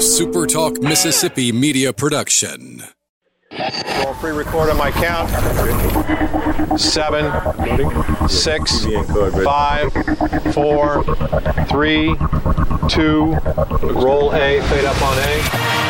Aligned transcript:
SuperTalk 0.00 0.82
Mississippi 0.82 1.52
media 1.52 1.92
production. 1.92 2.82
Roll 4.02 4.14
free 4.14 4.30
record 4.30 4.70
on 4.70 4.78
my 4.78 4.90
count. 4.90 5.28
Seven, 6.80 7.30
six, 8.26 8.86
five, 9.44 9.92
four, 10.54 11.04
three, 11.68 12.16
two. 12.88 13.34
Roll 13.82 14.34
A, 14.34 14.62
fade 14.62 14.86
up 14.86 15.02
on 15.02 15.18
A. 15.18 15.89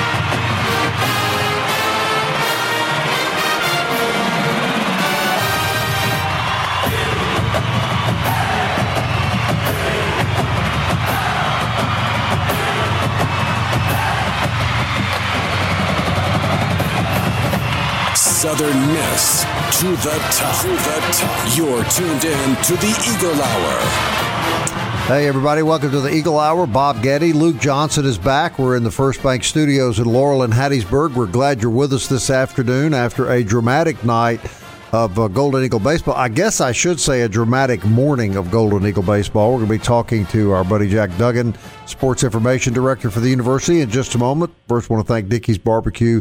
Miss 18.69 19.41
to 19.81 19.87
the 19.87 20.19
top. 20.33 20.61
To 20.61 20.69
the 20.69 21.01
top. 21.13 21.57
You're 21.57 21.83
tuned 21.85 22.25
in 22.27 22.57
to 22.65 22.75
the 22.77 22.93
Eagle 23.09 23.41
Hour. 23.41 23.81
Hey, 25.07 25.27
everybody, 25.27 25.63
welcome 25.63 25.91
to 25.93 26.01
the 26.01 26.15
Eagle 26.15 26.39
Hour. 26.39 26.67
Bob 26.67 27.03
Getty, 27.03 27.33
Luke 27.33 27.59
Johnson 27.59 28.05
is 28.05 28.19
back. 28.19 28.59
We're 28.59 28.77
in 28.77 28.83
the 28.83 28.91
First 28.91 29.23
Bank 29.23 29.45
Studios 29.45 29.99
in 29.99 30.05
Laurel 30.05 30.43
and 30.43 30.53
Hattiesburg. 30.53 31.15
We're 31.15 31.27
glad 31.27 31.63
you're 31.63 31.71
with 31.71 31.95
us 31.95 32.07
this 32.07 32.29
afternoon 32.29 32.93
after 32.93 33.31
a 33.31 33.43
dramatic 33.43 34.05
night 34.05 34.41
of 34.93 35.19
uh, 35.19 35.29
Golden 35.29 35.65
Eagle 35.65 35.81
baseball. 35.81 36.15
I 36.15 36.29
guess 36.29 36.61
I 36.61 36.73
should 36.73 37.01
say 37.01 37.23
a 37.23 37.31
dramatic 37.31 37.83
morning 37.87 38.37
of 38.37 38.51
Golden 38.51 38.87
Eagle 38.87 39.05
baseball. 39.05 39.53
We're 39.53 39.65
going 39.65 39.69
to 39.69 39.79
be 39.79 39.85
talking 39.85 40.27
to 40.27 40.51
our 40.53 40.65
buddy 40.65 40.87
Jack 40.87 41.17
Duggan, 41.17 41.57
Sports 41.87 42.25
Information 42.25 42.75
Director 42.75 43.11
for 43.11 43.21
the 43.21 43.31
university, 43.31 43.81
in 43.81 43.89
just 43.89 44.15
a 44.17 44.19
moment. 44.19 44.53
First, 44.69 44.91
want 44.91 45.07
to 45.07 45.11
thank 45.11 45.31
Dickey's 45.31 45.57
Barbecue 45.57 46.21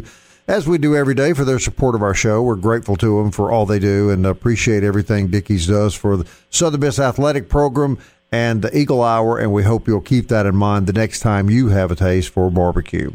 as 0.50 0.66
we 0.66 0.78
do 0.78 0.96
every 0.96 1.14
day 1.14 1.32
for 1.32 1.44
their 1.44 1.60
support 1.60 1.94
of 1.94 2.02
our 2.02 2.12
show. 2.12 2.42
We're 2.42 2.56
grateful 2.56 2.96
to 2.96 3.22
them 3.22 3.30
for 3.30 3.52
all 3.52 3.66
they 3.66 3.78
do 3.78 4.10
and 4.10 4.26
appreciate 4.26 4.82
everything 4.82 5.28
Dickey's 5.28 5.68
does 5.68 5.94
for 5.94 6.16
the 6.16 6.26
Southern 6.50 6.80
Miss 6.80 6.98
Athletic 6.98 7.48
Program 7.48 7.98
and 8.32 8.60
the 8.60 8.76
Eagle 8.76 9.00
Hour, 9.00 9.38
and 9.38 9.52
we 9.52 9.62
hope 9.62 9.86
you'll 9.86 10.00
keep 10.00 10.26
that 10.26 10.46
in 10.46 10.56
mind 10.56 10.88
the 10.88 10.92
next 10.92 11.20
time 11.20 11.50
you 11.50 11.68
have 11.68 11.92
a 11.92 11.94
taste 11.94 12.30
for 12.30 12.50
barbecue. 12.50 13.12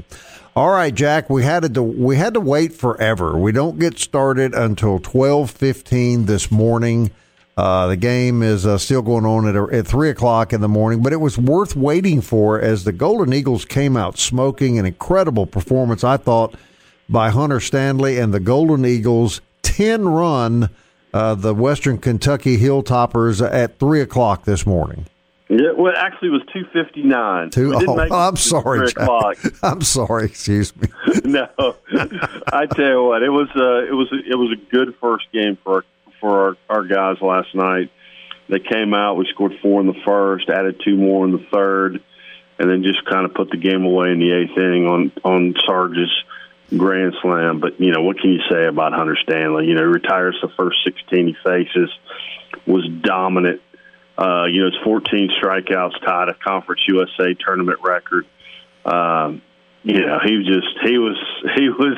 All 0.56 0.70
right, 0.70 0.96
Jack, 0.96 1.30
we 1.30 1.44
had 1.44 1.74
to 1.74 1.84
we 1.84 2.16
had 2.16 2.36
to 2.36 2.40
wait 2.40 2.72
forever. 2.72 3.38
We 3.38 3.52
don't 3.52 3.80
get 3.80 4.00
started 4.00 4.54
until 4.54 5.00
twelve 5.00 5.52
fifteen 5.52 6.28
this 6.28 6.50
morning. 6.50 7.12
Uh, 7.58 7.88
the 7.88 7.98
game 7.98 8.44
is 8.44 8.66
uh, 8.66 8.78
still 8.78 9.02
going 9.02 9.26
on 9.26 9.46
at, 9.46 9.74
at 9.74 9.86
three 9.86 10.10
o'clock 10.10 10.54
in 10.54 10.62
the 10.62 10.70
morning, 10.70 11.02
but 11.04 11.12
it 11.12 11.20
was 11.20 11.38
worth 11.38 11.76
waiting 11.76 12.22
for 12.22 12.62
as 12.62 12.86
the 12.86 12.94
Golden 12.94 13.34
Eagles 13.34 13.66
came 13.66 13.98
out 13.98 14.18
smoking 14.18 14.80
an 14.80 14.86
incredible 14.86 15.46
performance. 15.46 16.02
I 16.02 16.16
thought 16.16 16.56
by 17.10 17.30
Hunter 17.30 17.60
Stanley 17.60 18.18
and 18.20 18.34
the 18.34 18.40
Golden 18.40 18.86
Eagles, 18.86 19.42
10 19.64 20.08
run 20.08 20.70
uh, 21.14 21.36
the 21.36 21.54
Western 21.54 21.98
Kentucky 21.98 22.58
Hilltoppers 22.58 23.42
at 23.42 23.80
3 23.80 24.02
o'clock 24.02 24.44
this 24.46 24.66
morning. 24.66 25.06
Yeah, 25.48 25.72
well, 25.78 25.94
actually, 25.96 26.30
it 26.30 26.32
was 26.32 26.42
two 26.52 26.66
fifty 26.74 27.04
nine. 27.04 27.52
Two, 27.52 27.74
oh, 27.76 28.00
I'm 28.12 28.36
sorry. 28.36 28.90
I'm 29.64 29.82
sorry. 29.82 30.26
Excuse 30.26 30.76
me. 30.76 30.88
no, 31.24 31.48
I 32.52 32.66
tell 32.66 32.86
you 32.86 33.04
what, 33.04 33.22
it 33.22 33.30
was 33.30 33.48
uh, 33.56 33.86
it 33.86 33.94
was 33.94 34.08
it 34.12 34.36
was 34.36 34.58
a 34.58 34.72
good 34.72 34.96
first 35.00 35.26
game 35.32 35.56
for 35.64 35.76
our, 35.76 35.84
for 36.20 36.48
our, 36.48 36.78
our 36.78 36.84
guys 36.84 37.18
last 37.22 37.54
night. 37.54 37.92
They 38.50 38.58
came 38.60 38.96
out. 38.96 39.18
We 39.18 39.28
scored 39.32 39.54
four 39.62 39.82
in 39.82 39.88
the 39.88 40.02
first, 40.04 40.50
added 40.50 40.82
two 40.84 40.96
more 40.96 41.26
in 41.26 41.32
the 41.32 41.46
third, 41.54 42.02
and 42.58 42.70
then 42.70 42.82
just 42.82 43.06
kind 43.06 43.26
of 43.26 43.36
put 43.36 43.52
the 43.52 43.58
game 43.58 43.86
away 43.86 44.10
in 44.10 44.20
the 44.20 44.32
eighth 44.32 44.58
inning 44.58 44.88
on 44.88 45.12
on 45.24 45.54
Sarge's 45.64 46.24
grand 46.70 47.16
slam. 47.22 47.60
But 47.60 47.80
you 47.80 47.92
know 47.92 48.02
what 48.02 48.20
can 48.20 48.32
you 48.32 48.42
say 48.50 48.66
about 48.66 48.94
Hunter 48.94 49.18
Stanley? 49.24 49.68
You 49.68 49.76
know, 49.76 49.82
he 49.82 49.88
retires 49.88 50.38
the 50.42 50.50
first 50.58 50.78
sixteen 50.84 51.28
he 51.28 51.36
faces, 51.44 51.90
was 52.66 52.88
dominant. 53.02 53.62
Uh, 54.18 54.46
you 54.46 54.62
know, 54.62 54.68
it's 54.68 54.78
14 54.86 55.30
strikeouts, 55.44 56.00
tied 56.06 56.30
a 56.30 56.34
Conference 56.36 56.82
USA 56.88 57.34
tournament 57.34 57.80
record. 57.84 58.26
Um, 58.86 59.42
you 59.84 60.06
know, 60.06 60.20
he 60.24 60.38
was 60.38 60.48
just 60.48 60.68
he 60.84 60.98
was 60.98 61.18
he 61.56 61.70
was 61.70 61.98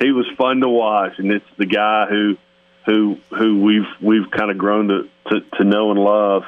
he 0.00 0.12
was 0.12 0.26
fun 0.38 0.60
to 0.60 0.68
watch, 0.68 1.18
and 1.18 1.30
it's 1.30 1.46
the 1.58 1.66
guy 1.66 2.06
who 2.06 2.36
who 2.86 3.18
who 3.30 3.60
we've 3.60 3.88
we've 4.00 4.30
kind 4.30 4.50
of 4.50 4.58
grown 4.58 4.88
to, 4.88 5.08
to 5.28 5.40
to 5.58 5.64
know 5.64 5.90
and 5.90 6.00
love, 6.00 6.44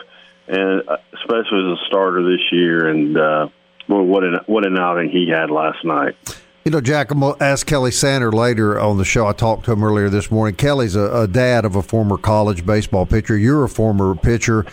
and 0.48 0.88
uh, 0.88 0.96
especially 1.14 1.72
as 1.72 1.78
a 1.78 1.86
starter 1.86 2.22
this 2.22 2.50
year. 2.50 2.88
And 2.88 3.16
uh, 3.16 3.48
well, 3.88 4.02
what 4.02 4.24
an 4.24 4.40
what 4.46 4.66
an 4.66 4.78
outing 4.78 5.10
he 5.10 5.28
had 5.28 5.50
last 5.50 5.84
night. 5.84 6.16
You 6.64 6.70
know, 6.70 6.80
Jack, 6.80 7.10
I'm 7.10 7.18
going 7.18 7.36
to 7.36 7.42
ask 7.42 7.66
Kelly 7.66 7.90
Sander 7.90 8.30
later 8.30 8.78
on 8.78 8.96
the 8.96 9.04
show. 9.04 9.26
I 9.26 9.32
talked 9.32 9.64
to 9.64 9.72
him 9.72 9.82
earlier 9.82 10.08
this 10.08 10.30
morning. 10.30 10.54
Kelly's 10.54 10.94
a, 10.94 11.10
a 11.12 11.26
dad 11.26 11.64
of 11.64 11.74
a 11.74 11.82
former 11.82 12.16
college 12.16 12.64
baseball 12.64 13.04
pitcher. 13.04 13.36
You're 13.36 13.64
a 13.64 13.68
former 13.68 14.14
pitcher. 14.14 14.64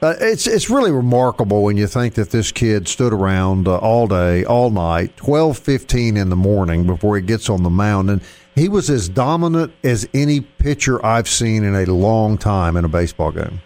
Uh, 0.00 0.14
it's 0.20 0.46
it's 0.46 0.70
really 0.70 0.92
remarkable 0.92 1.64
when 1.64 1.76
you 1.76 1.88
think 1.88 2.14
that 2.14 2.30
this 2.30 2.52
kid 2.52 2.86
stood 2.86 3.12
around 3.12 3.66
uh, 3.66 3.78
all 3.78 4.06
day, 4.06 4.44
all 4.44 4.70
night, 4.70 5.16
twelve 5.16 5.58
fifteen 5.58 6.16
in 6.16 6.28
the 6.28 6.36
morning 6.36 6.86
before 6.86 7.16
he 7.16 7.22
gets 7.22 7.48
on 7.48 7.62
the 7.62 7.70
mound, 7.70 8.10
and 8.10 8.20
he 8.54 8.68
was 8.68 8.90
as 8.90 9.08
dominant 9.08 9.72
as 9.82 10.06
any 10.12 10.40
pitcher 10.40 11.04
I've 11.04 11.28
seen 11.28 11.64
in 11.64 11.74
a 11.74 11.86
long 11.86 12.36
time 12.36 12.76
in 12.76 12.84
a 12.84 12.88
baseball 12.88 13.32
game. 13.32 13.60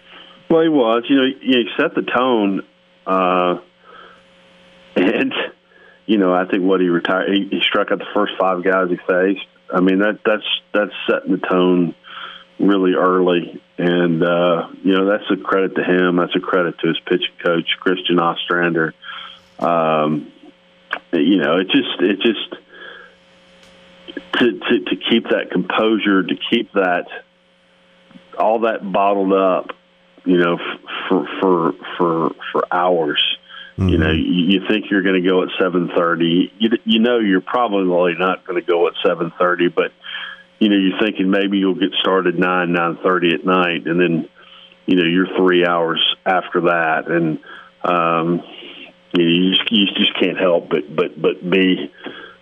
Well, 0.49 0.63
he 0.63 0.69
was. 0.69 1.03
You 1.09 1.15
know, 1.17 1.27
he 1.41 1.65
set 1.77 1.93
the 1.93 2.03
tone, 2.03 2.61
uh, 3.05 3.59
and 4.95 5.33
you 6.09 6.17
know, 6.17 6.33
I 6.33 6.45
think 6.45 6.63
what 6.63 6.81
he 6.81 6.89
retired, 6.89 7.29
he, 7.31 7.47
he 7.51 7.61
struck 7.61 7.91
out 7.91 7.99
the 7.99 8.07
first 8.15 8.33
five 8.39 8.63
guys 8.63 8.89
he 8.89 8.97
faced. 8.97 9.45
I 9.71 9.79
mean, 9.79 9.99
that 9.99 10.21
that's 10.25 10.43
that's 10.73 10.91
setting 11.07 11.33
the 11.33 11.37
tone 11.37 11.93
really 12.59 12.93
early, 12.93 13.61
and 13.77 14.23
uh, 14.23 14.69
you 14.83 14.95
know 14.95 15.05
that's 15.05 15.29
a 15.29 15.37
credit 15.37 15.75
to 15.75 15.83
him. 15.83 16.15
That's 16.15 16.35
a 16.35 16.39
credit 16.39 16.79
to 16.79 16.87
his 16.87 16.99
pitching 17.01 17.35
coach, 17.45 17.67
Christian 17.79 18.17
Ostrander. 18.17 18.95
Um, 19.59 20.33
you 21.13 21.37
know, 21.37 21.57
it 21.57 21.67
just 21.69 22.01
it 22.01 22.19
just 22.21 22.55
to, 24.39 24.59
to 24.59 24.79
to 24.85 24.95
keep 25.11 25.25
that 25.25 25.51
composure, 25.51 26.23
to 26.23 26.35
keep 26.49 26.71
that 26.73 27.05
all 28.35 28.61
that 28.61 28.79
bottled 28.91 29.33
up, 29.33 29.75
you 30.25 30.39
know, 30.39 30.57
for 31.07 31.27
for 31.39 31.73
for 31.99 32.35
for 32.51 32.67
hours. 32.71 33.28
Mm-hmm. 33.79 33.89
You 33.89 33.97
know, 33.97 34.11
you, 34.11 34.59
you 34.59 34.67
think 34.67 34.85
you're 34.91 35.03
going 35.03 35.21
to 35.21 35.27
go 35.27 35.41
at 35.43 35.49
seven 35.57 35.89
thirty. 35.95 36.51
You 36.59 36.69
you 36.83 36.99
know 36.99 37.19
you're 37.19 37.39
probably 37.39 38.13
not 38.19 38.45
going 38.45 38.61
to 38.61 38.67
go 38.67 38.87
at 38.87 38.93
seven 39.05 39.31
thirty, 39.39 39.69
but 39.69 39.91
you 40.59 40.67
know 40.67 40.75
you're 40.75 40.99
thinking 40.99 41.29
maybe 41.29 41.59
you'll 41.59 41.79
get 41.79 41.93
started 42.01 42.37
nine 42.37 42.73
nine 42.73 42.97
thirty 43.01 43.33
at 43.33 43.45
night, 43.45 43.87
and 43.87 43.99
then 43.99 44.29
you 44.85 44.97
know 44.97 45.05
you're 45.05 45.37
three 45.37 45.65
hours 45.65 46.03
after 46.25 46.61
that, 46.61 47.07
and 47.07 47.39
um, 47.83 48.43
you, 49.13 49.23
know, 49.23 49.29
you 49.29 49.51
just 49.55 49.71
you 49.71 49.85
just 49.95 50.19
can't 50.19 50.37
help 50.37 50.67
but 50.67 50.93
but 50.93 51.19
but 51.21 51.49
be 51.49 51.89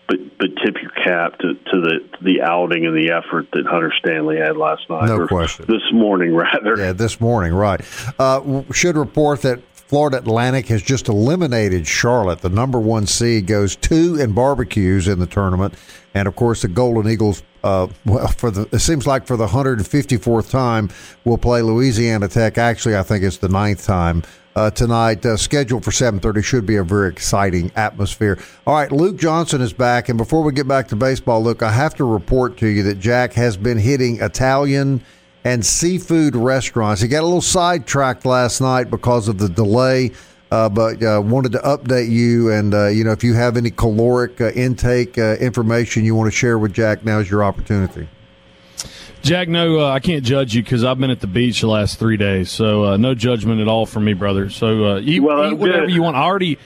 but 0.08 0.18
but 0.40 0.48
tip 0.66 0.76
your 0.82 0.92
cap 0.92 1.38
to, 1.40 1.54
to 1.54 1.82
the 1.82 2.00
to 2.18 2.24
the 2.24 2.42
outing 2.42 2.86
and 2.88 2.96
the 2.96 3.12
effort 3.14 3.48
that 3.54 3.68
Hunter 3.68 3.94
Stanley 4.00 4.38
had 4.38 4.58
last 4.58 4.90
night. 4.90 5.06
No 5.06 5.28
question. 5.28 5.66
This 5.68 5.94
morning, 5.94 6.36
rather. 6.36 6.76
Yeah, 6.78 6.94
this 6.94 7.22
morning, 7.22 7.54
right. 7.54 7.82
Uh, 8.18 8.64
should 8.72 8.98
report 8.98 9.42
that 9.44 9.62
Florida 9.88 10.18
Atlantic 10.18 10.68
has 10.68 10.82
just 10.82 11.08
eliminated 11.08 11.88
Charlotte. 11.88 12.42
The 12.42 12.50
number 12.50 12.78
one 12.80 13.08
seed 13.08 13.48
goes 13.48 13.78
two 13.78 14.18
in 14.20 14.34
barbecues 14.34 15.08
in 15.08 15.20
the 15.20 15.26
tournament, 15.26 15.76
and 16.14 16.28
of 16.28 16.36
course 16.36 16.62
the 16.62 16.68
Golden 16.68 17.10
Eagles. 17.10 17.42
Uh, 17.64 17.88
well, 18.06 18.28
for 18.28 18.52
the 18.52 18.68
it 18.74 18.80
seems 18.80 19.08
like 19.08 19.26
for 19.26 19.38
the 19.38 19.48
154th 19.48 20.50
time, 20.50 20.90
will 21.24 21.38
play 21.38 21.62
Louisiana 21.62 22.28
Tech. 22.28 22.58
Actually, 22.58 22.98
I 22.98 23.04
think 23.04 23.24
it's 23.24 23.38
the 23.38 23.48
ninth 23.48 23.86
time 23.86 24.24
uh, 24.58 24.70
tonight. 24.72 25.26
Uh, 25.26 25.38
scheduled 25.38 25.86
for 25.86 25.92
7:30 25.92 26.44
should 26.44 26.66
be 26.66 26.76
a 26.76 26.84
very 26.84 27.10
exciting 27.10 27.72
atmosphere. 27.78 28.38
All 28.66 28.74
right, 28.76 28.92
Luke 28.92 29.16
Johnson 29.16 29.62
is 29.62 29.72
back, 29.72 30.10
and 30.10 30.18
before 30.18 30.44
we 30.44 30.52
get 30.52 30.68
back 30.68 30.90
to 30.90 30.98
baseball, 30.98 31.42
Luke, 31.42 31.64
I 31.64 31.72
have 31.72 31.96
to 31.96 32.04
report 32.04 32.58
to 32.58 32.68
you 32.68 32.84
that 32.84 33.00
Jack 33.00 33.32
has 33.34 33.56
been 33.56 33.78
hitting 33.78 34.20
Italian 34.20 35.02
and 35.48 35.66
seafood 35.66 36.36
restaurants. 36.36 37.02
He 37.02 37.08
got 37.08 37.22
a 37.22 37.26
little 37.26 37.42
sidetracked 37.42 38.26
last 38.26 38.60
night 38.60 38.90
because 38.90 39.30
of 39.30 39.38
the 39.38 39.48
delay. 39.48 40.12
Uh, 40.50 40.70
but 40.70 41.04
uh, 41.04 41.22
wanted 41.22 41.52
to 41.52 41.58
update 41.60 42.10
you, 42.10 42.50
and 42.50 42.74
uh, 42.74 42.88
you 42.88 43.04
know 43.04 43.12
if 43.12 43.22
you 43.22 43.34
have 43.34 43.58
any 43.58 43.70
caloric 43.70 44.40
uh, 44.40 44.50
intake 44.52 45.18
uh, 45.18 45.36
information 45.36 46.06
you 46.06 46.16
want 46.16 46.32
to 46.32 46.38
share 46.38 46.58
with 46.58 46.72
Jack, 46.72 47.04
now 47.04 47.20
is 47.20 47.30
your 47.30 47.44
opportunity. 47.44 48.08
Jack, 49.24 49.50
no, 49.50 49.82
uh, 49.82 49.90
I 49.90 50.00
can't 50.00 50.24
judge 50.24 50.56
you 50.56 50.64
because 50.64 50.86
I've 50.86 51.00
been 51.00 51.12
at 51.12 51.20
the 51.20 51.28
beach 51.28 51.60
the 51.60 51.68
last 51.68 52.00
three 52.00 52.16
days, 52.16 52.50
so 52.50 52.96
no 52.96 53.14
judgment 53.14 53.60
at 53.60 53.68
all 53.68 53.86
from 53.86 54.06
me, 54.06 54.14
brother. 54.14 54.50
So 54.50 55.00
eat, 55.00 55.20
well, 55.20 55.52
eat 55.52 55.58
whatever 55.58 55.86
good. 55.86 55.96
you 55.96 56.04
want. 56.04 56.16
I 56.16 56.22
already. 56.22 56.58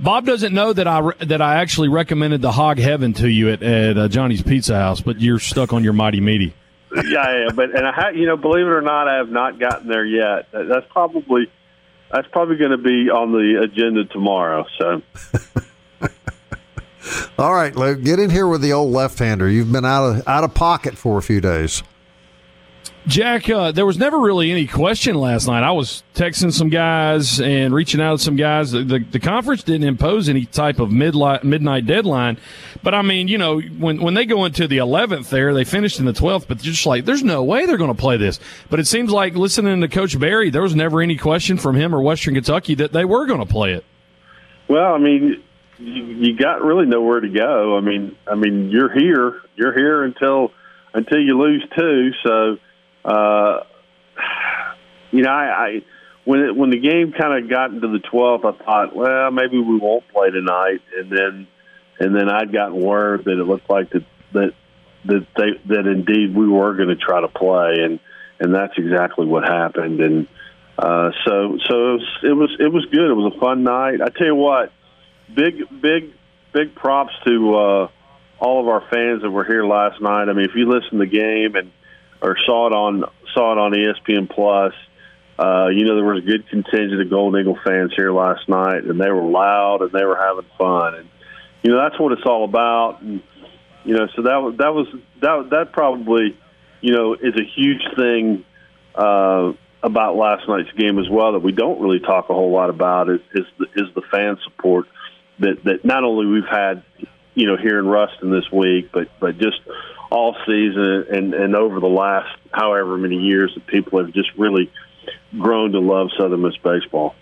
Bob 0.00 0.26
doesn't 0.26 0.52
know 0.52 0.72
that 0.72 0.88
I 0.88 0.98
re- 0.98 1.14
that 1.20 1.40
I 1.40 1.60
actually 1.60 1.90
recommended 1.90 2.42
the 2.42 2.50
Hog 2.50 2.78
Heaven 2.78 3.12
to 3.14 3.28
you 3.28 3.50
at, 3.50 3.62
at 3.62 4.10
Johnny's 4.10 4.42
Pizza 4.42 4.74
House, 4.74 5.00
but 5.00 5.20
you're 5.20 5.38
stuck 5.38 5.72
on 5.72 5.84
your 5.84 5.92
mighty 5.92 6.20
meaty. 6.20 6.54
Yeah, 6.94 7.44
yeah, 7.44 7.48
but 7.54 7.74
and 7.74 7.86
I 7.86 7.92
ha- 7.92 8.10
you 8.10 8.26
know, 8.26 8.36
believe 8.36 8.66
it 8.66 8.70
or 8.70 8.82
not, 8.82 9.08
I 9.08 9.16
have 9.16 9.30
not 9.30 9.58
gotten 9.58 9.88
there 9.88 10.04
yet. 10.04 10.48
That's 10.52 10.86
probably 10.90 11.50
that's 12.10 12.28
probably 12.28 12.56
going 12.56 12.72
to 12.72 12.78
be 12.78 13.10
on 13.10 13.32
the 13.32 13.62
agenda 13.62 14.04
tomorrow. 14.04 14.66
So, 14.78 15.02
All 17.38 17.54
right, 17.54 17.74
Luke, 17.74 18.02
get 18.02 18.18
in 18.18 18.30
here 18.30 18.46
with 18.46 18.60
the 18.60 18.72
old 18.72 18.92
left-hander. 18.92 19.48
You've 19.48 19.72
been 19.72 19.84
out 19.84 20.04
of 20.04 20.28
out 20.28 20.44
of 20.44 20.54
pocket 20.54 20.96
for 20.96 21.18
a 21.18 21.22
few 21.22 21.40
days. 21.40 21.82
Jack, 23.06 23.50
uh, 23.50 23.72
there 23.72 23.84
was 23.84 23.98
never 23.98 24.18
really 24.20 24.52
any 24.52 24.68
question 24.68 25.16
last 25.16 25.48
night. 25.48 25.64
I 25.64 25.72
was 25.72 26.04
texting 26.14 26.52
some 26.52 26.68
guys 26.68 27.40
and 27.40 27.74
reaching 27.74 28.00
out 28.00 28.18
to 28.18 28.24
some 28.24 28.36
guys. 28.36 28.70
The, 28.70 28.84
the, 28.84 28.98
the 29.00 29.18
conference 29.18 29.64
didn't 29.64 29.88
impose 29.88 30.28
any 30.28 30.44
type 30.44 30.78
of 30.78 30.90
midlight, 30.90 31.42
midnight 31.42 31.84
deadline. 31.84 32.38
But 32.80 32.94
I 32.94 33.02
mean, 33.02 33.26
you 33.26 33.38
know, 33.38 33.58
when, 33.60 34.00
when 34.00 34.14
they 34.14 34.24
go 34.24 34.44
into 34.44 34.68
the 34.68 34.78
11th 34.78 35.30
there, 35.30 35.52
they 35.52 35.64
finished 35.64 35.98
in 35.98 36.04
the 36.04 36.12
12th, 36.12 36.46
but 36.46 36.58
just 36.58 36.86
like, 36.86 37.04
there's 37.04 37.24
no 37.24 37.42
way 37.42 37.66
they're 37.66 37.76
going 37.76 37.94
to 37.94 38.00
play 38.00 38.16
this. 38.16 38.38
But 38.70 38.78
it 38.78 38.86
seems 38.86 39.10
like 39.10 39.34
listening 39.34 39.80
to 39.80 39.88
Coach 39.88 40.18
Berry, 40.18 40.50
there 40.50 40.62
was 40.62 40.76
never 40.76 41.02
any 41.02 41.16
question 41.16 41.58
from 41.58 41.74
him 41.74 41.92
or 41.92 42.00
Western 42.02 42.34
Kentucky 42.34 42.76
that 42.76 42.92
they 42.92 43.04
were 43.04 43.26
going 43.26 43.40
to 43.40 43.46
play 43.46 43.72
it. 43.72 43.84
Well, 44.68 44.94
I 44.94 44.98
mean, 44.98 45.42
you, 45.78 46.04
you 46.04 46.36
got 46.36 46.62
really 46.62 46.86
nowhere 46.86 47.18
to 47.18 47.28
go. 47.28 47.76
I 47.76 47.80
mean, 47.80 48.16
I 48.30 48.36
mean, 48.36 48.70
you're 48.70 48.92
here, 48.92 49.42
you're 49.56 49.74
here 49.74 50.04
until 50.04 50.52
until 50.94 51.18
you 51.18 51.38
lose 51.38 51.64
two. 51.76 52.10
So, 52.24 52.58
uh, 53.04 53.60
you 55.10 55.22
know, 55.22 55.30
I, 55.30 55.44
I 55.44 55.82
when 56.24 56.40
it, 56.40 56.56
when 56.56 56.70
the 56.70 56.78
game 56.78 57.12
kind 57.18 57.42
of 57.42 57.50
got 57.50 57.70
into 57.70 57.88
the 57.88 57.98
twelfth, 57.98 58.44
I 58.44 58.52
thought, 58.64 58.94
well, 58.94 59.30
maybe 59.30 59.58
we 59.58 59.78
won't 59.78 60.06
play 60.08 60.30
tonight, 60.30 60.80
and 60.96 61.10
then 61.10 61.46
and 61.98 62.14
then 62.16 62.28
I'd 62.28 62.52
gotten 62.52 62.80
word 62.80 63.24
that 63.24 63.40
it 63.40 63.44
looked 63.44 63.68
like 63.68 63.90
that 63.90 64.04
that 64.32 64.52
that 65.06 65.26
they 65.36 65.74
that 65.74 65.86
indeed 65.86 66.34
we 66.34 66.48
were 66.48 66.74
going 66.74 66.88
to 66.88 66.96
try 66.96 67.20
to 67.20 67.28
play, 67.28 67.82
and 67.82 68.00
and 68.38 68.54
that's 68.54 68.74
exactly 68.76 69.26
what 69.26 69.44
happened, 69.44 70.00
and 70.00 70.28
uh, 70.78 71.10
so 71.26 71.58
so 71.68 71.74
it 71.74 71.92
was, 71.92 72.18
it 72.22 72.32
was 72.32 72.56
it 72.60 72.72
was 72.72 72.86
good. 72.86 73.10
It 73.10 73.14
was 73.14 73.34
a 73.36 73.40
fun 73.40 73.64
night. 73.64 74.00
I 74.00 74.08
tell 74.08 74.28
you 74.28 74.34
what, 74.34 74.72
big 75.34 75.80
big 75.80 76.12
big 76.52 76.74
props 76.74 77.12
to 77.26 77.54
uh, 77.54 77.88
all 78.38 78.60
of 78.60 78.68
our 78.68 78.80
fans 78.92 79.22
that 79.22 79.30
were 79.30 79.44
here 79.44 79.64
last 79.64 80.00
night. 80.00 80.28
I 80.28 80.32
mean, 80.32 80.44
if 80.44 80.54
you 80.54 80.68
listened 80.68 80.92
to 80.92 80.98
the 80.98 81.06
game 81.06 81.56
and 81.56 81.72
or 82.22 82.36
saw 82.46 82.68
it 82.68 82.72
on 82.72 83.04
saw 83.34 83.52
it 83.52 83.58
on 83.58 83.72
ESPN 83.72 84.30
Plus. 84.30 84.72
Uh, 85.38 85.68
you 85.68 85.84
know, 85.84 85.96
there 85.96 86.04
was 86.04 86.22
a 86.22 86.26
good 86.26 86.48
contingent 86.48 87.00
of 87.00 87.10
Golden 87.10 87.40
Eagle 87.40 87.58
fans 87.64 87.92
here 87.96 88.12
last 88.12 88.48
night, 88.48 88.84
and 88.84 89.00
they 89.00 89.10
were 89.10 89.24
loud 89.24 89.82
and 89.82 89.90
they 89.90 90.04
were 90.04 90.16
having 90.16 90.48
fun, 90.56 90.94
and 90.94 91.08
you 91.62 91.72
know 91.72 91.78
that's 91.82 91.98
what 91.98 92.12
it's 92.12 92.26
all 92.26 92.44
about. 92.44 93.02
And 93.02 93.22
you 93.84 93.96
know, 93.96 94.06
so 94.14 94.22
that 94.22 94.36
was 94.36 94.54
that 94.58 94.72
was 94.72 94.86
that 95.20 95.50
that 95.50 95.72
probably 95.72 96.38
you 96.80 96.92
know 96.94 97.14
is 97.14 97.34
a 97.34 97.44
huge 97.56 97.82
thing 97.96 98.44
uh, 98.94 99.52
about 99.82 100.16
last 100.16 100.46
night's 100.48 100.70
game 100.72 100.98
as 100.98 101.08
well 101.10 101.32
that 101.32 101.42
we 101.42 101.52
don't 101.52 101.80
really 101.80 102.00
talk 102.00 102.30
a 102.30 102.34
whole 102.34 102.52
lot 102.52 102.70
about 102.70 103.08
is 103.08 103.20
is 103.34 103.46
the, 103.58 103.66
is 103.74 103.94
the 103.94 104.02
fan 104.12 104.38
support 104.44 104.86
that 105.40 105.64
that 105.64 105.84
not 105.84 106.04
only 106.04 106.26
we've 106.26 106.48
had 106.48 106.84
you 107.34 107.46
know 107.46 107.56
here 107.56 107.78
in 107.78 107.86
Ruston 107.86 108.30
this 108.30 108.50
week, 108.52 108.90
but 108.92 109.08
but 109.18 109.38
just 109.38 109.58
all 110.12 110.36
season 110.46 111.06
and 111.10 111.32
and 111.32 111.56
over 111.56 111.80
the 111.80 111.86
last 111.86 112.28
however 112.52 112.98
many 112.98 113.16
years 113.16 113.54
that 113.54 113.66
people 113.66 113.98
have 113.98 114.12
just 114.12 114.28
really 114.36 114.70
grown 115.38 115.72
to 115.72 115.80
love 115.80 116.10
Southern 116.18 116.42
Miss 116.42 116.56
baseball. 116.58 117.14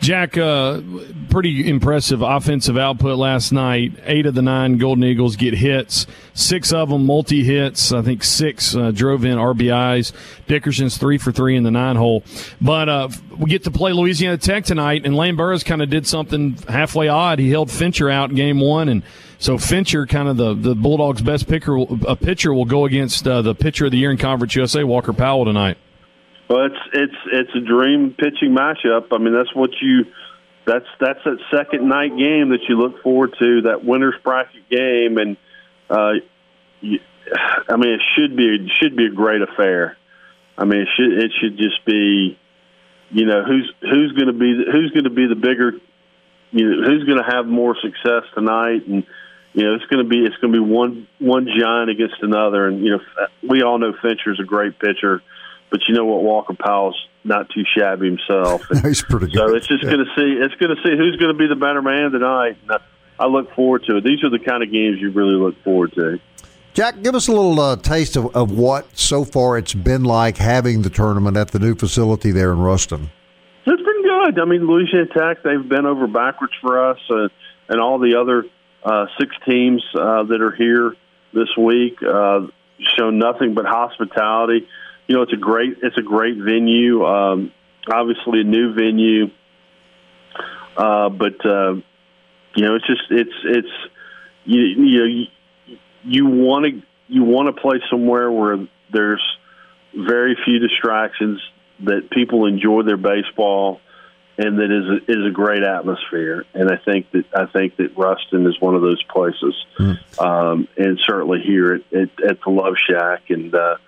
Jack, 0.00 0.38
uh, 0.38 0.80
pretty 1.28 1.68
impressive 1.68 2.22
offensive 2.22 2.78
output 2.78 3.18
last 3.18 3.52
night. 3.52 3.92
Eight 4.04 4.24
of 4.24 4.34
the 4.34 4.40
nine 4.40 4.78
Golden 4.78 5.04
Eagles 5.04 5.36
get 5.36 5.52
hits. 5.52 6.06
Six 6.32 6.72
of 6.72 6.88
them 6.88 7.04
multi 7.04 7.44
hits. 7.44 7.92
I 7.92 8.00
think 8.00 8.24
six 8.24 8.74
uh, 8.74 8.92
drove 8.92 9.26
in 9.26 9.36
RBIs. 9.36 10.12
Dickerson's 10.46 10.96
three 10.96 11.18
for 11.18 11.32
three 11.32 11.54
in 11.54 11.64
the 11.64 11.70
nine 11.70 11.96
hole. 11.96 12.24
But 12.62 12.88
uh, 12.88 13.08
we 13.36 13.50
get 13.50 13.64
to 13.64 13.70
play 13.70 13.92
Louisiana 13.92 14.38
Tech 14.38 14.64
tonight, 14.64 15.04
and 15.04 15.14
Lane 15.14 15.36
Burroughs 15.36 15.64
kind 15.64 15.82
of 15.82 15.90
did 15.90 16.06
something 16.06 16.56
halfway 16.66 17.08
odd. 17.08 17.38
He 17.38 17.50
held 17.50 17.70
Fincher 17.70 18.08
out 18.08 18.30
in 18.30 18.36
game 18.36 18.58
one, 18.58 18.88
and 18.88 19.02
so 19.38 19.58
Fincher, 19.58 20.06
kind 20.06 20.28
of 20.28 20.38
the, 20.38 20.54
the 20.54 20.74
Bulldogs' 20.74 21.20
best 21.20 21.46
picker, 21.46 21.76
a 22.08 22.16
pitcher, 22.16 22.54
will 22.54 22.64
go 22.64 22.86
against 22.86 23.28
uh, 23.28 23.42
the 23.42 23.54
pitcher 23.54 23.84
of 23.84 23.92
the 23.92 23.98
year 23.98 24.10
in 24.10 24.16
Conference 24.16 24.54
USA, 24.54 24.82
Walker 24.82 25.12
Powell, 25.12 25.44
tonight. 25.44 25.76
Well, 26.50 26.66
it's 26.66 26.82
it's 26.92 27.14
it's 27.32 27.54
a 27.54 27.60
dream 27.60 28.12
pitching 28.18 28.50
matchup. 28.50 29.12
I 29.12 29.18
mean, 29.18 29.32
that's 29.32 29.54
what 29.54 29.70
you 29.80 30.06
that's 30.66 30.86
that's 30.98 31.20
that 31.24 31.38
second 31.48 31.88
night 31.88 32.10
game 32.18 32.48
that 32.48 32.58
you 32.68 32.76
look 32.76 33.04
forward 33.04 33.36
to, 33.38 33.62
that 33.62 33.84
winner's 33.84 34.16
bracket 34.24 34.68
game, 34.68 35.16
and 35.18 35.36
uh, 35.88 36.14
you, 36.80 36.98
I 37.68 37.76
mean, 37.76 37.92
it 37.92 38.00
should 38.16 38.36
be 38.36 38.46
it 38.46 38.70
should 38.82 38.96
be 38.96 39.06
a 39.06 39.10
great 39.10 39.42
affair. 39.42 39.96
I 40.58 40.64
mean, 40.64 40.80
it 40.80 40.88
should 40.96 41.12
it 41.12 41.30
should 41.40 41.56
just 41.56 41.84
be, 41.84 42.36
you 43.12 43.26
know, 43.26 43.44
who's 43.44 43.72
who's 43.82 44.10
going 44.10 44.26
to 44.26 44.32
be 44.32 44.64
who's 44.72 44.90
going 44.90 45.04
to 45.04 45.10
be 45.10 45.28
the 45.28 45.36
bigger, 45.36 45.74
you 46.50 46.68
know, 46.68 46.82
who's 46.82 47.04
going 47.04 47.22
to 47.22 47.30
have 47.30 47.46
more 47.46 47.76
success 47.80 48.24
tonight, 48.34 48.88
and 48.88 49.06
you 49.52 49.62
know, 49.62 49.74
it's 49.74 49.86
going 49.86 50.02
to 50.02 50.10
be 50.10 50.24
it's 50.24 50.36
going 50.38 50.52
to 50.52 50.58
be 50.58 50.68
one 50.68 51.06
one 51.20 51.46
giant 51.46 51.90
against 51.90 52.20
another, 52.22 52.66
and 52.66 52.84
you 52.84 52.90
know, 52.90 53.00
we 53.48 53.62
all 53.62 53.78
know 53.78 53.92
Fincher's 54.02 54.40
a 54.40 54.44
great 54.44 54.80
pitcher 54.80 55.22
but 55.70 55.80
you 55.88 55.94
know 55.94 56.04
what, 56.04 56.22
Walker 56.22 56.54
Powell's 56.54 56.96
not 57.24 57.48
too 57.50 57.62
shabby 57.76 58.06
himself. 58.06 58.62
And 58.70 58.80
He's 58.86 59.02
pretty 59.02 59.26
good. 59.26 59.36
So 59.36 59.54
it's 59.54 59.66
just 59.66 59.84
Yeah. 59.84 59.90
going 59.90 60.04
to 60.06 60.10
see. 60.16 60.38
It's 60.40 60.54
going 60.56 60.74
to 60.74 60.82
see 60.82 60.96
who's 60.96 61.16
going 61.16 61.32
to 61.32 61.38
be 61.38 61.46
the 61.46 61.54
better 61.56 61.82
man 61.82 62.10
tonight. 62.12 62.56
And 62.62 62.72
I, 62.72 62.78
I 63.18 63.26
look 63.26 63.54
forward 63.54 63.84
to 63.88 63.96
it. 63.98 64.04
These 64.04 64.24
are 64.24 64.30
the 64.30 64.38
kind 64.38 64.62
of 64.62 64.72
games 64.72 64.98
you 65.00 65.10
really 65.10 65.34
look 65.34 65.62
forward 65.62 65.92
to. 65.94 66.18
Jack, 66.72 67.02
give 67.02 67.14
us 67.14 67.26
a 67.28 67.32
little 67.32 67.58
uh, 67.60 67.76
taste 67.76 68.16
of, 68.16 68.34
of 68.34 68.52
what 68.52 68.96
so 68.96 69.24
far 69.24 69.58
it's 69.58 69.74
been 69.74 70.04
like 70.04 70.36
having 70.36 70.82
the 70.82 70.90
tournament 70.90 71.36
at 71.36 71.48
the 71.50 71.58
new 71.58 71.74
facility 71.74 72.30
there 72.30 72.52
in 72.52 72.60
Ruston. 72.60 73.10
It's 73.66 73.82
been 73.82 74.02
good. 74.02 74.40
I 74.40 74.44
mean, 74.46 74.66
Louisiana 74.66 75.06
Tech, 75.06 75.42
they've 75.42 75.68
been 75.68 75.84
over 75.84 76.06
backwards 76.06 76.52
for 76.60 76.90
us, 76.90 76.98
uh, 77.10 77.28
and 77.68 77.80
all 77.80 77.98
the 77.98 78.14
other 78.14 78.44
uh, 78.84 79.06
six 79.18 79.34
teams 79.46 79.84
uh, 79.94 80.22
that 80.24 80.40
are 80.40 80.52
here 80.52 80.94
this 81.34 81.48
week 81.58 81.98
uh, 82.02 82.46
show 82.96 83.10
nothing 83.10 83.54
but 83.54 83.66
hospitality. 83.66 84.66
You 85.10 85.16
know, 85.16 85.22
it's 85.22 85.32
a 85.32 85.36
great 85.36 85.78
it's 85.82 85.98
a 85.98 86.02
great 86.02 86.36
venue. 86.36 87.04
Um, 87.04 87.50
obviously, 87.92 88.42
a 88.42 88.44
new 88.44 88.72
venue, 88.74 89.24
uh, 90.76 91.08
but 91.08 91.44
uh, 91.44 91.72
you 92.54 92.62
know, 92.64 92.76
it's 92.76 92.86
just 92.86 93.02
it's 93.10 93.34
it's 93.42 93.90
you 94.44 94.60
you 94.60 94.98
know 95.00 95.06
you, 95.06 95.26
you 96.04 96.26
want 96.26 96.66
to 96.66 96.82
you 97.08 97.24
want 97.24 97.52
to 97.52 97.60
play 97.60 97.80
somewhere 97.90 98.30
where 98.30 98.68
there's 98.92 99.36
very 99.92 100.38
few 100.44 100.60
distractions 100.60 101.40
that 101.80 102.08
people 102.10 102.46
enjoy 102.46 102.84
their 102.84 102.96
baseball 102.96 103.80
and 104.38 104.60
that 104.60 104.70
is 104.70 104.84
a, 104.86 105.10
is 105.10 105.26
a 105.26 105.32
great 105.32 105.64
atmosphere. 105.64 106.44
And 106.54 106.70
I 106.70 106.76
think 106.76 107.10
that 107.10 107.24
I 107.34 107.46
think 107.46 107.78
that 107.78 107.96
Ruston 107.96 108.46
is 108.46 108.60
one 108.60 108.76
of 108.76 108.82
those 108.82 109.02
places, 109.02 109.56
um, 110.20 110.68
and 110.76 111.00
certainly 111.04 111.40
here 111.44 111.74
at, 111.74 111.92
at, 111.92 112.30
at 112.30 112.38
the 112.42 112.50
Love 112.50 112.76
Shack. 112.88 113.28
And 113.30 113.52
uh, 113.52 113.78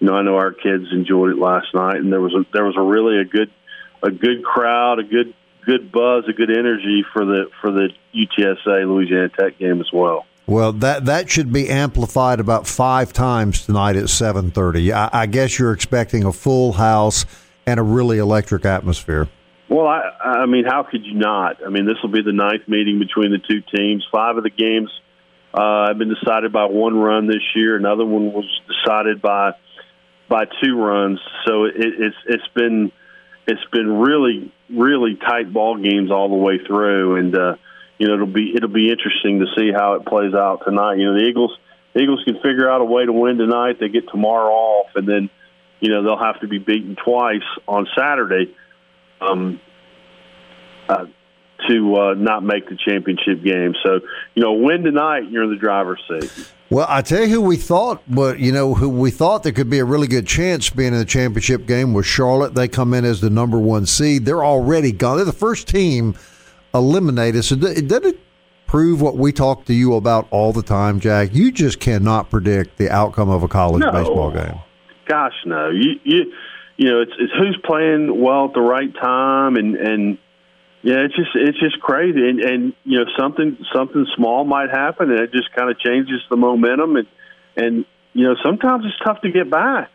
you 0.00 0.06
know, 0.06 0.14
I 0.14 0.22
know 0.22 0.36
our 0.36 0.52
kids 0.52 0.86
enjoyed 0.92 1.30
it 1.30 1.38
last 1.38 1.74
night, 1.74 1.96
and 1.96 2.12
there 2.12 2.20
was 2.20 2.34
a, 2.34 2.46
there 2.52 2.64
was 2.64 2.76
a 2.76 2.82
really 2.82 3.20
a 3.20 3.24
good 3.24 3.50
a 4.02 4.10
good 4.10 4.44
crowd, 4.44 5.00
a 5.00 5.04
good 5.04 5.34
good 5.64 5.90
buzz, 5.90 6.24
a 6.28 6.32
good 6.32 6.50
energy 6.50 7.04
for 7.12 7.24
the 7.24 7.50
for 7.60 7.70
the 7.70 7.90
UTSA 8.14 8.86
Louisiana 8.86 9.28
Tech 9.28 9.58
game 9.58 9.80
as 9.80 9.88
well. 9.92 10.26
Well, 10.46 10.72
that 10.74 11.04
that 11.06 11.28
should 11.28 11.52
be 11.52 11.68
amplified 11.68 12.40
about 12.40 12.66
five 12.66 13.12
times 13.12 13.66
tonight 13.66 13.96
at 13.96 14.08
seven 14.08 14.50
thirty. 14.50 14.92
I, 14.92 15.10
I 15.12 15.26
guess 15.26 15.58
you're 15.58 15.72
expecting 15.72 16.24
a 16.24 16.32
full 16.32 16.72
house 16.72 17.26
and 17.66 17.78
a 17.78 17.82
really 17.82 18.18
electric 18.18 18.64
atmosphere. 18.64 19.28
Well, 19.68 19.86
I, 19.86 20.00
I 20.24 20.46
mean, 20.46 20.64
how 20.64 20.84
could 20.84 21.04
you 21.04 21.14
not? 21.14 21.58
I 21.64 21.68
mean, 21.68 21.84
this 21.84 21.96
will 22.02 22.10
be 22.10 22.22
the 22.22 22.32
ninth 22.32 22.66
meeting 22.66 22.98
between 22.98 23.30
the 23.30 23.38
two 23.38 23.60
teams. 23.76 24.06
Five 24.10 24.38
of 24.38 24.42
the 24.42 24.50
games 24.50 24.90
uh, 25.52 25.88
have 25.88 25.98
been 25.98 26.14
decided 26.14 26.52
by 26.52 26.64
one 26.64 26.96
run 26.96 27.26
this 27.26 27.42
year. 27.54 27.76
Another 27.76 28.06
one 28.06 28.32
was 28.32 28.46
decided 28.66 29.20
by 29.20 29.52
by 30.28 30.44
two 30.62 30.76
runs. 30.76 31.20
So 31.46 31.64
it, 31.64 31.74
it's 31.76 32.16
it's 32.26 32.48
been 32.54 32.92
it's 33.46 33.64
been 33.72 33.98
really 33.98 34.52
really 34.70 35.16
tight 35.16 35.52
ball 35.52 35.76
games 35.76 36.10
all 36.10 36.28
the 36.28 36.36
way 36.36 36.58
through, 36.66 37.16
and 37.16 37.34
uh, 37.36 37.56
you 37.98 38.08
know 38.08 38.14
it'll 38.14 38.26
be 38.26 38.52
it'll 38.54 38.68
be 38.68 38.90
interesting 38.90 39.40
to 39.40 39.46
see 39.56 39.72
how 39.72 39.94
it 39.94 40.06
plays 40.06 40.34
out 40.34 40.62
tonight. 40.64 40.98
You 40.98 41.06
know, 41.06 41.18
the 41.18 41.26
Eagles 41.26 41.56
the 41.94 42.00
Eagles 42.00 42.22
can 42.24 42.34
figure 42.36 42.70
out 42.70 42.80
a 42.80 42.84
way 42.84 43.06
to 43.06 43.12
win 43.12 43.38
tonight. 43.38 43.78
They 43.80 43.88
get 43.88 44.08
tomorrow 44.08 44.52
off, 44.52 44.90
and 44.94 45.08
then 45.08 45.30
you 45.80 45.90
know 45.90 46.02
they'll 46.02 46.18
have 46.18 46.40
to 46.40 46.48
be 46.48 46.58
beaten 46.58 46.96
twice 47.02 47.46
on 47.66 47.86
Saturday 47.96 48.54
um, 49.20 49.60
uh, 50.88 51.06
to 51.68 51.96
uh, 51.96 52.14
not 52.14 52.42
make 52.42 52.68
the 52.68 52.76
championship 52.76 53.42
game. 53.42 53.74
So, 53.84 54.00
you 54.34 54.42
know, 54.42 54.52
win 54.52 54.82
tonight, 54.82 55.30
you're 55.30 55.44
in 55.44 55.50
the 55.50 55.56
driver's 55.56 56.00
seat. 56.08 56.50
Well, 56.70 56.86
I 56.88 57.00
tell 57.00 57.22
you 57.22 57.28
who 57.28 57.40
we 57.40 57.56
thought, 57.56 58.02
but 58.06 58.38
you 58.40 58.52
know 58.52 58.74
who 58.74 58.90
we 58.90 59.10
thought 59.10 59.42
there 59.42 59.52
could 59.52 59.70
be 59.70 59.78
a 59.78 59.84
really 59.86 60.06
good 60.06 60.26
chance 60.26 60.68
being 60.68 60.92
in 60.92 60.98
the 60.98 61.04
championship 61.06 61.66
game 61.66 61.94
was 61.94 62.04
Charlotte. 62.04 62.54
They 62.54 62.68
come 62.68 62.92
in 62.92 63.04
as 63.06 63.20
the 63.22 63.30
number 63.30 63.58
one 63.58 63.86
seed. 63.86 64.26
They're 64.26 64.44
already 64.44 64.92
gone. 64.92 65.16
They're 65.16 65.24
the 65.24 65.32
first 65.32 65.66
team 65.66 66.14
eliminated. 66.74 67.44
So 67.44 67.54
it 67.54 67.88
doesn't 67.88 68.04
it 68.16 68.20
prove 68.66 69.00
what 69.00 69.16
we 69.16 69.32
talk 69.32 69.64
to 69.64 69.72
you 69.74 69.94
about 69.94 70.28
all 70.30 70.52
the 70.52 70.62
time, 70.62 71.00
Jack. 71.00 71.34
You 71.34 71.50
just 71.50 71.80
cannot 71.80 72.28
predict 72.30 72.76
the 72.76 72.90
outcome 72.90 73.30
of 73.30 73.42
a 73.42 73.48
college 73.48 73.80
No. 73.80 73.90
baseball 73.92 74.30
game. 74.30 74.60
Gosh, 75.06 75.32
no. 75.46 75.70
You, 75.70 75.92
you, 76.04 76.32
you 76.76 76.90
know, 76.90 77.00
it's, 77.00 77.12
it's 77.18 77.32
who's 77.38 77.58
playing 77.64 78.20
well 78.20 78.44
at 78.44 78.52
the 78.52 78.60
right 78.60 78.94
time, 78.94 79.56
and 79.56 79.74
and 79.74 80.18
Yeah, 80.82 81.04
it's 81.04 81.16
just 81.16 81.30
it's 81.34 81.58
just 81.58 81.80
crazy, 81.80 82.28
and, 82.28 82.40
and 82.40 82.72
you 82.84 82.98
know 82.98 83.06
something 83.18 83.58
something 83.74 84.06
small 84.16 84.44
might 84.44 84.70
happen, 84.70 85.10
and 85.10 85.20
it 85.20 85.32
just 85.32 85.52
kind 85.54 85.70
of 85.70 85.78
changes 85.80 86.20
the 86.30 86.36
momentum, 86.36 86.96
and 86.96 87.08
and 87.56 87.84
you 88.12 88.24
know 88.24 88.36
sometimes 88.44 88.84
it's 88.86 88.98
tough 89.04 89.20
to 89.22 89.32
get 89.32 89.50
back. 89.50 89.90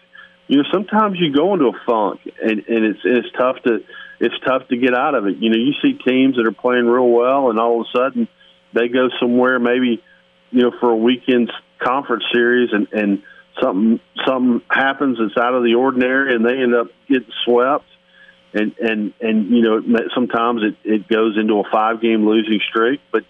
You 0.47 0.57
know 0.57 0.63
sometimes 0.73 1.17
you 1.19 1.33
go 1.33 1.53
into 1.53 1.67
a 1.67 1.79
funk, 1.85 2.19
and 2.41 2.63
and 2.67 2.85
it's 2.85 2.99
it's 3.05 3.27
tough 3.37 3.57
to 3.65 3.79
it's 4.19 4.35
tough 4.45 4.67
to 4.67 4.77
get 4.77 4.93
out 4.93 5.15
of 5.15 5.25
it. 5.25 5.37
You 5.37 5.51
know 5.51 5.57
you 5.57 5.71
see 5.81 5.97
teams 6.05 6.35
that 6.35 6.45
are 6.45 6.51
playing 6.51 6.85
real 6.85 7.09
well, 7.09 7.49
and 7.49 7.59
all 7.59 7.79
of 7.79 7.87
a 7.87 7.97
sudden 7.97 8.27
they 8.73 8.89
go 8.89 9.07
somewhere 9.21 9.59
maybe 9.59 10.03
you 10.51 10.61
know 10.63 10.71
for 10.81 10.89
a 10.89 10.97
weekend 10.97 11.49
conference 11.81 12.25
series, 12.33 12.71
and 12.73 12.87
and 12.91 13.23
something 13.61 14.01
something 14.27 14.61
happens 14.69 15.17
that's 15.17 15.37
out 15.37 15.53
of 15.53 15.63
the 15.63 15.75
ordinary, 15.75 16.35
and 16.35 16.45
they 16.45 16.57
end 16.61 16.75
up 16.75 16.87
getting 17.07 17.31
swept 17.45 17.85
and 18.53 18.77
and 18.77 19.13
and 19.19 19.49
you 19.49 19.61
know 19.61 20.07
sometimes 20.13 20.61
it 20.63 20.75
it 20.83 21.07
goes 21.07 21.37
into 21.37 21.59
a 21.59 21.63
five 21.69 22.01
game 22.01 22.27
losing 22.27 22.59
streak 22.69 23.01
but 23.11 23.23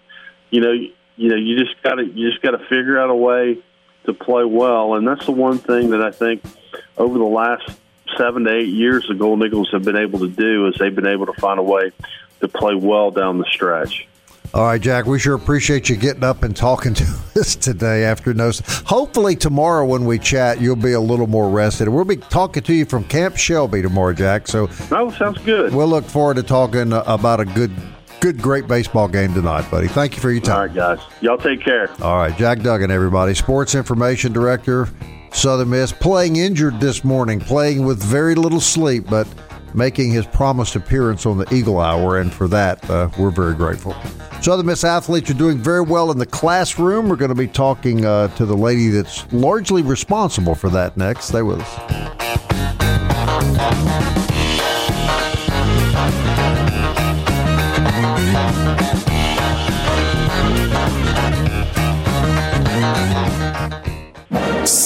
you 0.50 0.60
know 0.60 0.72
you 0.72 1.28
know 1.28 1.36
you 1.36 1.58
just 1.58 1.80
got 1.82 1.94
to 1.94 2.04
you 2.04 2.30
just 2.30 2.42
got 2.42 2.52
to 2.52 2.58
figure 2.58 2.98
out 2.98 3.10
a 3.10 3.14
way 3.14 3.58
to 4.04 4.14
play 4.14 4.44
well. 4.44 4.94
And 4.94 5.06
that's 5.06 5.26
the 5.26 5.32
one 5.32 5.58
thing 5.58 5.90
that 5.90 6.02
I 6.02 6.10
think 6.10 6.42
over 6.96 7.18
the 7.18 7.24
last 7.24 7.68
7 8.16 8.44
to 8.44 8.50
8 8.50 8.68
years 8.68 9.06
the 9.08 9.14
Golden 9.14 9.46
Eagles 9.46 9.70
have 9.72 9.82
been 9.82 9.96
able 9.96 10.20
to 10.20 10.28
do 10.28 10.66
is 10.68 10.76
they've 10.78 10.94
been 10.94 11.06
able 11.06 11.26
to 11.26 11.32
find 11.34 11.58
a 11.58 11.62
way 11.62 11.90
to 12.40 12.48
play 12.48 12.74
well 12.74 13.10
down 13.10 13.38
the 13.38 13.46
stretch 13.46 14.06
all 14.54 14.66
right, 14.66 14.80
Jack, 14.80 15.06
we 15.06 15.18
sure 15.18 15.34
appreciate 15.34 15.88
you 15.88 15.96
getting 15.96 16.22
up 16.22 16.44
and 16.44 16.56
talking 16.56 16.94
to 16.94 17.04
us 17.34 17.56
today 17.56 18.04
after 18.04 18.32
nose. 18.32 18.62
Hopefully, 18.86 19.34
tomorrow 19.34 19.84
when 19.84 20.04
we 20.04 20.16
chat, 20.16 20.60
you'll 20.60 20.76
be 20.76 20.92
a 20.92 21.00
little 21.00 21.26
more 21.26 21.50
rested. 21.50 21.88
We'll 21.88 22.04
be 22.04 22.18
talking 22.18 22.62
to 22.62 22.72
you 22.72 22.84
from 22.84 23.02
Camp 23.02 23.36
Shelby 23.36 23.82
tomorrow, 23.82 24.12
Jack. 24.12 24.46
So, 24.46 24.68
oh, 24.92 25.10
sounds 25.10 25.38
good. 25.38 25.74
We'll 25.74 25.88
look 25.88 26.04
forward 26.04 26.36
to 26.36 26.44
talking 26.44 26.92
uh, 26.92 27.02
about 27.04 27.40
a 27.40 27.44
good, 27.44 27.72
good, 28.20 28.40
great 28.40 28.68
baseball 28.68 29.08
game 29.08 29.34
tonight, 29.34 29.68
buddy. 29.72 29.88
Thank 29.88 30.14
you 30.14 30.20
for 30.20 30.30
your 30.30 30.40
time. 30.40 30.54
All 30.54 30.66
right, 30.66 30.74
guys. 30.74 31.00
Y'all 31.20 31.36
take 31.36 31.60
care. 31.60 31.90
All 32.00 32.18
right, 32.18 32.36
Jack 32.38 32.60
Duggan, 32.60 32.92
everybody, 32.92 33.34
Sports 33.34 33.74
Information 33.74 34.32
Director, 34.32 34.88
Southern 35.32 35.70
Miss, 35.70 35.90
playing 35.90 36.36
injured 36.36 36.78
this 36.78 37.02
morning, 37.02 37.40
playing 37.40 37.84
with 37.84 38.00
very 38.00 38.36
little 38.36 38.60
sleep, 38.60 39.06
but 39.10 39.26
making 39.74 40.12
his 40.12 40.26
promised 40.26 40.76
appearance 40.76 41.26
on 41.26 41.38
the 41.38 41.54
Eagle 41.54 41.80
Hour, 41.80 42.18
and 42.18 42.32
for 42.32 42.48
that, 42.48 42.88
uh, 42.88 43.10
we're 43.18 43.30
very 43.30 43.54
grateful. 43.54 43.94
Southern 44.40 44.66
Miss 44.66 44.84
athletes 44.84 45.30
are 45.30 45.34
doing 45.34 45.58
very 45.58 45.82
well 45.82 46.10
in 46.10 46.18
the 46.18 46.26
classroom. 46.26 47.08
We're 47.08 47.16
going 47.16 47.30
to 47.30 47.34
be 47.34 47.48
talking 47.48 48.04
uh, 48.04 48.28
to 48.36 48.46
the 48.46 48.56
lady 48.56 48.88
that's 48.88 49.30
largely 49.32 49.82
responsible 49.82 50.54
for 50.54 50.68
that 50.70 50.96
next. 50.96 51.26
Stay 51.26 51.42
with 51.42 51.60
us. 51.60 54.13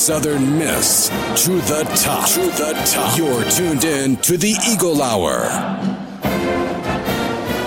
Southern 0.08 0.56
Miss 0.56 1.10
to 1.44 1.50
the 1.68 1.84
top. 1.94 2.26
To 2.30 2.40
the 2.40 2.72
top. 2.86 3.18
You're 3.18 3.44
tuned 3.50 3.84
in 3.84 4.16
to 4.22 4.38
the 4.38 4.54
Eagle 4.66 5.02
Hour. 5.02 5.88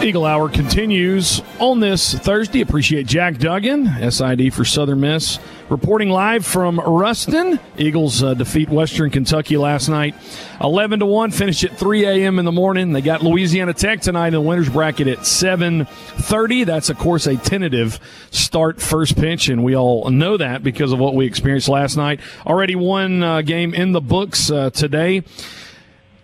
Eagle 0.01 0.25
Hour 0.25 0.49
continues 0.49 1.43
on 1.59 1.79
this 1.79 2.15
Thursday. 2.15 2.61
Appreciate 2.61 3.05
Jack 3.05 3.37
Duggan, 3.37 4.11
SID 4.11 4.51
for 4.51 4.65
Southern 4.65 4.99
Miss, 4.99 5.37
reporting 5.69 6.09
live 6.09 6.43
from 6.43 6.79
Ruston. 6.79 7.59
Eagles 7.77 8.23
uh, 8.23 8.33
defeat 8.33 8.67
Western 8.67 9.11
Kentucky 9.11 9.57
last 9.57 9.89
night, 9.89 10.15
eleven 10.59 10.99
to 10.99 11.05
one. 11.05 11.29
Finished 11.29 11.63
at 11.63 11.77
three 11.77 12.05
a.m. 12.05 12.39
in 12.39 12.45
the 12.45 12.51
morning. 12.51 12.93
They 12.93 13.01
got 13.01 13.21
Louisiana 13.21 13.75
Tech 13.75 14.01
tonight 14.01 14.29
in 14.29 14.33
the 14.33 14.41
winners 14.41 14.69
bracket 14.69 15.07
at 15.07 15.27
seven 15.27 15.85
thirty. 15.85 16.63
That's 16.63 16.89
of 16.89 16.97
course 16.97 17.27
a 17.27 17.37
tentative 17.37 17.99
start 18.31 18.81
first 18.81 19.15
pitch, 19.15 19.49
and 19.49 19.63
we 19.63 19.75
all 19.75 20.09
know 20.09 20.35
that 20.35 20.63
because 20.63 20.93
of 20.93 20.99
what 20.99 21.13
we 21.13 21.27
experienced 21.27 21.69
last 21.69 21.95
night. 21.95 22.21
Already 22.47 22.75
one 22.75 23.21
uh, 23.21 23.41
game 23.43 23.75
in 23.75 23.91
the 23.91 24.01
books 24.01 24.49
uh, 24.49 24.71
today. 24.71 25.23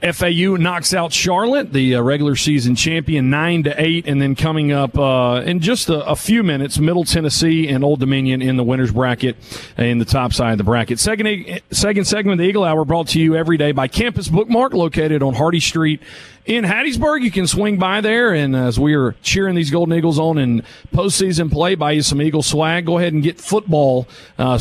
FAU 0.01 0.57
knocks 0.57 0.93
out 0.93 1.11
Charlotte, 1.11 1.73
the 1.73 1.95
uh, 1.95 2.01
regular 2.01 2.35
season 2.35 2.75
champion, 2.75 3.31
nine 3.31 3.63
to 3.63 3.81
eight, 3.81 4.07
and 4.07 4.21
then 4.21 4.35
coming 4.35 4.71
up 4.71 4.95
uh, 4.95 5.41
in 5.43 5.59
just 5.59 5.89
a, 5.89 6.05
a, 6.05 6.15
few 6.15 6.43
minutes, 6.43 6.77
Middle 6.77 7.03
Tennessee 7.03 7.67
and 7.67 7.83
Old 7.83 7.99
Dominion 7.99 8.43
in 8.43 8.57
the 8.57 8.63
winners 8.63 8.91
bracket 8.91 9.35
in 9.75 9.97
the 9.97 10.05
top 10.05 10.33
side 10.33 10.51
of 10.51 10.59
the 10.59 10.63
bracket. 10.63 10.99
Second, 10.99 11.61
second 11.71 12.05
segment 12.05 12.33
of 12.33 12.37
the 12.43 12.47
Eagle 12.47 12.63
Hour 12.63 12.85
brought 12.85 13.07
to 13.09 13.19
you 13.19 13.35
every 13.35 13.57
day 13.57 13.71
by 13.71 13.87
Campus 13.87 14.27
Book 14.27 14.47
Mart, 14.47 14.73
located 14.73 15.23
on 15.23 15.33
Hardy 15.33 15.59
Street 15.59 15.99
in 16.47 16.63
Hattiesburg. 16.63 17.21
You 17.21 17.29
can 17.29 17.45
swing 17.45 17.77
by 17.77 18.01
there, 18.01 18.33
and 18.33 18.55
as 18.55 18.79
we 18.79 18.95
are 18.95 19.11
cheering 19.21 19.55
these 19.55 19.69
Golden 19.69 19.93
Eagles 19.95 20.17
on 20.17 20.39
in 20.39 20.63
postseason 20.91 21.51
play, 21.51 21.75
buy 21.75 21.91
you 21.91 22.01
some 22.01 22.21
Eagle 22.21 22.41
swag. 22.41 22.87
Go 22.87 22.97
ahead 22.97 23.13
and 23.13 23.21
get 23.21 23.39
football 23.39 24.07
uh, 24.39 24.59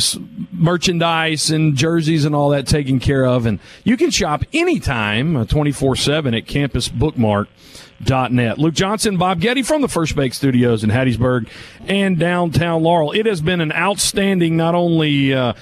merchandise 0.51 1.49
and 1.49 1.75
jerseys 1.75 2.25
and 2.25 2.35
all 2.35 2.49
that 2.49 2.67
taken 2.67 2.99
care 2.99 3.25
of, 3.25 3.45
and 3.47 3.59
you 3.83 3.97
can 3.97 4.11
shop 4.11 4.43
anytime, 4.53 5.35
uh, 5.35 5.45
twenty 5.45 5.71
four 5.71 5.95
seven 5.95 6.35
at 6.35 6.45
Campus 6.45 6.87
Book 6.87 7.17
Mart. 7.17 7.47
Dot 8.03 8.31
net. 8.31 8.59
Luke 8.59 8.75
Johnson, 8.75 9.17
Bob 9.17 9.39
Getty 9.41 9.63
from 9.63 9.81
the 9.81 9.87
First 9.87 10.15
Bank 10.15 10.35
Studios 10.35 10.83
in 10.83 10.91
Hattiesburg 10.91 11.49
and 11.87 12.19
downtown 12.19 12.83
Laurel. 12.83 13.11
It 13.11 13.25
has 13.25 13.41
been 13.41 13.59
an 13.59 13.71
outstanding, 13.71 14.55
not 14.55 14.75
only 14.75 15.33
uh, 15.33 15.53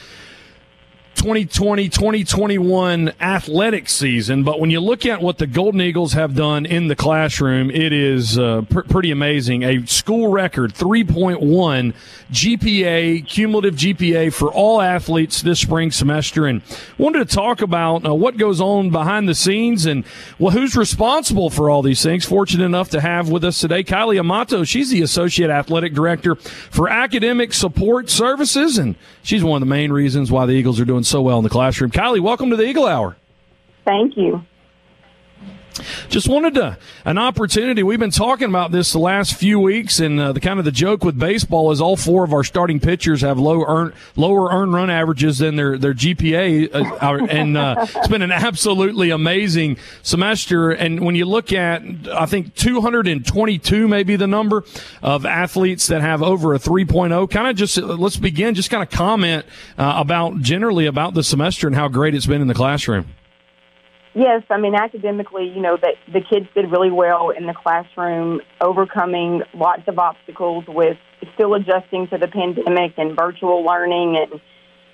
2020 1.15 1.89
2021 1.89 3.13
athletic 3.19 3.89
season, 3.89 4.43
but 4.43 4.59
when 4.59 4.69
you 4.69 4.79
look 4.79 5.05
at 5.05 5.21
what 5.21 5.37
the 5.37 5.47
Golden 5.47 5.81
Eagles 5.81 6.13
have 6.13 6.35
done 6.35 6.65
in 6.65 6.87
the 6.87 6.95
classroom, 6.95 7.71
it 7.71 7.93
is 7.93 8.37
uh, 8.37 8.61
pr- 8.69 8.81
pretty 8.81 9.11
amazing. 9.11 9.63
A 9.63 9.85
school 9.85 10.27
record 10.27 10.73
3.1 10.73 11.93
GPA, 12.31 13.27
cumulative 13.27 13.75
GPA 13.75 14.33
for 14.33 14.51
all 14.51 14.81
athletes 14.81 15.41
this 15.41 15.59
spring 15.59 15.91
semester. 15.91 16.45
And 16.45 16.61
wanted 16.97 17.27
to 17.27 17.35
talk 17.35 17.61
about 17.61 18.05
uh, 18.05 18.13
what 18.13 18.37
goes 18.37 18.59
on 18.59 18.89
behind 18.89 19.29
the 19.29 19.35
scenes 19.35 19.85
and 19.85 20.03
well, 20.37 20.51
who's 20.51 20.75
responsible 20.75 21.49
for 21.49 21.69
all 21.69 21.81
these 21.81 22.03
things. 22.03 22.25
Fortunate 22.25 22.65
enough 22.65 22.89
to 22.89 23.01
have 23.01 23.29
with 23.29 23.43
us 23.43 23.59
today 23.59 23.83
Kylie 23.83 24.19
Amato. 24.19 24.63
She's 24.63 24.89
the 24.89 25.01
Associate 25.01 25.49
Athletic 25.49 25.93
Director 25.93 26.35
for 26.35 26.89
Academic 26.89 27.53
Support 27.53 28.09
Services, 28.09 28.77
and 28.77 28.95
she's 29.23 29.43
one 29.43 29.61
of 29.61 29.67
the 29.67 29.73
main 29.73 29.91
reasons 29.91 30.31
why 30.31 30.45
the 30.45 30.53
Eagles 30.53 30.79
are 30.79 30.85
doing 30.85 31.03
so 31.05 31.21
well 31.21 31.37
in 31.37 31.43
the 31.43 31.49
classroom. 31.49 31.91
Kylie, 31.91 32.19
welcome 32.19 32.49
to 32.49 32.55
the 32.55 32.63
Eagle 32.63 32.87
Hour. 32.87 33.15
Thank 33.85 34.17
you. 34.17 34.41
Just 36.09 36.29
wanted 36.29 36.53
to 36.55 36.77
an 37.03 37.17
opportunity. 37.17 37.83
We've 37.83 37.99
been 37.99 38.11
talking 38.11 38.47
about 38.47 38.71
this 38.71 38.93
the 38.93 38.99
last 38.99 39.35
few 39.35 39.59
weeks, 39.59 39.99
and 39.99 40.19
uh, 40.19 40.31
the 40.31 40.39
kind 40.39 40.59
of 40.59 40.65
the 40.65 40.71
joke 40.71 41.03
with 41.03 41.19
baseball 41.19 41.71
is 41.71 41.81
all 41.81 41.97
four 41.97 42.23
of 42.23 42.33
our 42.33 42.43
starting 42.43 42.79
pitchers 42.79 43.21
have 43.21 43.37
low 43.37 43.63
earn, 43.65 43.93
lower 44.15 44.49
earned 44.51 44.73
run 44.73 44.89
averages 44.89 45.39
than 45.39 45.55
their 45.57 45.77
their 45.77 45.93
GPA, 45.93 46.73
uh, 46.73 47.25
and 47.25 47.57
uh, 47.57 47.85
it's 47.95 48.07
been 48.07 48.21
an 48.21 48.31
absolutely 48.31 49.09
amazing 49.09 49.77
semester. 50.01 50.71
And 50.71 51.05
when 51.05 51.15
you 51.15 51.25
look 51.25 51.51
at, 51.51 51.83
I 52.13 52.25
think 52.25 52.55
222 52.55 53.87
may 53.87 54.03
be 54.03 54.15
the 54.15 54.27
number 54.27 54.63
of 55.01 55.25
athletes 55.25 55.87
that 55.87 56.01
have 56.01 56.23
over 56.23 56.53
a 56.53 56.59
3.0. 56.59 57.29
Kind 57.29 57.47
of 57.47 57.55
just 57.55 57.77
let's 57.77 58.17
begin. 58.17 58.55
Just 58.55 58.69
kind 58.69 58.83
of 58.83 58.89
comment 58.89 59.45
uh, 59.77 59.95
about 59.97 60.41
generally 60.41 60.85
about 60.85 61.13
the 61.13 61.23
semester 61.23 61.67
and 61.67 61.75
how 61.75 61.89
great 61.89 62.15
it's 62.15 62.25
been 62.25 62.41
in 62.41 62.47
the 62.47 62.53
classroom. 62.53 63.07
Yes, 64.15 64.43
I 64.49 64.57
mean 64.57 64.75
academically, 64.75 65.49
you 65.53 65.61
know 65.61 65.75
that 65.75 65.95
the 66.07 66.21
kids 66.21 66.47
did 66.55 66.71
really 66.71 66.89
well 66.89 67.31
in 67.31 67.47
the 67.47 67.53
classroom, 67.53 68.39
overcoming 68.61 69.43
lots 69.53 69.81
of 69.87 69.99
obstacles 69.99 70.63
with 70.69 70.97
still 71.33 71.53
adjusting 71.53 72.07
to 72.07 72.17
the 72.17 72.29
pandemic 72.29 72.93
and 72.97 73.13
virtual 73.13 73.65
learning, 73.65 74.15
and 74.15 74.39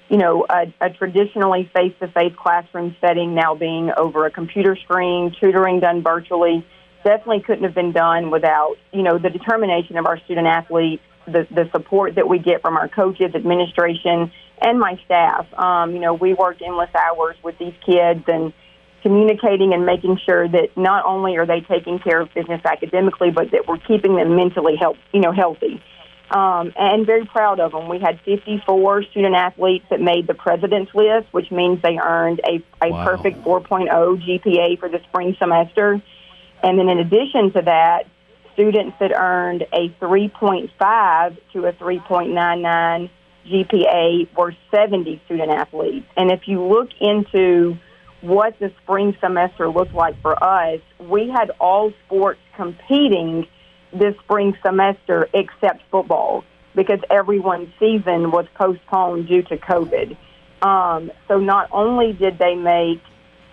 you 0.09 0.17
know 0.17 0.47
a, 0.49 0.73
a 0.81 0.89
traditionally 0.89 1.69
face-to-face 1.71 2.33
classroom 2.35 2.95
setting 2.99 3.35
now 3.35 3.53
being 3.53 3.91
over 3.95 4.25
a 4.25 4.31
computer 4.31 4.75
screen, 4.75 5.35
tutoring 5.39 5.79
done 5.79 6.01
virtually. 6.01 6.65
Definitely 7.03 7.41
couldn't 7.41 7.63
have 7.63 7.75
been 7.75 7.91
done 7.91 8.31
without 8.31 8.77
you 8.91 9.03
know 9.03 9.19
the 9.19 9.29
determination 9.29 9.97
of 9.97 10.07
our 10.07 10.17
student 10.21 10.47
athletes, 10.47 11.03
the 11.27 11.45
the 11.51 11.69
support 11.71 12.15
that 12.15 12.27
we 12.27 12.39
get 12.39 12.63
from 12.63 12.75
our 12.75 12.87
coaches, 12.87 13.35
administration, 13.35 14.31
and 14.63 14.79
my 14.79 14.99
staff. 15.05 15.45
Um, 15.53 15.93
you 15.93 15.99
know, 15.99 16.15
we 16.15 16.33
worked 16.33 16.63
endless 16.63 16.89
hours 16.95 17.35
with 17.43 17.59
these 17.59 17.75
kids 17.85 18.23
and 18.27 18.51
communicating 19.01 19.73
and 19.73 19.85
making 19.85 20.19
sure 20.25 20.47
that 20.47 20.75
not 20.75 21.05
only 21.05 21.37
are 21.37 21.45
they 21.45 21.61
taking 21.61 21.99
care 21.99 22.21
of 22.21 22.33
business 22.33 22.61
academically, 22.65 23.31
but 23.31 23.51
that 23.51 23.67
we're 23.67 23.77
keeping 23.77 24.15
them 24.15 24.35
mentally 24.35 24.75
health, 24.75 24.97
you 25.11 25.19
know, 25.21 25.31
healthy. 25.31 25.81
Um, 26.31 26.71
and 26.77 27.05
very 27.05 27.25
proud 27.25 27.59
of 27.59 27.73
them. 27.73 27.89
We 27.89 27.99
had 27.99 28.21
54 28.21 29.03
student 29.03 29.35
athletes 29.35 29.85
that 29.89 29.99
made 29.99 30.27
the 30.27 30.33
president's 30.33 30.93
list, 30.95 31.27
which 31.31 31.51
means 31.51 31.81
they 31.81 31.97
earned 31.97 32.39
a, 32.45 32.63
a 32.81 32.91
wow. 32.91 33.05
perfect 33.05 33.43
4.0 33.43 33.89
GPA 33.89 34.79
for 34.79 34.87
the 34.87 35.01
spring 35.09 35.35
semester. 35.37 36.01
And 36.63 36.79
then 36.79 36.87
in 36.87 36.99
addition 36.99 37.51
to 37.53 37.61
that, 37.63 38.07
students 38.53 38.95
that 38.99 39.11
earned 39.11 39.65
a 39.73 39.89
3.5 40.01 41.37
to 41.51 41.65
a 41.65 41.73
3.99 41.73 43.09
GPA 43.45 44.37
were 44.37 44.55
70 44.73 45.21
student 45.25 45.51
athletes. 45.51 46.05
And 46.15 46.31
if 46.31 46.47
you 46.47 46.63
look 46.63 46.89
into 47.01 47.77
what 48.21 48.57
the 48.59 48.71
spring 48.83 49.15
semester 49.19 49.67
looked 49.67 49.93
like 49.93 50.19
for 50.21 50.41
us, 50.43 50.79
we 50.99 51.29
had 51.29 51.51
all 51.59 51.91
sports 52.05 52.39
competing 52.55 53.47
this 53.91 54.15
spring 54.23 54.55
semester 54.63 55.27
except 55.33 55.81
football 55.89 56.43
because 56.75 56.99
everyone's 57.09 57.69
season 57.79 58.31
was 58.31 58.45
postponed 58.55 59.27
due 59.27 59.41
to 59.43 59.57
COVID. 59.57 60.15
Um, 60.61 61.11
so 61.27 61.39
not 61.39 61.69
only 61.71 62.13
did 62.13 62.37
they 62.37 62.55
make 62.55 63.01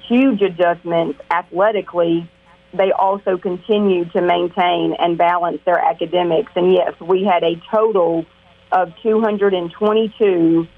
huge 0.07 0.43
adjustments 0.43 1.19
athletically, 1.31 2.31
they 2.73 2.93
also 2.93 3.39
continued 3.39 4.13
to 4.13 4.21
maintain 4.21 4.95
and 4.99 5.17
balance 5.17 5.61
their 5.65 5.79
academics. 5.79 6.53
And 6.55 6.73
yes, 6.73 6.93
we 7.01 7.25
had 7.25 7.43
a 7.43 7.61
total 7.71 8.27
of 8.71 8.93
222 9.03 10.69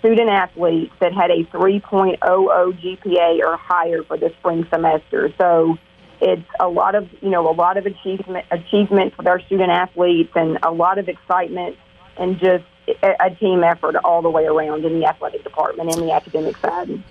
student 0.00 0.28
athletes 0.28 0.92
that 1.00 1.12
had 1.12 1.30
a 1.30 1.44
3.00 1.44 2.18
GPA 2.18 3.38
or 3.40 3.56
higher 3.56 4.02
for 4.02 4.16
the 4.16 4.32
spring 4.38 4.66
semester. 4.70 5.32
So 5.38 5.78
it's 6.20 6.46
a 6.58 6.68
lot 6.68 6.94
of 6.94 7.08
you 7.22 7.30
know 7.30 7.48
a 7.48 7.54
lot 7.54 7.76
of 7.76 7.86
achievement 7.86 8.46
achievement 8.50 9.14
for 9.14 9.26
our 9.28 9.40
student 9.40 9.70
athletes 9.70 10.32
and 10.34 10.58
a 10.62 10.70
lot 10.70 10.98
of 10.98 11.08
excitement 11.08 11.76
and 12.18 12.38
just 12.38 12.64
a 13.02 13.30
team 13.38 13.62
effort 13.62 13.94
all 14.04 14.20
the 14.20 14.30
way 14.30 14.44
around 14.46 14.84
in 14.84 14.98
the 14.98 15.06
athletic 15.06 15.44
department 15.44 15.94
and 15.94 16.02
the 16.02 16.12
academic 16.12 16.56
side. 16.58 17.02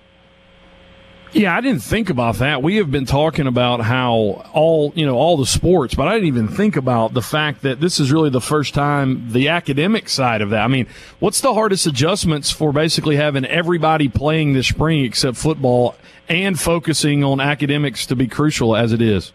Yeah, 1.31 1.55
I 1.55 1.61
didn't 1.61 1.83
think 1.83 2.09
about 2.09 2.37
that. 2.37 2.63
We 2.63 2.77
have 2.77 2.89
been 2.89 3.05
talking 3.05 3.45
about 3.45 3.81
how 3.81 4.43
all, 4.51 4.91
you 4.95 5.05
know, 5.05 5.15
all 5.15 5.37
the 5.37 5.45
sports, 5.45 5.93
but 5.93 6.07
I 6.07 6.13
didn't 6.13 6.27
even 6.27 6.47
think 6.47 6.75
about 6.75 7.13
the 7.13 7.21
fact 7.21 7.61
that 7.61 7.79
this 7.79 7.99
is 7.99 8.11
really 8.11 8.31
the 8.31 8.41
first 8.41 8.73
time 8.73 9.31
the 9.31 9.49
academic 9.49 10.09
side 10.09 10.41
of 10.41 10.49
that. 10.49 10.61
I 10.61 10.67
mean, 10.67 10.87
what's 11.19 11.41
the 11.41 11.53
hardest 11.53 11.85
adjustments 11.85 12.49
for 12.49 12.73
basically 12.73 13.15
having 13.15 13.45
everybody 13.45 14.09
playing 14.09 14.53
this 14.53 14.69
spring 14.69 15.05
except 15.05 15.37
football 15.37 15.95
and 16.27 16.59
focusing 16.59 17.23
on 17.23 17.39
academics 17.39 18.07
to 18.07 18.15
be 18.15 18.27
crucial 18.27 18.75
as 18.75 18.91
it 18.91 19.01
is? 19.01 19.31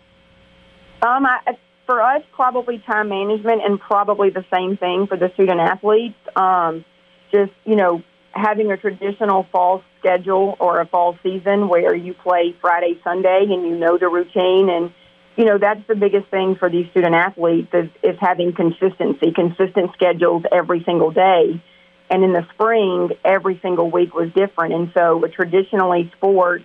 Um, 1.01 1.27
I, 1.27 1.57
for 1.87 2.03
us, 2.03 2.23
probably 2.33 2.79
time 2.79 3.09
management 3.09 3.63
and 3.65 3.79
probably 3.79 4.31
the 4.31 4.45
same 4.53 4.77
thing 4.77 5.07
for 5.07 5.17
the 5.17 5.31
student 5.35 5.61
athletes. 5.61 6.19
Um, 6.35 6.85
just, 7.31 7.53
you 7.65 7.77
know, 7.77 8.03
having 8.33 8.73
a 8.73 8.77
traditional 8.77 9.47
fall 9.53 9.85
schedule 10.05 10.57
or 10.61 10.81
a 10.81 10.87
fall 10.87 11.17
season 11.23 11.69
where 11.69 11.95
you 11.95 12.15
play 12.15 12.55
Friday, 12.61 13.01
Sunday, 13.03 13.47
and 13.49 13.67
you 13.67 13.77
know 13.77 13.97
the 13.99 14.09
routine. 14.09 14.69
And, 14.69 14.93
you 15.37 15.45
know, 15.45 15.59
that's 15.59 15.81
the 15.89 15.95
biggest 15.95 16.29
thing 16.31 16.57
for 16.57 16.69
these 16.69 16.89
student 16.91 17.15
athletes 17.15 17.69
is, 17.73 17.89
is 18.03 18.17
having 18.21 18.53
consistency, 18.55 19.33
consistent 19.35 19.93
schedules 19.95 20.43
every 20.53 20.83
single 20.85 21.11
day. 21.11 21.63
And 22.11 22.23
in 22.23 22.33
the 22.33 22.47
spring, 22.53 23.11
every 23.25 23.59
single 23.63 23.91
week 23.91 24.15
was 24.15 24.31
different. 24.35 24.75
And 24.75 24.93
so, 24.95 25.25
a 25.25 25.29
traditionally 25.29 26.13
sports 26.17 26.65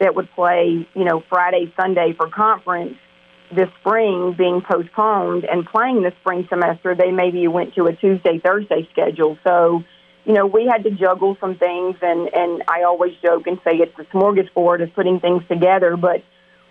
that 0.00 0.16
would 0.16 0.28
play, 0.32 0.88
you 0.94 1.04
know, 1.04 1.22
Friday, 1.28 1.72
Sunday 1.80 2.14
for 2.16 2.28
conference, 2.28 2.96
this 3.54 3.68
spring 3.80 4.34
being 4.36 4.62
postponed 4.62 5.44
and 5.44 5.66
playing 5.66 6.02
the 6.02 6.12
spring 6.20 6.46
semester, 6.48 6.94
they 6.94 7.10
maybe 7.10 7.46
went 7.48 7.74
to 7.74 7.86
a 7.86 7.94
Tuesday, 7.94 8.40
Thursday 8.44 8.88
schedule. 8.92 9.38
So, 9.44 9.84
you 10.24 10.34
know, 10.34 10.46
we 10.46 10.66
had 10.66 10.84
to 10.84 10.90
juggle 10.90 11.36
some 11.40 11.56
things, 11.56 11.96
and 12.02 12.28
and 12.34 12.62
I 12.68 12.82
always 12.82 13.14
joke 13.22 13.46
and 13.46 13.58
say 13.64 13.76
it's 13.76 13.96
the 13.96 14.04
smorgasbord 14.04 14.82
of 14.82 14.94
putting 14.94 15.20
things 15.20 15.42
together. 15.48 15.96
But 15.96 16.22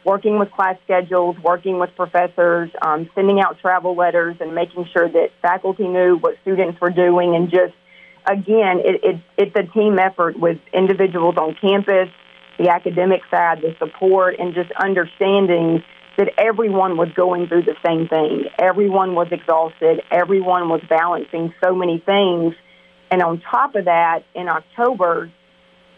working 0.06 0.40
with 0.40 0.52
class 0.52 0.78
schedules, 0.84 1.36
working 1.44 1.80
with 1.80 1.90
professors, 1.96 2.70
um, 2.82 3.10
sending 3.16 3.40
out 3.40 3.60
travel 3.60 3.96
letters, 3.96 4.38
and 4.40 4.54
making 4.54 4.88
sure 4.94 5.10
that 5.10 5.30
faculty 5.42 5.88
knew 5.88 6.18
what 6.18 6.36
students 6.42 6.80
were 6.80 6.92
doing, 6.92 7.36
and 7.36 7.50
just 7.50 7.74
again, 8.26 8.82
it, 8.86 9.04
it 9.04 9.22
it's 9.38 9.56
a 9.56 9.64
team 9.64 9.98
effort 9.98 10.38
with 10.40 10.60
individuals 10.72 11.36
on 11.38 11.56
campus, 11.60 12.10
the 12.60 12.70
academic 12.70 13.22
side, 13.32 13.62
the 13.62 13.76
support, 13.80 14.36
and 14.38 14.54
just 14.54 14.72
understanding 14.74 15.84
that 16.18 16.34
everyone 16.38 16.98
was 16.98 17.08
going 17.16 17.48
through 17.48 17.64
the 17.64 17.76
same 17.84 18.08
thing. 18.08 18.44
Everyone 18.60 19.16
was 19.16 19.30
exhausted. 19.32 20.02
Everyone 20.12 20.68
was 20.68 20.82
balancing 20.88 21.54
so 21.64 21.74
many 21.74 21.98
things 22.06 22.54
and 23.12 23.22
on 23.22 23.42
top 23.42 23.76
of 23.76 23.86
that, 23.86 24.24
in 24.36 24.48
October, 24.48 25.32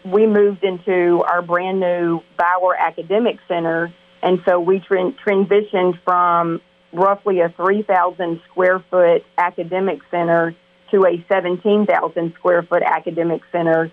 we 0.04 0.26
moved 0.26 0.64
into 0.64 1.22
our 1.22 1.42
brand 1.42 1.80
new 1.80 2.20
Bower 2.36 2.74
Academic 2.76 3.38
Center. 3.46 3.92
And 4.22 4.40
so 4.46 4.60
we 4.60 4.80
tra- 4.80 5.12
transitioned 5.26 6.02
from 6.04 6.60
roughly 6.92 7.40
a 7.40 7.48
3,000 7.50 8.40
square 8.50 8.84
foot 8.90 9.24
academic 9.38 10.00
center 10.10 10.54
to 10.90 11.06
a 11.06 11.24
17,000 11.28 12.34
square 12.38 12.62
foot 12.62 12.82
academic 12.84 13.42
center, 13.50 13.90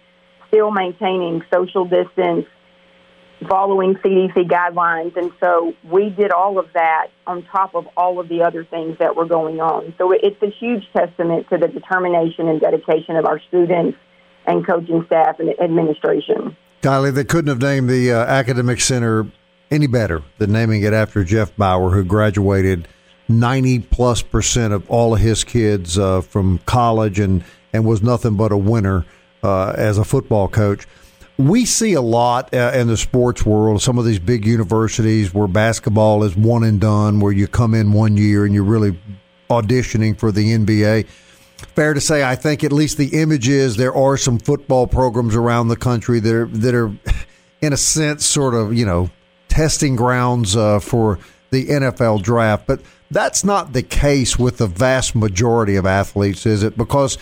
still 0.48 0.72
maintaining 0.72 1.44
social 1.54 1.86
distance, 1.86 2.46
following 3.48 3.96
CDC 3.96 4.50
guidelines. 4.50 5.16
And 5.16 5.32
so 5.40 5.74
we 5.84 6.10
did 6.10 6.32
all 6.32 6.60
of 6.60 6.68
that 6.74 7.08
on 7.26 7.44
top 7.44 7.76
of 7.76 7.88
all 7.96 8.20
of 8.20 8.28
the 8.28 8.42
other 8.42 8.66
things 8.66 8.98
that 9.00 9.16
were 9.16 9.26
going 9.26 9.62
on. 9.62 9.94
So 9.98 10.12
it's 10.12 10.42
a 10.42 10.50
huge 10.50 10.84
testament 10.92 11.48
to 11.50 11.58
the 11.58 11.68
determination 11.68 12.48
and 12.48 12.60
dedication 12.60 13.16
of 13.16 13.26
our 13.26 13.40
students 13.48 13.98
and 14.46 14.66
coaching 14.66 15.04
staff 15.06 15.40
and 15.40 15.50
administration. 15.60 16.58
Kylie, 16.82 17.14
they 17.14 17.24
couldn't 17.24 17.50
have 17.50 17.62
named 17.62 17.90
the 17.90 18.12
uh, 18.12 18.26
academic 18.26 18.82
center 18.82 19.28
any 19.72 19.88
better 19.88 20.24
than 20.38 20.52
naming 20.52 20.82
it 20.82 20.94
after 20.94 21.24
Jeff 21.24 21.56
Bower, 21.56 21.92
who 21.92 22.04
graduated 22.04 22.88
90 23.28 23.80
plus 23.80 24.22
percent 24.22 24.74
of 24.74 24.90
all 24.90 25.14
of 25.14 25.20
his 25.20 25.44
kids 25.44 25.98
uh, 25.98 26.22
from 26.22 26.58
college 26.60 27.20
and, 27.20 27.44
and 27.72 27.86
was 27.86 28.02
nothing 28.02 28.36
but 28.36 28.52
a 28.52 28.58
winner 28.58 29.06
uh, 29.44 29.72
as 29.72 29.98
a 29.98 30.04
football 30.04 30.48
coach 30.48 30.88
we 31.40 31.64
see 31.64 31.94
a 31.94 32.02
lot 32.02 32.54
uh, 32.54 32.74
in 32.76 32.88
the 32.88 32.98
sports 32.98 33.46
world, 33.46 33.82
some 33.82 33.98
of 33.98 34.04
these 34.04 34.20
big 34.20 34.46
universities 34.46 35.34
where 35.34 35.48
basketball 35.48 36.26
is 36.26 36.36
one 36.36 36.66
and 36.66 36.82
done, 36.82 37.22
where 37.22 37.32
you 37.32 37.48
come 37.48 37.74
in 37.74 37.94
one 37.94 38.18
year 38.18 38.44
and 38.44 38.54
you're 38.54 38.62
really 38.62 39.00
auditioning 39.50 40.20
for 40.20 40.34
the 40.34 40.54
NBA. 40.54 41.08
Fair 41.76 41.94
to 41.94 42.02
say, 42.02 42.26
I 42.26 42.36
think 42.36 42.66
at 42.66 42.74
least 42.74 42.98
the 42.98 43.22
image 43.22 43.48
is 43.48 43.78
there 43.78 43.96
are 43.96 44.18
some 44.18 44.38
football 44.38 44.86
programs 44.86 45.34
around 45.34 45.70
the 45.70 45.78
country 45.78 46.20
that 46.20 46.36
are 46.36 46.46
that 46.48 46.76
are, 46.76 46.92
in 47.62 47.72
a 47.72 47.78
sense, 47.78 48.26
sort 48.26 48.54
of 48.54 48.74
you 48.74 48.86
know 48.86 49.10
testing 49.48 49.96
grounds 49.96 50.58
uh, 50.58 50.80
for 50.80 51.20
the 51.52 51.68
NFL 51.68 52.22
draft. 52.22 52.68
But 52.68 52.82
that's 53.12 53.46
not 53.46 53.72
the 53.72 53.82
case 53.82 54.38
with 54.38 54.58
the 54.58 54.68
vast 54.68 55.16
majority 55.16 55.78
of 55.78 55.86
athletes, 55.86 56.46
is 56.46 56.64
it? 56.64 56.78
Because 56.78 57.18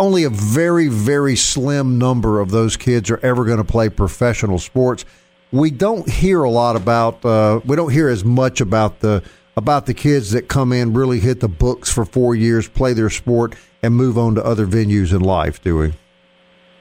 only 0.00 0.24
a 0.24 0.30
very, 0.30 0.88
very 0.88 1.36
slim 1.36 1.98
number 1.98 2.40
of 2.40 2.50
those 2.50 2.76
kids 2.76 3.10
are 3.10 3.18
ever 3.18 3.44
going 3.44 3.58
to 3.58 3.64
play 3.64 3.90
professional 3.90 4.58
sports. 4.58 5.04
We 5.52 5.70
don't 5.70 6.08
hear 6.08 6.42
a 6.42 6.50
lot 6.50 6.74
about. 6.74 7.24
Uh, 7.24 7.60
we 7.64 7.76
don't 7.76 7.92
hear 7.92 8.08
as 8.08 8.24
much 8.24 8.60
about 8.60 9.00
the 9.00 9.22
about 9.56 9.86
the 9.86 9.94
kids 9.94 10.30
that 10.30 10.48
come 10.48 10.72
in, 10.72 10.94
really 10.94 11.20
hit 11.20 11.40
the 11.40 11.48
books 11.48 11.92
for 11.92 12.04
four 12.04 12.34
years, 12.34 12.66
play 12.66 12.94
their 12.94 13.10
sport, 13.10 13.54
and 13.82 13.94
move 13.94 14.16
on 14.16 14.36
to 14.36 14.44
other 14.44 14.66
venues 14.66 15.12
in 15.12 15.20
life. 15.20 15.62
Do 15.62 15.76
we? 15.76 15.92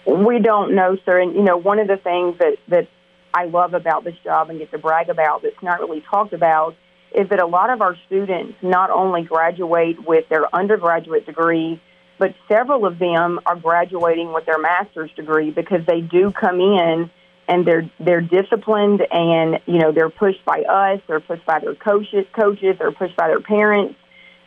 We 0.05 0.39
don't 0.39 0.73
know, 0.73 0.97
sir. 1.03 1.19
And 1.19 1.36
you 1.36 1.43
know, 1.43 1.58
one 1.58 1.79
of 1.79 1.88
the 1.88 1.97
things 1.97 2.38
that 2.39 2.55
that 2.69 2.88
I 3.34 3.45
love 3.45 3.73
about 3.73 4.05
this 4.05 4.15
job 4.23 4.49
and 4.49 4.60
get 4.60 4.71
to 4.71 4.77
brag 4.77 5.10
about 5.10 5.41
that's 5.41 5.62
not 5.62 5.79
really 5.79 6.01
talked 6.10 6.34
about 6.34 6.75
is 7.12 7.27
that 7.29 7.41
a 7.41 7.47
lot 7.47 7.69
of 7.69 7.82
our 7.82 7.97
students 8.05 8.53
not 8.62 8.91
only 8.91 9.23
graduate 9.23 10.08
with 10.08 10.29
their 10.29 10.53
undergraduate 10.55 11.25
degree 11.25 11.82
but 12.19 12.36
several 12.49 12.86
of 12.86 12.99
them 12.99 13.39
are 13.45 13.55
graduating 13.55 14.34
with 14.34 14.45
their 14.45 14.60
master's 14.60 15.10
degree 15.15 15.49
because 15.49 15.86
they 15.88 16.01
do 16.01 16.32
come 16.32 16.60
in 16.60 17.10
and 17.47 17.65
they're 17.65 17.89
they're 17.99 18.21
disciplined 18.21 19.01
and 19.12 19.60
you 19.65 19.79
know 19.79 19.91
they're 19.91 20.10
pushed 20.10 20.43
by 20.45 20.62
us, 20.62 21.01
they're 21.08 21.21
pushed 21.21 21.45
by 21.45 21.60
their 21.60 21.73
coaches, 21.75 22.25
coaches, 22.34 22.75
they're 22.77 22.91
pushed 22.91 23.15
by 23.15 23.27
their 23.27 23.41
parents. 23.41 23.95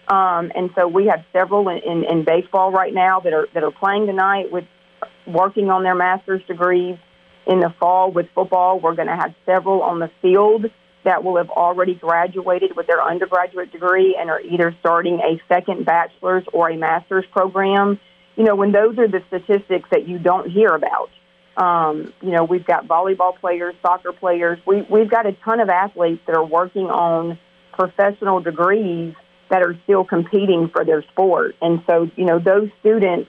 Um, 0.07 0.53
and 0.55 0.71
so 0.77 0.87
we 0.87 1.07
have 1.07 1.25
several 1.33 1.69
in, 1.69 1.79
in, 1.79 2.05
in 2.05 2.25
baseball 2.25 2.71
right 2.71 2.93
now 2.93 3.21
that 3.21 3.33
are 3.33 3.49
that 3.55 3.65
are 3.65 3.73
playing 3.73 4.07
tonight 4.07 4.53
with 4.53 4.65
working 5.27 5.71
on 5.71 5.83
their 5.83 5.97
master's 5.97 6.43
degrees. 6.47 6.97
In 7.45 7.59
the 7.59 7.75
fall 7.81 8.13
with 8.13 8.29
football, 8.37 8.79
we're 8.79 8.95
going 8.95 9.09
to 9.09 9.17
have 9.17 9.35
several 9.45 9.83
on 9.83 9.99
the 9.99 10.09
field 10.21 10.67
that 11.05 11.25
will 11.25 11.37
have 11.37 11.51
already 11.51 11.95
graduated 11.95 12.77
with 12.77 12.87
their 12.87 13.03
undergraduate 13.03 13.73
degree 13.73 14.17
and 14.19 14.31
are 14.31 14.41
either 14.41 14.75
starting 14.81 15.21
a 15.21 15.41
second 15.53 15.85
bachelor's 15.85 16.45
or 16.53 16.71
a 16.71 16.77
master's 16.77 17.25
program. 17.33 17.99
You 18.37 18.45
know, 18.45 18.55
when 18.55 18.73
those 18.73 18.99
are 18.99 19.09
the 19.09 19.23
statistics 19.29 19.89
that 19.91 20.09
you 20.09 20.19
don't 20.19 20.51
hear 20.51 20.69
about. 20.69 21.11
Um, 21.55 22.15
you 22.23 22.31
know, 22.31 22.45
we've 22.45 22.65
got 22.65 22.89
volleyball 22.89 23.39
players, 23.39 23.75
soccer 23.83 24.13
players. 24.13 24.59
We, 24.67 24.87
we've 24.89 25.11
got 25.11 25.27
a 25.27 25.33
ton 25.45 25.61
of 25.61 25.69
athletes 25.69 26.23
that 26.27 26.35
are 26.35 26.45
working 26.45 26.87
on 26.87 27.39
professional 27.73 28.41
degrees 28.41 29.15
that 29.51 29.63
are 29.63 29.79
still 29.85 30.03
competing 30.03 30.71
for 30.73 30.85
their 30.85 31.03
sport. 31.03 31.57
And 31.61 31.83
so, 31.87 32.11
you 32.17 32.25
know, 32.25 32.39
those 32.39 32.71
students, 32.81 33.29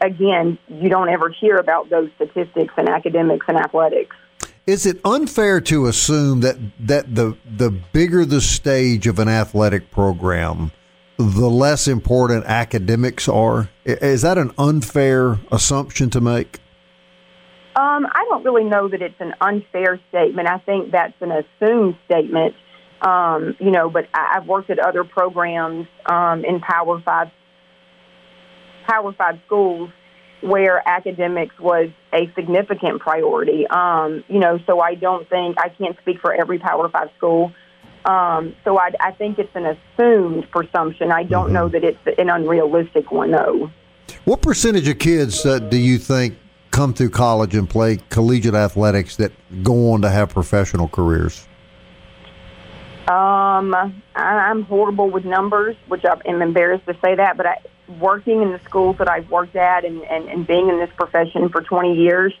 again, 0.00 0.58
you 0.68 0.88
don't 0.88 1.10
ever 1.10 1.28
hear 1.28 1.56
about 1.56 1.90
those 1.90 2.08
statistics 2.16 2.72
in 2.78 2.88
academics 2.88 3.44
and 3.46 3.58
athletics. 3.58 4.16
Is 4.66 4.86
it 4.86 4.98
unfair 5.04 5.60
to 5.62 5.86
assume 5.86 6.40
that 6.40 6.56
that 6.80 7.14
the 7.14 7.36
the 7.44 7.70
bigger 7.70 8.24
the 8.24 8.40
stage 8.40 9.06
of 9.06 9.18
an 9.18 9.28
athletic 9.28 9.90
program, 9.90 10.72
the 11.18 11.50
less 11.50 11.86
important 11.86 12.46
academics 12.46 13.28
are? 13.28 13.68
Is 13.84 14.22
that 14.22 14.38
an 14.38 14.52
unfair 14.56 15.38
assumption 15.52 16.08
to 16.10 16.20
make? 16.22 16.60
Um, 17.76 18.06
I 18.06 18.24
don't 18.30 18.42
really 18.42 18.64
know 18.64 18.88
that 18.88 19.02
it's 19.02 19.20
an 19.20 19.34
unfair 19.38 20.00
statement. 20.08 20.48
I 20.48 20.58
think 20.58 20.92
that's 20.92 21.20
an 21.20 21.30
assumed 21.30 21.96
statement. 22.06 22.54
Um, 23.02 23.56
you 23.60 23.70
know, 23.70 23.90
but 23.90 24.08
I, 24.14 24.36
I've 24.36 24.46
worked 24.46 24.70
at 24.70 24.78
other 24.78 25.04
programs 25.04 25.88
um, 26.06 26.42
in 26.42 26.60
Power 26.60 27.02
Five, 27.04 27.28
Power 28.86 29.12
Five 29.12 29.40
schools 29.44 29.90
where 30.44 30.86
academics 30.86 31.58
was 31.58 31.90
a 32.12 32.30
significant 32.34 33.00
priority. 33.00 33.66
Um, 33.66 34.24
you 34.28 34.38
know, 34.38 34.58
so 34.66 34.80
I 34.80 34.94
don't 34.94 35.28
think 35.28 35.58
I 35.58 35.70
can't 35.70 35.96
speak 36.00 36.20
for 36.20 36.32
every 36.34 36.58
Power 36.58 36.88
Five 36.88 37.10
school. 37.16 37.52
Um, 38.04 38.54
so 38.64 38.78
I, 38.78 38.90
I 39.00 39.12
think 39.12 39.38
it's 39.38 39.54
an 39.54 39.64
assumed 39.64 40.50
presumption. 40.50 41.10
I 41.10 41.22
don't 41.22 41.46
mm-hmm. 41.46 41.54
know 41.54 41.68
that 41.68 41.84
it's 41.84 42.18
an 42.18 42.28
unrealistic 42.28 43.10
one, 43.10 43.30
though. 43.30 43.70
What 44.24 44.42
percentage 44.42 44.88
of 44.88 44.98
kids 44.98 45.44
uh, 45.46 45.58
do 45.58 45.78
you 45.78 45.98
think 45.98 46.36
come 46.70 46.92
through 46.92 47.10
college 47.10 47.54
and 47.54 47.68
play 47.68 47.98
collegiate 48.10 48.54
athletics 48.54 49.16
that 49.16 49.32
go 49.62 49.92
on 49.92 50.02
to 50.02 50.10
have 50.10 50.28
professional 50.28 50.88
careers? 50.88 51.46
Um, 53.08 53.74
I, 53.74 54.50
am 54.50 54.62
horrible 54.62 55.10
with 55.10 55.24
numbers, 55.24 55.76
which 55.88 56.04
I'm 56.04 56.40
embarrassed 56.40 56.86
to 56.86 56.96
say 57.02 57.14
that, 57.16 57.36
but 57.36 57.46
I, 57.46 57.58
working 58.00 58.42
in 58.42 58.50
the 58.50 58.60
schools 58.60 58.96
that 58.98 59.10
I've 59.10 59.30
worked 59.30 59.56
at 59.56 59.84
and, 59.84 60.02
and, 60.04 60.28
and 60.28 60.46
being 60.46 60.70
in 60.70 60.78
this 60.78 60.90
profession 60.96 61.50
for 61.50 61.60
20 61.60 61.94
years, 61.94 62.32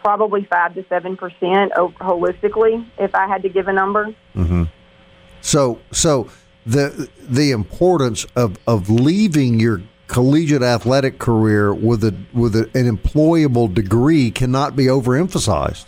probably 0.00 0.44
five 0.44 0.74
to 0.74 0.84
seven 0.88 1.16
percent 1.16 1.72
holistically. 1.72 2.84
If 2.98 3.14
I 3.14 3.26
had 3.26 3.42
to 3.42 3.48
give 3.48 3.68
a 3.68 3.72
number. 3.72 4.14
Mm-hmm. 4.34 4.64
So, 5.40 5.80
so 5.92 6.30
the 6.64 7.08
the 7.20 7.52
importance 7.52 8.24
of 8.36 8.58
of 8.66 8.90
leaving 8.90 9.60
your 9.60 9.82
collegiate 10.08 10.62
athletic 10.62 11.18
career 11.18 11.72
with 11.72 12.04
a 12.04 12.16
with 12.32 12.54
a, 12.56 12.70
an 12.74 12.90
employable 12.96 13.72
degree 13.72 14.30
cannot 14.30 14.76
be 14.76 14.86
overemphasized. 14.86 15.86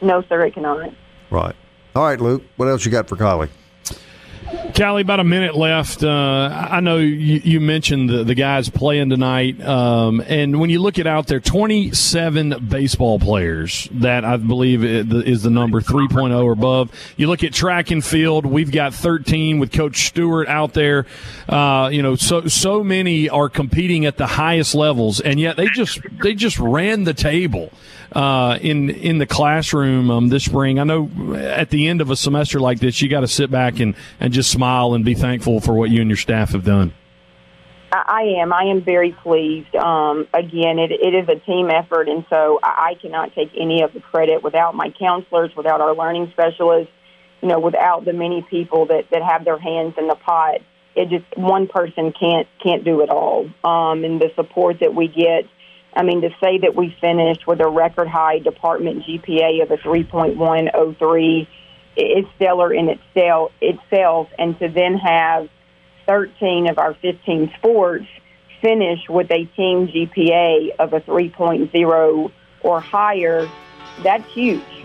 No, 0.00 0.22
sir, 0.28 0.44
it 0.46 0.54
cannot. 0.54 0.92
Right. 1.30 1.54
All 1.94 2.04
right, 2.04 2.20
Luke. 2.20 2.42
What 2.56 2.68
else 2.68 2.84
you 2.84 2.90
got 2.90 3.08
for 3.08 3.16
Kylie? 3.16 3.50
Callie, 4.76 5.02
about 5.02 5.20
a 5.20 5.24
minute 5.24 5.54
left. 5.54 6.02
Uh, 6.02 6.68
I 6.70 6.80
know 6.80 6.96
you, 6.96 7.40
you 7.44 7.60
mentioned 7.60 8.08
the, 8.08 8.24
the, 8.24 8.34
guys 8.34 8.68
playing 8.68 9.10
tonight, 9.10 9.60
um, 9.62 10.20
and 10.26 10.58
when 10.60 10.70
you 10.70 10.80
look 10.80 10.98
at 10.98 11.06
out 11.06 11.26
there, 11.26 11.40
27 11.40 12.66
baseball 12.68 13.18
players 13.18 13.88
that 13.92 14.24
I 14.24 14.36
believe 14.38 14.84
is 14.84 15.42
the 15.42 15.50
number 15.50 15.80
3.0 15.80 16.42
or 16.42 16.52
above. 16.52 16.90
You 17.16 17.28
look 17.28 17.44
at 17.44 17.52
track 17.52 17.90
and 17.90 18.04
field, 18.04 18.46
we've 18.46 18.72
got 18.72 18.94
13 18.94 19.58
with 19.58 19.72
Coach 19.72 20.06
Stewart 20.06 20.48
out 20.48 20.72
there. 20.72 21.06
Uh, 21.48 21.90
you 21.92 22.02
know, 22.02 22.16
so 22.16 22.46
so 22.46 22.82
many 22.82 23.28
are 23.28 23.48
competing 23.48 24.06
at 24.06 24.16
the 24.16 24.26
highest 24.26 24.74
levels, 24.74 25.20
and 25.20 25.38
yet 25.38 25.56
they 25.56 25.66
just 25.66 26.00
they 26.22 26.34
just 26.34 26.58
ran 26.58 27.04
the 27.04 27.14
table 27.14 27.70
uh, 28.14 28.58
in 28.60 28.90
in 28.90 29.18
the 29.18 29.26
classroom 29.26 30.10
um, 30.10 30.28
this 30.28 30.44
spring. 30.44 30.78
I 30.78 30.84
know 30.84 31.34
at 31.34 31.70
the 31.70 31.88
end 31.88 32.00
of 32.00 32.10
a 32.10 32.16
semester 32.16 32.60
like 32.60 32.80
this, 32.80 33.00
you 33.00 33.08
got 33.08 33.20
to 33.20 33.28
sit 33.28 33.50
back 33.50 33.80
and, 33.80 33.94
and 34.20 34.32
just 34.32 34.50
smile 34.50 34.94
and 34.94 35.04
be 35.04 35.14
thankful 35.14 35.60
for 35.60 35.74
what 35.74 35.90
you 35.90 36.00
and 36.00 36.10
your 36.10 36.16
staff 36.16 36.50
have 36.50 36.64
done. 36.64 36.92
I 37.92 38.38
am. 38.40 38.54
I 38.54 38.64
am 38.64 38.82
very 38.82 39.12
pleased. 39.12 39.74
Um, 39.76 40.26
again, 40.32 40.78
it, 40.78 40.90
it 40.92 41.14
is 41.14 41.28
a 41.28 41.38
team 41.44 41.68
effort, 41.70 42.08
and 42.08 42.24
so 42.30 42.58
I 42.62 42.94
cannot 43.00 43.34
take 43.34 43.50
any 43.58 43.82
of 43.82 43.92
the 43.92 44.00
credit 44.00 44.42
without 44.42 44.74
my 44.74 44.90
counselors, 44.98 45.50
without 45.54 45.82
our 45.82 45.94
learning 45.94 46.30
specialists, 46.32 46.92
you 47.42 47.48
know, 47.48 47.60
without 47.60 48.06
the 48.06 48.14
many 48.14 48.46
people 48.48 48.86
that, 48.86 49.10
that 49.10 49.22
have 49.22 49.44
their 49.44 49.58
hands 49.58 49.94
in 49.98 50.08
the 50.08 50.14
pot. 50.14 50.60
It 50.94 51.10
just 51.10 51.24
one 51.36 51.68
person 51.68 52.12
can't 52.18 52.48
can't 52.62 52.82
do 52.82 53.02
it 53.02 53.10
all. 53.10 53.50
Um, 53.62 54.04
and 54.04 54.20
the 54.20 54.30
support 54.36 54.80
that 54.80 54.94
we 54.94 55.08
get 55.08 55.44
I 55.94 56.02
mean, 56.02 56.22
to 56.22 56.30
say 56.42 56.58
that 56.58 56.74
we 56.74 56.96
finished 57.00 57.46
with 57.46 57.60
a 57.60 57.68
record 57.68 58.08
high 58.08 58.38
department 58.38 59.04
GPA 59.04 59.62
of 59.62 59.70
a 59.70 59.76
3.103 59.76 61.46
is 61.96 62.24
stellar 62.36 62.72
in 62.72 62.88
itself, 62.88 63.52
itself. 63.60 64.28
And 64.38 64.58
to 64.58 64.68
then 64.68 64.94
have 64.96 65.48
13 66.06 66.68
of 66.68 66.78
our 66.78 66.94
15 66.94 67.52
sports 67.58 68.06
finish 68.62 69.00
with 69.08 69.30
a 69.30 69.44
team 69.56 69.88
GPA 69.88 70.76
of 70.78 70.92
a 70.92 71.00
3.0 71.00 72.32
or 72.62 72.80
higher, 72.80 73.50
that's 73.98 74.32
huge. 74.32 74.81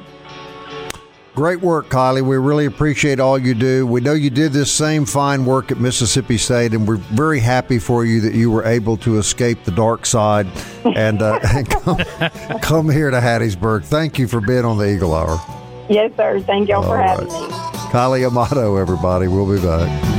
Great 1.38 1.62
work, 1.62 1.88
Kylie. 1.90 2.26
We 2.26 2.36
really 2.38 2.66
appreciate 2.66 3.20
all 3.20 3.38
you 3.38 3.54
do. 3.54 3.86
We 3.86 4.02
know 4.02 4.14
you 4.14 4.32
did 4.32 4.54
this 4.54 4.72
same 4.72 5.06
fine 5.06 5.46
work 5.46 5.72
at 5.72 5.80
Mississippi 5.80 6.36
State, 6.36 6.74
and 6.74 6.88
we're 6.88 6.96
very 6.96 7.40
happy 7.40 7.78
for 7.78 8.06
you 8.06 8.22
that 8.22 8.34
you 8.34 8.50
were 8.50 8.66
able 8.66 8.98
to 8.98 9.20
escape 9.20 9.64
the 9.64 9.70
dark 9.70 10.08
side 10.08 10.48
and, 10.84 11.22
uh, 11.22 11.40
and 11.44 11.70
come, 11.70 11.98
come, 12.64 12.90
here 12.90 13.12
to 13.12 13.20
Hattiesburg. 13.20 13.84
Thank 13.84 14.18
you 14.18 14.28
for 14.28 14.42
being 14.42 14.66
on 14.66 14.80
the 14.80 14.92
Eagle 14.92 15.14
Hour. 15.14 15.40
Yes, 15.88 16.12
sir. 16.18 16.40
Thank 16.40 16.70
y'all 16.70 16.78
all 16.78 16.90
for 16.90 16.96
right. 16.96 17.08
having 17.08 17.28
me. 17.28 17.34
Kylie 17.92 18.26
Amato, 18.26 18.76
everybody. 18.76 19.28
We'll 19.28 19.46
be 19.46 19.62
back. 19.62 20.17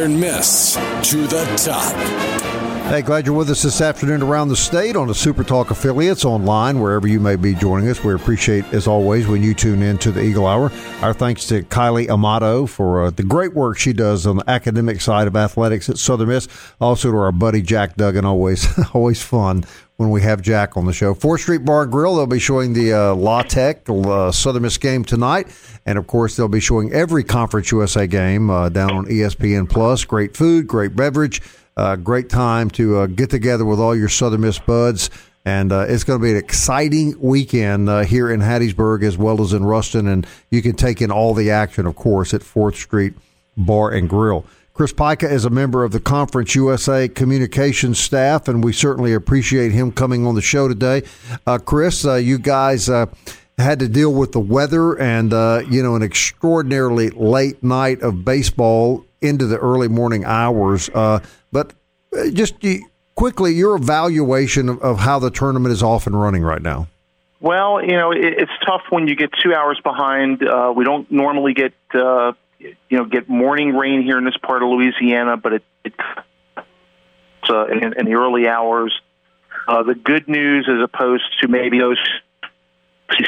Southern 0.00 0.18
Miss 0.18 0.76
to 1.10 1.26
the 1.26 1.44
top. 1.56 2.49
Hey, 2.90 3.02
glad 3.02 3.24
you're 3.24 3.36
with 3.36 3.48
us 3.50 3.62
this 3.62 3.80
afternoon 3.80 4.20
around 4.20 4.48
the 4.48 4.56
state 4.56 4.96
on 4.96 5.06
the 5.06 5.14
Super 5.14 5.44
Talk 5.44 5.70
affiliates 5.70 6.24
online, 6.24 6.80
wherever 6.80 7.06
you 7.06 7.20
may 7.20 7.36
be 7.36 7.54
joining 7.54 7.88
us. 7.88 8.02
We 8.02 8.14
appreciate, 8.14 8.64
as 8.74 8.88
always, 8.88 9.28
when 9.28 9.44
you 9.44 9.54
tune 9.54 9.80
in 9.80 9.96
to 9.98 10.10
the 10.10 10.20
Eagle 10.20 10.44
Hour. 10.44 10.72
Our 11.00 11.14
thanks 11.14 11.46
to 11.46 11.62
Kylie 11.62 12.08
Amato 12.10 12.66
for 12.66 13.04
uh, 13.04 13.10
the 13.10 13.22
great 13.22 13.54
work 13.54 13.78
she 13.78 13.92
does 13.92 14.26
on 14.26 14.38
the 14.38 14.50
academic 14.50 15.00
side 15.00 15.28
of 15.28 15.36
athletics 15.36 15.88
at 15.88 15.98
Southern 15.98 16.30
Miss. 16.30 16.48
Also 16.80 17.12
to 17.12 17.16
our 17.16 17.30
buddy 17.30 17.62
Jack 17.62 17.94
Duggan, 17.94 18.24
always 18.24 18.66
always 18.92 19.22
fun 19.22 19.64
when 20.00 20.10
we 20.10 20.22
have 20.22 20.42
Jack 20.42 20.76
on 20.76 20.86
the 20.86 20.92
show. 20.92 21.14
Fourth 21.14 21.42
Street 21.42 21.64
Bar 21.64 21.86
Grill, 21.86 22.16
they'll 22.16 22.26
be 22.26 22.40
showing 22.40 22.72
the 22.72 22.92
uh, 22.92 23.14
La 23.14 23.42
Tech 23.42 23.88
uh, 23.88 24.32
Southern 24.32 24.62
Miss 24.62 24.78
game 24.78 25.04
tonight. 25.04 25.46
And 25.86 25.96
of 25.96 26.08
course, 26.08 26.36
they'll 26.36 26.48
be 26.48 26.58
showing 26.58 26.92
every 26.92 27.22
Conference 27.22 27.70
USA 27.70 28.08
game 28.08 28.50
uh, 28.50 28.68
down 28.68 28.90
on 28.92 29.06
ESPN 29.06 29.68
Plus. 29.70 30.04
Great 30.04 30.36
food, 30.36 30.66
great 30.66 30.96
beverage, 30.96 31.40
uh, 31.80 31.96
great 31.96 32.28
time 32.28 32.68
to 32.68 32.98
uh, 32.98 33.06
get 33.06 33.30
together 33.30 33.64
with 33.64 33.80
all 33.80 33.96
your 33.96 34.10
Southern 34.10 34.42
Miss 34.42 34.58
buds. 34.58 35.08
And 35.46 35.72
uh, 35.72 35.86
it's 35.88 36.04
going 36.04 36.20
to 36.20 36.22
be 36.22 36.32
an 36.32 36.36
exciting 36.36 37.18
weekend 37.18 37.88
uh, 37.88 38.00
here 38.00 38.30
in 38.30 38.40
Hattiesburg 38.40 39.02
as 39.02 39.16
well 39.16 39.40
as 39.40 39.54
in 39.54 39.64
Ruston. 39.64 40.06
And 40.06 40.26
you 40.50 40.60
can 40.60 40.76
take 40.76 41.00
in 41.00 41.10
all 41.10 41.32
the 41.32 41.50
action, 41.50 41.86
of 41.86 41.96
course, 41.96 42.34
at 42.34 42.42
Fourth 42.42 42.76
Street 42.76 43.14
Bar 43.56 43.92
and 43.92 44.10
Grill. 44.10 44.44
Chris 44.74 44.92
Pica 44.92 45.30
is 45.30 45.46
a 45.46 45.50
member 45.50 45.82
of 45.82 45.92
the 45.92 46.00
Conference 46.00 46.54
USA 46.54 47.08
communications 47.08 47.98
staff, 47.98 48.46
and 48.46 48.62
we 48.62 48.74
certainly 48.74 49.14
appreciate 49.14 49.72
him 49.72 49.90
coming 49.90 50.26
on 50.26 50.34
the 50.34 50.42
show 50.42 50.68
today. 50.68 51.02
Uh, 51.46 51.56
Chris, 51.58 52.04
uh, 52.04 52.14
you 52.14 52.38
guys 52.38 52.90
uh, 52.90 53.06
had 53.56 53.78
to 53.78 53.88
deal 53.88 54.12
with 54.12 54.32
the 54.32 54.40
weather 54.40 54.98
and 54.98 55.32
you 55.72 55.82
know 55.82 55.96
an 55.96 56.02
extraordinarily 56.02 57.08
late 57.10 57.62
night 57.62 58.02
of 58.02 58.22
baseball 58.24 59.06
into 59.22 59.46
the 59.46 59.56
early 59.58 59.88
morning 59.88 60.24
hours. 60.26 60.90
Uh, 61.54 61.64
but 61.64 61.74
uh, 62.16 62.30
just 62.30 62.54
quickly, 63.14 63.54
your 63.54 63.76
evaluation 63.76 64.68
of, 64.68 64.80
of, 64.82 64.98
how 64.98 65.18
the 65.18 65.30
tournament 65.30 65.72
is 65.72 65.82
off 65.82 66.06
and 66.06 66.20
running 66.20 66.42
right 66.42 66.62
now. 66.62 66.88
Well, 67.40 67.82
you 67.82 67.96
know, 67.96 68.12
it, 68.12 68.18
it's 68.24 68.52
tough 68.66 68.82
when 68.90 69.08
you 69.08 69.16
get 69.16 69.30
two 69.42 69.54
hours 69.54 69.80
behind. 69.82 70.40
we 70.74 70.84
don't 70.84 71.10
normally 71.10 71.54
get 71.54 71.72
you 71.92 72.98
know 72.98 73.04
get 73.04 73.28
morning 73.28 73.74
rain 73.74 74.02
here 74.02 74.18
in 74.18 74.24
this 74.24 74.36
part 74.36 74.62
of 74.62 74.68
Louisiana, 74.68 75.36
but 75.36 75.54
it, 75.54 75.62
uh, 77.50 77.66
in, 77.66 77.98
in 77.98 78.06
the 78.06 78.14
early 78.14 78.46
hours. 78.48 78.92
Uh, 79.66 79.82
the 79.82 79.94
good 79.94 80.28
news, 80.28 80.68
as 80.68 80.82
opposed 80.82 81.24
to 81.40 81.48
maybe 81.48 81.78
those, 81.78 81.98
is 83.18 83.26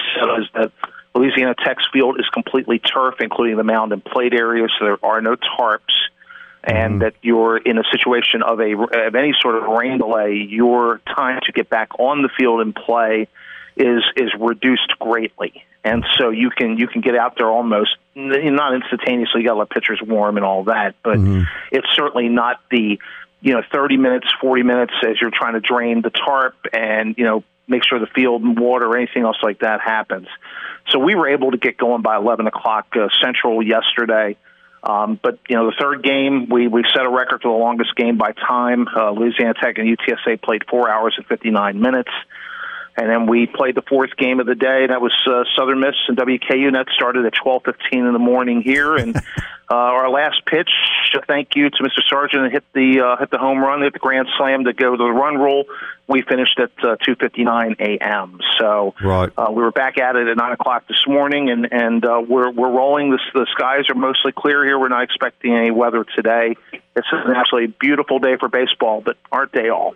that 0.54 0.72
Louisiana 1.14 1.54
Tech's 1.54 1.84
field 1.92 2.18
is 2.18 2.26
completely 2.32 2.78
turf, 2.78 3.16
including 3.20 3.56
the 3.56 3.64
mound 3.64 3.92
and 3.92 4.04
plate 4.04 4.32
area, 4.32 4.66
so 4.78 4.84
there 4.84 5.04
are 5.04 5.20
no 5.20 5.36
tarps. 5.36 5.80
And 6.64 6.94
mm-hmm. 6.94 6.98
that 7.00 7.14
you're 7.22 7.56
in 7.56 7.78
a 7.78 7.82
situation 7.90 8.42
of 8.42 8.60
a 8.60 8.74
of 9.08 9.14
any 9.16 9.34
sort 9.40 9.56
of 9.56 9.64
rain 9.64 9.98
delay, 9.98 10.46
your 10.48 11.00
time 11.06 11.40
to 11.46 11.52
get 11.52 11.68
back 11.68 11.98
on 11.98 12.22
the 12.22 12.28
field 12.38 12.60
and 12.60 12.74
play 12.74 13.26
is 13.76 14.04
is 14.16 14.30
reduced 14.38 14.96
greatly, 15.00 15.64
and 15.82 16.04
so 16.18 16.30
you 16.30 16.50
can 16.50 16.76
you 16.78 16.86
can 16.86 17.00
get 17.00 17.16
out 17.16 17.36
there 17.36 17.48
almost 17.48 17.96
not 18.14 18.74
instantaneously. 18.74 19.40
You 19.40 19.48
got 19.48 19.54
to 19.54 19.60
let 19.60 19.70
pitchers 19.70 20.00
warm 20.00 20.36
and 20.36 20.46
all 20.46 20.64
that, 20.64 20.94
but 21.02 21.18
mm-hmm. 21.18 21.42
it's 21.72 21.88
certainly 21.96 22.28
not 22.28 22.60
the 22.70 23.00
you 23.40 23.54
know 23.54 23.62
30 23.72 23.96
minutes, 23.96 24.28
40 24.40 24.62
minutes 24.62 24.92
as 25.06 25.20
you're 25.20 25.32
trying 25.32 25.54
to 25.54 25.60
drain 25.60 26.02
the 26.02 26.10
tarp 26.10 26.54
and 26.72 27.16
you 27.18 27.24
know 27.24 27.42
make 27.66 27.82
sure 27.84 27.98
the 27.98 28.06
field 28.06 28.42
and 28.42 28.58
water 28.58 28.86
or 28.86 28.96
anything 28.96 29.24
else 29.24 29.38
like 29.42 29.60
that 29.60 29.80
happens. 29.80 30.28
So 30.90 30.98
we 30.98 31.14
were 31.14 31.28
able 31.28 31.52
to 31.52 31.58
get 31.58 31.78
going 31.78 32.02
by 32.02 32.16
11 32.16 32.46
o'clock 32.46 32.88
uh, 32.94 33.08
Central 33.22 33.62
yesterday. 33.62 34.36
Um, 34.82 35.18
but 35.22 35.38
you 35.48 35.56
know, 35.56 35.66
the 35.66 35.76
third 35.80 36.02
game 36.02 36.48
we 36.48 36.66
we 36.66 36.84
set 36.94 37.06
a 37.06 37.10
record 37.10 37.42
for 37.42 37.52
the 37.52 37.58
longest 37.58 37.94
game 37.94 38.16
by 38.16 38.32
time. 38.32 38.88
Uh, 38.88 39.10
Louisiana 39.12 39.54
Tech 39.54 39.78
and 39.78 39.96
UTSA 39.96 40.42
played 40.42 40.62
four 40.68 40.90
hours 40.90 41.14
and 41.16 41.26
59 41.26 41.80
minutes. 41.80 42.10
And 42.96 43.08
then 43.08 43.26
we 43.26 43.46
played 43.46 43.74
the 43.74 43.82
fourth 43.82 44.16
game 44.16 44.38
of 44.38 44.46
the 44.46 44.54
day. 44.54 44.86
That 44.86 45.00
was 45.00 45.12
uh, 45.26 45.44
Southern 45.56 45.80
Miss 45.80 45.94
and 46.08 46.16
WKU. 46.16 46.66
And 46.66 46.74
that 46.74 46.86
started 46.94 47.24
at 47.24 47.32
12:15 47.34 47.74
in 47.92 48.12
the 48.12 48.18
morning 48.18 48.60
here. 48.60 48.96
And 48.96 49.16
uh, 49.70 49.74
our 49.74 50.10
last 50.10 50.44
pitch, 50.44 50.70
thank 51.26 51.56
you 51.56 51.70
to 51.70 51.82
Mr. 51.82 52.00
Sargent, 52.08 52.52
hit 52.52 52.64
the 52.74 53.00
uh, 53.00 53.16
hit 53.18 53.30
the 53.30 53.38
home 53.38 53.60
run, 53.60 53.82
hit 53.82 53.94
the 53.94 53.98
grand 53.98 54.28
slam 54.36 54.64
to 54.64 54.74
go 54.74 54.90
to 54.90 54.96
the 54.96 55.10
run 55.10 55.38
rule. 55.38 55.64
We 56.06 56.20
finished 56.22 56.58
at 56.58 56.70
uh, 56.82 56.96
2:59 56.96 57.80
a.m. 57.80 58.40
So 58.60 58.94
right. 59.02 59.32
uh, 59.38 59.50
we 59.50 59.62
were 59.62 59.72
back 59.72 59.96
at 59.98 60.16
it 60.16 60.28
at 60.28 60.36
nine 60.36 60.52
o'clock 60.52 60.86
this 60.86 61.04
morning, 61.06 61.48
and 61.48 61.72
and 61.72 62.04
uh, 62.04 62.20
we're 62.28 62.50
we're 62.50 62.70
rolling. 62.70 63.10
This 63.10 63.20
the 63.32 63.46
skies 63.52 63.88
are 63.88 63.94
mostly 63.94 64.32
clear 64.32 64.64
here. 64.64 64.78
We're 64.78 64.88
not 64.88 65.04
expecting 65.04 65.54
any 65.54 65.70
weather 65.70 66.04
today. 66.16 66.56
It's 66.94 67.08
an 67.10 67.34
absolutely 67.34 67.74
beautiful 67.80 68.18
day 68.18 68.36
for 68.38 68.48
baseball, 68.48 69.00
but 69.00 69.16
aren't 69.30 69.52
they 69.52 69.70
all? 69.70 69.94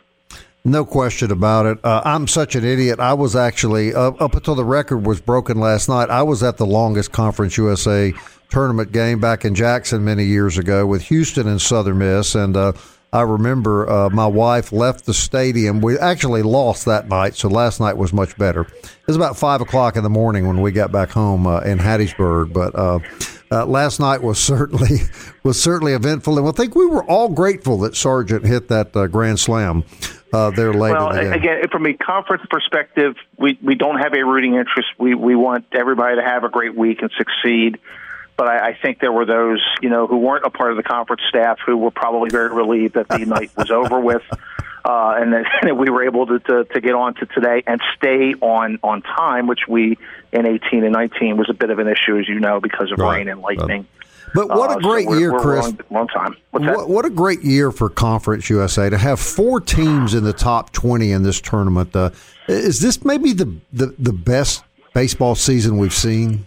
No 0.66 0.84
question 0.84 1.30
about 1.30 1.66
it. 1.66 1.78
Uh, 1.84 2.02
I'm 2.04 2.26
such 2.26 2.56
an 2.56 2.64
idiot. 2.64 2.98
I 2.98 3.14
was 3.14 3.36
actually 3.36 3.94
uh, 3.94 4.10
up 4.18 4.34
until 4.34 4.56
the 4.56 4.64
record 4.64 5.06
was 5.06 5.20
broken 5.20 5.60
last 5.60 5.88
night. 5.88 6.10
I 6.10 6.24
was 6.24 6.42
at 6.42 6.56
the 6.56 6.66
longest 6.66 7.12
Conference 7.12 7.56
USA 7.56 8.12
tournament 8.50 8.90
game 8.90 9.20
back 9.20 9.44
in 9.44 9.54
Jackson 9.54 10.04
many 10.04 10.24
years 10.24 10.58
ago 10.58 10.84
with 10.84 11.02
Houston 11.02 11.46
and 11.46 11.62
Southern 11.62 11.98
Miss, 11.98 12.34
and 12.34 12.56
uh, 12.56 12.72
I 13.12 13.22
remember 13.22 13.88
uh, 13.88 14.10
my 14.10 14.26
wife 14.26 14.72
left 14.72 15.06
the 15.06 15.14
stadium. 15.14 15.80
We 15.80 16.00
actually 16.00 16.42
lost 16.42 16.84
that 16.86 17.08
night, 17.08 17.36
so 17.36 17.46
last 17.46 17.78
night 17.78 17.96
was 17.96 18.12
much 18.12 18.36
better. 18.36 18.62
It 18.62 19.06
was 19.06 19.14
about 19.14 19.36
five 19.38 19.60
o'clock 19.60 19.94
in 19.94 20.02
the 20.02 20.10
morning 20.10 20.48
when 20.48 20.60
we 20.62 20.72
got 20.72 20.90
back 20.90 21.10
home 21.10 21.46
uh, 21.46 21.60
in 21.60 21.78
Hattiesburg, 21.78 22.52
but 22.52 22.74
uh, 22.74 22.98
uh, 23.52 23.66
last 23.66 24.00
night 24.00 24.20
was 24.20 24.38
certainly 24.42 25.02
was 25.44 25.62
certainly 25.62 25.92
eventful, 25.92 26.40
and 26.40 26.48
I 26.48 26.50
think 26.50 26.74
we 26.74 26.86
were 26.86 27.04
all 27.04 27.28
grateful 27.28 27.78
that 27.78 27.94
Sargent 27.94 28.44
hit 28.44 28.66
that 28.66 28.96
uh, 28.96 29.06
grand 29.06 29.38
slam 29.38 29.84
uh, 30.32 30.50
there 30.50 30.72
later. 30.72 30.96
Well, 30.96 31.32
again, 31.32 31.68
from 31.70 31.86
a 31.86 31.94
conference 31.94 32.42
perspective, 32.50 33.16
we 33.38 33.58
we 33.62 33.74
don't 33.74 33.98
have 33.98 34.14
a 34.14 34.24
rooting 34.24 34.54
interest. 34.54 34.88
We 34.98 35.14
we 35.14 35.34
want 35.34 35.66
everybody 35.72 36.16
to 36.16 36.22
have 36.22 36.44
a 36.44 36.48
great 36.48 36.74
week 36.74 37.02
and 37.02 37.10
succeed. 37.16 37.78
But 38.36 38.48
I, 38.48 38.68
I 38.68 38.78
think 38.80 39.00
there 39.00 39.12
were 39.12 39.24
those, 39.24 39.64
you 39.80 39.88
know, 39.88 40.06
who 40.06 40.18
weren't 40.18 40.44
a 40.44 40.50
part 40.50 40.70
of 40.70 40.76
the 40.76 40.82
conference 40.82 41.22
staff 41.26 41.58
who 41.64 41.76
were 41.76 41.90
probably 41.90 42.28
very 42.28 42.54
relieved 42.54 42.94
that 42.94 43.08
the 43.08 43.24
night 43.24 43.50
was 43.56 43.70
over 43.70 43.98
with. 43.98 44.22
Uh, 44.86 45.16
and 45.18 45.32
then 45.32 45.44
we 45.76 45.90
were 45.90 46.04
able 46.04 46.26
to, 46.26 46.38
to, 46.38 46.64
to 46.64 46.80
get 46.80 46.94
on 46.94 47.14
to 47.14 47.26
today 47.26 47.62
and 47.66 47.80
stay 47.96 48.34
on, 48.34 48.78
on 48.84 49.02
time, 49.02 49.48
which 49.48 49.66
we 49.68 49.98
in 50.32 50.46
18 50.46 50.84
and 50.84 50.92
19 50.92 51.36
was 51.36 51.50
a 51.50 51.54
bit 51.54 51.70
of 51.70 51.80
an 51.80 51.88
issue, 51.88 52.16
as 52.18 52.28
you 52.28 52.38
know, 52.38 52.60
because 52.60 52.92
of 52.92 52.98
right. 52.98 53.18
rain 53.18 53.28
and 53.28 53.40
lightning. 53.40 53.86
But 54.34 54.48
what 54.48 54.70
a 54.70 54.74
uh, 54.74 54.78
great 54.78 55.04
so 55.04 55.10
we're, 55.10 55.18
year, 55.18 55.32
we're 55.32 55.40
Chris! 55.40 55.64
Long, 55.64 55.78
long 55.90 56.08
time. 56.08 56.36
What, 56.50 56.88
what, 56.88 57.04
a 57.04 57.10
great 57.10 57.42
year 57.42 57.70
for 57.70 57.88
Conference 57.88 58.50
USA 58.50 58.90
to 58.90 58.98
have 58.98 59.20
four 59.20 59.60
teams 59.60 60.14
in 60.14 60.24
the 60.24 60.32
top 60.32 60.72
twenty 60.72 61.12
in 61.12 61.22
this 61.22 61.40
tournament. 61.40 61.94
Uh, 61.94 62.10
is 62.48 62.80
this 62.80 63.04
maybe 63.04 63.32
the, 63.32 63.56
the, 63.72 63.94
the 63.98 64.12
best 64.12 64.64
baseball 64.94 65.34
season 65.34 65.78
we've 65.78 65.94
seen? 65.94 66.46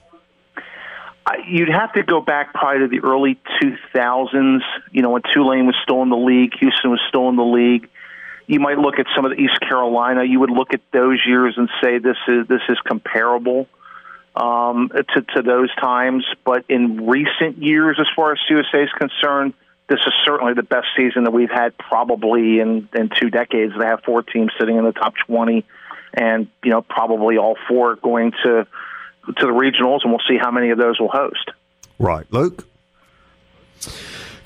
You'd 1.48 1.70
have 1.70 1.94
to 1.94 2.04
go 2.04 2.22
back 2.22 2.54
probably 2.54 2.80
to 2.80 2.88
the 2.88 3.06
early 3.08 3.40
2000s. 3.62 4.60
You 4.92 5.02
know, 5.02 5.12
when 5.12 5.22
Tulane 5.34 5.68
was 5.68 5.76
still 5.84 6.02
in 6.02 6.10
the 6.10 6.18
league, 6.18 6.54
Houston 6.60 6.90
was 6.90 7.02
still 7.08 7.30
in 7.30 7.36
the 7.36 7.44
league. 7.44 7.88
You 8.48 8.60
might 8.60 8.80
look 8.80 8.98
at 8.98 9.06
some 9.16 9.26
of 9.26 9.32
the 9.32 9.38
East 9.38 9.60
Carolina. 9.60 10.24
You 10.24 10.40
would 10.40 10.50
look 10.50 10.74
at 10.74 10.82
those 10.92 11.20
years 11.28 11.54
and 11.58 11.70
say 11.84 12.00
this 12.00 12.18
is 12.28 12.48
this 12.48 12.62
is 12.68 12.80
comparable 12.84 13.68
um, 14.36 14.90
to, 14.90 15.22
to 15.36 15.42
those 15.42 15.74
times. 15.76 16.26
But 16.44 16.66
in 16.70 17.08
recent 17.08 17.58
years, 17.62 17.98
as 18.00 18.08
far 18.16 18.32
as 18.34 18.40
USA 18.50 18.84
is 18.84 18.92
concerned, 18.98 19.54
this 19.88 20.00
is 20.06 20.14
certainly 20.24 20.54
the 20.54 20.64
best 20.64 20.88
season 20.96 21.24
that 21.24 21.32
we've 21.32 21.50
had 21.50 21.78
probably 21.78 22.60
in, 22.60 22.88
in 22.94 23.10
two 23.10 23.30
decades. 23.30 23.74
They 23.78 23.86
have 23.86 24.04
four 24.04 24.22
teams 24.22 24.52
sitting 24.60 24.78
in 24.78 24.86
the 24.86 24.92
top 24.92 25.16
20, 25.28 25.66
and 26.14 26.48
you 26.64 26.72
know 26.72 26.82
probably 26.82 27.38
all 27.38 27.58
four 27.68 27.96
going 27.96 28.32
to 28.44 28.68
to 29.26 29.46
the 29.46 29.52
regionals, 29.52 30.00
and 30.04 30.12
we'll 30.12 30.22
see 30.28 30.38
how 30.38 30.52
many 30.52 30.70
of 30.70 30.78
those 30.78 31.00
will 31.00 31.10
host. 31.10 31.52
Right, 31.98 32.26
Luke. 32.32 32.66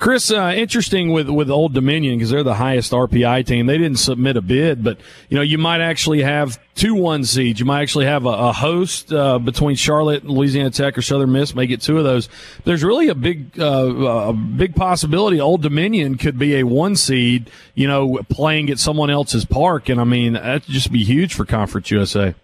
Chris, 0.04 0.30
uh, 0.30 0.52
interesting 0.54 1.12
with 1.12 1.30
with 1.30 1.48
Old 1.50 1.72
Dominion 1.72 2.18
because 2.18 2.28
they're 2.28 2.42
the 2.42 2.52
highest 2.52 2.92
RPI 2.92 3.46
team. 3.46 3.64
They 3.64 3.78
didn't 3.78 4.00
submit 4.00 4.36
a 4.36 4.42
bid, 4.42 4.84
but 4.84 4.98
you 5.30 5.36
know 5.38 5.42
you 5.42 5.56
might 5.56 5.80
actually 5.80 6.20
have 6.20 6.60
two 6.74 6.94
one 6.94 7.24
seeds. 7.24 7.58
You 7.58 7.64
might 7.64 7.80
actually 7.80 8.04
have 8.04 8.26
a, 8.26 8.28
a 8.28 8.52
host 8.52 9.10
uh, 9.14 9.38
between 9.38 9.76
Charlotte, 9.76 10.22
and 10.22 10.30
Louisiana 10.30 10.70
Tech, 10.72 10.98
or 10.98 11.00
Southern 11.00 11.32
Miss. 11.32 11.54
May 11.54 11.66
get 11.66 11.80
two 11.80 11.96
of 11.96 12.04
those. 12.04 12.28
There's 12.64 12.84
really 12.84 13.08
a 13.08 13.14
big 13.14 13.58
uh, 13.58 13.64
a 13.64 14.34
big 14.34 14.76
possibility 14.76 15.40
Old 15.40 15.62
Dominion 15.62 16.18
could 16.18 16.38
be 16.38 16.56
a 16.56 16.64
one 16.64 16.96
seed. 16.96 17.50
You 17.74 17.88
know, 17.88 18.18
playing 18.28 18.68
at 18.68 18.78
someone 18.78 19.08
else's 19.08 19.46
park, 19.46 19.88
and 19.88 19.98
I 19.98 20.04
mean 20.04 20.34
that'd 20.34 20.64
just 20.64 20.92
be 20.92 21.02
huge 21.02 21.32
for 21.32 21.46
Conference 21.46 21.90
USA 21.90 22.34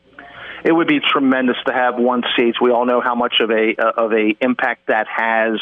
it 0.62 0.72
would 0.72 0.88
be 0.88 1.00
tremendous 1.00 1.56
to 1.66 1.72
have 1.72 1.96
one 1.96 2.22
seats. 2.36 2.60
We 2.60 2.70
all 2.70 2.84
know 2.84 3.00
how 3.00 3.14
much 3.14 3.36
of 3.40 3.50
a 3.50 3.74
uh, 3.78 4.04
of 4.04 4.12
a 4.12 4.34
impact 4.40 4.86
that 4.88 5.06
has 5.08 5.58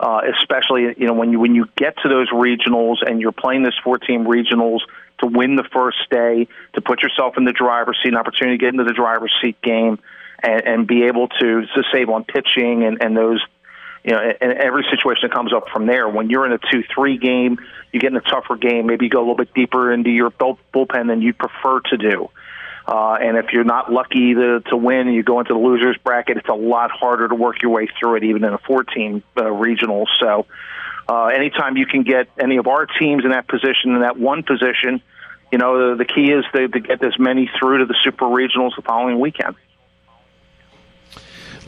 uh, 0.00 0.22
especially 0.40 0.94
you 0.96 1.06
know 1.06 1.12
when 1.12 1.30
you 1.30 1.38
when 1.38 1.54
you 1.54 1.66
get 1.76 1.94
to 2.02 2.08
those 2.08 2.30
regionals 2.30 2.96
and 3.06 3.20
you're 3.20 3.32
playing 3.32 3.62
this 3.62 3.74
four 3.84 3.98
team 3.98 4.24
regionals 4.24 4.80
to 5.18 5.26
win 5.26 5.56
the 5.56 5.68
first 5.72 5.98
day, 6.10 6.48
to 6.72 6.80
put 6.80 7.02
yourself 7.02 7.34
in 7.36 7.44
the 7.44 7.52
driver's 7.52 7.98
seat, 8.02 8.08
an 8.08 8.16
opportunity 8.16 8.56
to 8.56 8.60
get 8.60 8.72
into 8.72 8.84
the 8.84 8.94
driver's 8.94 9.32
seat 9.42 9.60
game, 9.60 9.98
and, 10.42 10.66
and 10.66 10.86
be 10.86 11.04
able 11.04 11.28
to 11.28 11.66
to 11.66 11.82
save 11.92 12.08
on 12.08 12.24
pitching 12.24 12.82
and, 12.84 13.02
and 13.02 13.14
those 13.14 13.44
you 14.02 14.12
know, 14.12 14.32
and 14.40 14.52
every 14.54 14.86
situation 14.90 15.28
that 15.28 15.32
comes 15.32 15.52
up 15.52 15.68
from 15.70 15.86
there. 15.86 16.08
When 16.08 16.30
you're 16.30 16.46
in 16.46 16.52
a 16.52 16.58
two-three 16.58 17.18
game, 17.18 17.58
you 17.92 18.00
get 18.00 18.10
in 18.10 18.16
a 18.16 18.22
tougher 18.22 18.56
game. 18.56 18.86
Maybe 18.86 19.04
you 19.04 19.10
go 19.10 19.18
a 19.18 19.20
little 19.20 19.36
bit 19.36 19.52
deeper 19.52 19.92
into 19.92 20.08
your 20.08 20.30
bullpen 20.30 21.08
than 21.08 21.20
you'd 21.20 21.36
prefer 21.36 21.80
to 21.90 21.98
do. 21.98 22.30
Uh, 22.86 23.14
and 23.14 23.36
if 23.36 23.52
you're 23.52 23.64
not 23.64 23.92
lucky 23.92 24.34
to, 24.34 24.60
to 24.60 24.76
win 24.76 25.08
you 25.08 25.22
go 25.22 25.40
into 25.40 25.52
the 25.52 25.58
losers 25.58 25.96
bracket, 26.02 26.38
it's 26.38 26.48
a 26.48 26.54
lot 26.54 26.90
harder 26.90 27.28
to 27.28 27.34
work 27.34 27.62
your 27.62 27.70
way 27.70 27.88
through 27.98 28.16
it, 28.16 28.24
even 28.24 28.44
in 28.44 28.52
a 28.52 28.58
14 28.58 29.22
uh, 29.36 29.50
regional. 29.50 30.06
So, 30.18 30.46
uh, 31.08 31.26
anytime 31.26 31.76
you 31.76 31.86
can 31.86 32.02
get 32.02 32.28
any 32.38 32.56
of 32.56 32.66
our 32.66 32.86
teams 32.86 33.24
in 33.24 33.30
that 33.30 33.48
position, 33.48 33.94
in 33.94 34.00
that 34.00 34.16
one 34.16 34.42
position, 34.42 35.02
you 35.50 35.58
know, 35.58 35.90
the, 35.90 35.96
the 35.96 36.04
key 36.04 36.30
is 36.30 36.44
to, 36.54 36.68
to 36.68 36.80
get 36.80 37.02
as 37.04 37.18
many 37.18 37.50
through 37.58 37.78
to 37.78 37.86
the 37.86 37.96
super 38.02 38.26
regionals 38.26 38.76
the 38.76 38.82
following 38.82 39.18
weekend. 39.18 39.56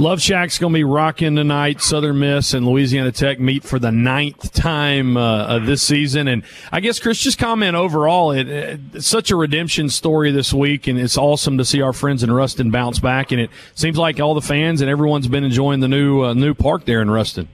Love 0.02 0.20
Shack's 0.20 0.58
going 0.58 0.72
to 0.72 0.76
be 0.76 0.82
rocking 0.82 1.36
tonight. 1.36 1.80
Southern 1.80 2.18
Miss 2.18 2.54
and 2.54 2.66
Louisiana 2.66 3.12
Tech 3.12 3.38
meet 3.38 3.62
for 3.62 3.78
the 3.78 3.92
ninth 3.92 4.52
time 4.52 5.16
uh, 5.16 5.60
this 5.60 5.80
season. 5.80 6.26
And 6.26 6.42
I 6.72 6.80
guess, 6.80 6.98
Chris, 6.98 7.20
just 7.20 7.38
comment 7.38 7.76
overall. 7.76 8.32
It, 8.32 8.48
it, 8.48 8.80
it's 8.94 9.06
such 9.06 9.30
a 9.30 9.36
redemption 9.36 9.88
story 9.88 10.32
this 10.32 10.52
week, 10.52 10.88
and 10.88 10.98
it's 10.98 11.16
awesome 11.16 11.56
to 11.58 11.64
see 11.64 11.82
our 11.82 11.92
friends 11.92 12.24
in 12.24 12.32
Ruston 12.32 12.72
bounce 12.72 12.98
back. 12.98 13.30
And 13.30 13.40
it 13.40 13.50
seems 13.76 13.96
like 13.96 14.18
all 14.18 14.34
the 14.34 14.42
fans 14.42 14.80
and 14.80 14.90
everyone's 14.90 15.28
been 15.28 15.44
enjoying 15.44 15.78
the 15.78 15.86
new 15.86 16.22
uh, 16.22 16.34
new 16.34 16.52
park 16.52 16.84
there 16.84 17.00
in 17.00 17.08
Ruston. 17.08 17.48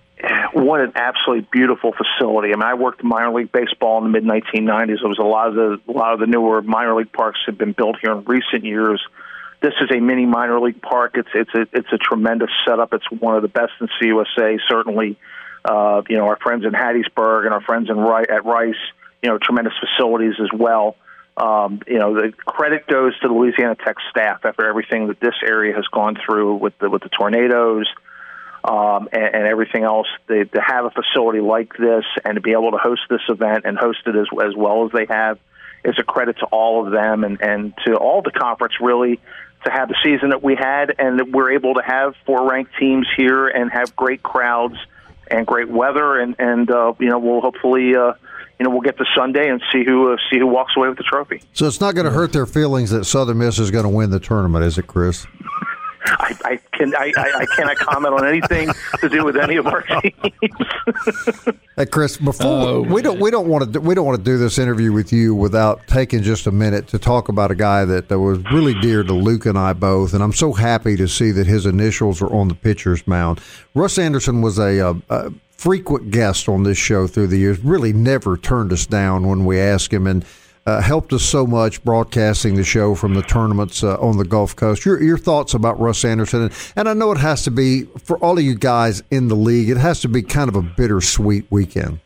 What 0.54 0.80
an 0.80 0.92
absolutely 0.94 1.46
beautiful 1.52 1.92
facility! 1.92 2.54
I 2.54 2.56
mean, 2.56 2.62
I 2.62 2.72
worked 2.72 3.02
in 3.02 3.10
minor 3.10 3.30
league 3.30 3.52
baseball 3.52 3.98
in 3.98 4.10
the 4.10 4.20
mid 4.20 4.24
1990s. 4.24 5.04
It 5.04 5.06
was 5.06 5.18
a 5.18 5.22
lot 5.22 5.48
of 5.48 5.54
the 5.54 5.80
a 5.86 5.92
lot 5.92 6.14
of 6.14 6.20
the 6.20 6.26
newer 6.26 6.62
minor 6.62 6.96
league 6.96 7.12
parks 7.12 7.40
have 7.44 7.58
been 7.58 7.72
built 7.72 7.96
here 8.00 8.12
in 8.12 8.24
recent 8.24 8.64
years 8.64 9.06
this 9.60 9.74
is 9.80 9.90
a 9.90 10.00
mini 10.00 10.26
minor 10.26 10.60
league 10.60 10.80
park. 10.80 11.16
It's 11.16 11.28
it's 11.34 11.54
a 11.54 11.66
it's 11.72 11.92
a 11.92 11.98
tremendous 11.98 12.50
setup. 12.66 12.92
It's 12.92 13.10
one 13.10 13.36
of 13.36 13.42
the 13.42 13.48
best 13.48 13.72
in 13.80 13.88
CUSA. 14.00 14.58
Certainly, 14.68 15.16
uh, 15.64 16.02
you 16.08 16.16
know 16.16 16.26
our 16.26 16.38
friends 16.38 16.64
in 16.64 16.72
Hattiesburg 16.72 17.44
and 17.44 17.52
our 17.52 17.62
friends 17.62 17.90
in 17.90 17.98
at 17.98 18.44
Rice. 18.44 18.74
You 19.22 19.30
know, 19.30 19.38
tremendous 19.38 19.74
facilities 19.80 20.34
as 20.40 20.50
well. 20.56 20.96
Um, 21.36 21.80
you 21.86 21.98
know, 21.98 22.14
the 22.14 22.32
credit 22.46 22.86
goes 22.86 23.18
to 23.20 23.28
the 23.28 23.34
Louisiana 23.34 23.76
Tech 23.76 23.96
staff 24.10 24.44
after 24.44 24.68
everything 24.68 25.08
that 25.08 25.20
this 25.20 25.34
area 25.44 25.74
has 25.74 25.86
gone 25.86 26.16
through 26.24 26.56
with 26.56 26.78
the 26.78 26.88
with 26.88 27.02
the 27.02 27.08
tornadoes 27.08 27.86
um, 28.64 29.08
and, 29.12 29.34
and 29.34 29.46
everything 29.46 29.84
else. 29.84 30.08
They, 30.28 30.44
to 30.44 30.60
have 30.60 30.84
a 30.84 30.90
facility 30.90 31.40
like 31.40 31.76
this 31.76 32.04
and 32.24 32.36
to 32.36 32.40
be 32.40 32.52
able 32.52 32.72
to 32.72 32.78
host 32.78 33.02
this 33.10 33.20
event 33.28 33.64
and 33.64 33.76
host 33.76 33.98
it 34.06 34.16
as 34.16 34.26
as 34.44 34.54
well 34.56 34.86
as 34.86 34.92
they 34.92 35.06
have 35.06 35.38
is 35.84 35.94
a 35.98 36.02
credit 36.02 36.38
to 36.38 36.46
all 36.46 36.84
of 36.84 36.92
them 36.92 37.24
and 37.24 37.40
and 37.40 37.74
to 37.86 37.96
all 37.96 38.22
the 38.22 38.32
conference 38.32 38.74
really 38.80 39.20
to 39.64 39.70
have 39.70 39.88
the 39.88 39.96
season 40.02 40.30
that 40.30 40.42
we 40.42 40.54
had, 40.54 40.94
and 40.98 41.18
that 41.18 41.30
we're 41.30 41.52
able 41.52 41.74
to 41.74 41.82
have 41.82 42.14
four 42.24 42.48
ranked 42.50 42.72
teams 42.78 43.06
here 43.16 43.48
and 43.48 43.70
have 43.70 43.94
great 43.96 44.22
crowds 44.22 44.76
and 45.30 45.46
great 45.46 45.68
weather, 45.68 46.18
and 46.18 46.36
and 46.38 46.70
uh, 46.70 46.94
you 46.98 47.08
know 47.08 47.18
we'll 47.18 47.40
hopefully 47.40 47.94
uh, 47.94 48.12
you 48.58 48.64
know 48.64 48.70
we'll 48.70 48.80
get 48.80 48.96
to 48.98 49.04
Sunday 49.16 49.48
and 49.48 49.62
see 49.72 49.84
who 49.84 50.12
uh, 50.12 50.16
see 50.30 50.38
who 50.38 50.46
walks 50.46 50.74
away 50.76 50.88
with 50.88 50.98
the 50.98 51.04
trophy. 51.04 51.42
So 51.52 51.66
it's 51.66 51.80
not 51.80 51.94
going 51.94 52.06
to 52.06 52.12
hurt 52.12 52.32
their 52.32 52.46
feelings 52.46 52.90
that 52.90 53.04
Southern 53.04 53.38
Miss 53.38 53.58
is 53.58 53.70
going 53.70 53.84
to 53.84 53.90
win 53.90 54.10
the 54.10 54.20
tournament, 54.20 54.64
is 54.64 54.78
it, 54.78 54.86
Chris? 54.86 55.26
I, 56.04 56.36
I 56.44 56.60
can 56.72 56.94
I, 56.94 57.12
I, 57.16 57.32
I 57.40 57.46
cannot 57.56 57.76
comment 57.76 58.14
on 58.14 58.26
anything 58.26 58.70
to 59.00 59.08
do 59.08 59.24
with 59.24 59.36
any 59.36 59.56
of 59.56 59.66
our 59.66 59.82
teams. 60.00 60.14
hey, 61.76 61.86
Chris, 61.86 62.16
before 62.16 62.46
oh, 62.46 62.80
we 62.82 63.02
don't 63.02 63.20
we 63.20 63.30
don't 63.30 63.48
want 63.48 63.72
to 63.72 63.80
we 63.80 63.94
don't 63.94 64.06
want 64.06 64.18
to 64.18 64.24
do 64.24 64.38
this 64.38 64.58
interview 64.58 64.92
with 64.92 65.12
you 65.12 65.34
without 65.34 65.86
taking 65.86 66.22
just 66.22 66.46
a 66.46 66.52
minute 66.52 66.88
to 66.88 66.98
talk 66.98 67.28
about 67.28 67.50
a 67.50 67.54
guy 67.54 67.84
that, 67.84 68.08
that 68.08 68.18
was 68.18 68.38
really 68.52 68.74
dear 68.80 69.02
to 69.02 69.12
Luke 69.12 69.46
and 69.46 69.58
I 69.58 69.72
both, 69.72 70.14
and 70.14 70.22
I'm 70.22 70.32
so 70.32 70.52
happy 70.52 70.96
to 70.96 71.08
see 71.08 71.30
that 71.32 71.46
his 71.46 71.66
initials 71.66 72.22
are 72.22 72.32
on 72.32 72.48
the 72.48 72.54
pitcher's 72.54 73.06
mound. 73.06 73.40
Russ 73.74 73.98
Anderson 73.98 74.42
was 74.42 74.58
a, 74.58 74.78
a, 74.78 74.96
a 75.10 75.32
frequent 75.50 76.10
guest 76.10 76.48
on 76.48 76.62
this 76.62 76.78
show 76.78 77.06
through 77.06 77.26
the 77.26 77.38
years. 77.38 77.58
Really, 77.60 77.92
never 77.92 78.36
turned 78.36 78.72
us 78.72 78.86
down 78.86 79.26
when 79.26 79.44
we 79.44 79.58
asked 79.58 79.92
him, 79.92 80.06
and 80.06 80.24
uh, 80.68 80.82
helped 80.82 81.12
us 81.14 81.22
so 81.22 81.46
much 81.46 81.82
broadcasting 81.82 82.54
the 82.54 82.64
show 82.64 82.94
from 82.94 83.14
the 83.14 83.22
tournaments 83.22 83.82
uh, 83.82 83.96
on 84.00 84.18
the 84.18 84.24
Gulf 84.24 84.54
Coast. 84.54 84.84
Your 84.84 85.02
your 85.02 85.16
thoughts 85.16 85.54
about 85.54 85.80
Russ 85.80 86.04
Anderson, 86.04 86.50
and, 86.76 86.88
I 86.88 86.92
know 86.92 87.10
it 87.10 87.18
has 87.18 87.44
to 87.44 87.50
be 87.50 87.84
for 88.04 88.18
all 88.18 88.36
of 88.38 88.44
you 88.44 88.54
guys 88.54 89.02
in 89.10 89.28
the 89.28 89.34
league. 89.34 89.70
It 89.70 89.78
has 89.78 90.00
to 90.00 90.08
be 90.08 90.22
kind 90.22 90.48
of 90.48 90.56
a 90.56 90.62
bittersweet 90.62 91.46
weekend. 91.50 92.00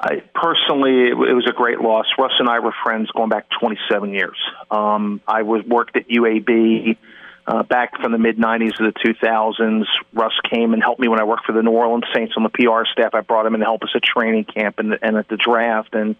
I, 0.00 0.22
personally, 0.34 1.08
it, 1.08 1.14
was 1.14 1.46
a 1.48 1.52
great 1.52 1.80
loss. 1.80 2.06
Russ 2.18 2.32
and 2.38 2.48
I 2.48 2.58
were 2.58 2.74
friends 2.82 3.10
going 3.10 3.30
back 3.30 3.46
27 3.58 4.12
years. 4.12 4.36
Um, 4.70 5.20
I 5.26 5.42
was 5.42 5.64
worked 5.64 5.96
at 5.96 6.08
UAB 6.08 6.98
uh, 7.46 7.62
back 7.62 8.00
from 8.00 8.12
the 8.12 8.18
mid 8.18 8.36
90s 8.36 8.76
to 8.76 8.90
the 8.90 8.92
2000s. 8.92 9.84
Russ 10.12 10.32
came 10.50 10.74
and 10.74 10.82
helped 10.82 11.00
me 11.00 11.08
when 11.08 11.20
I 11.20 11.24
worked 11.24 11.46
for 11.46 11.52
the 11.52 11.62
New 11.62 11.70
Orleans 11.70 12.04
Saints 12.14 12.34
on 12.36 12.42
the 12.42 12.50
PR 12.50 12.84
staff. 12.90 13.14
I 13.14 13.20
brought 13.20 13.46
him 13.46 13.54
in 13.54 13.60
to 13.60 13.66
help 13.66 13.82
us 13.82 13.90
at 13.94 14.02
training 14.02 14.44
camp 14.44 14.78
and, 14.78 14.98
and 15.00 15.16
at 15.16 15.28
the 15.28 15.36
draft. 15.36 15.94
And 15.94 16.16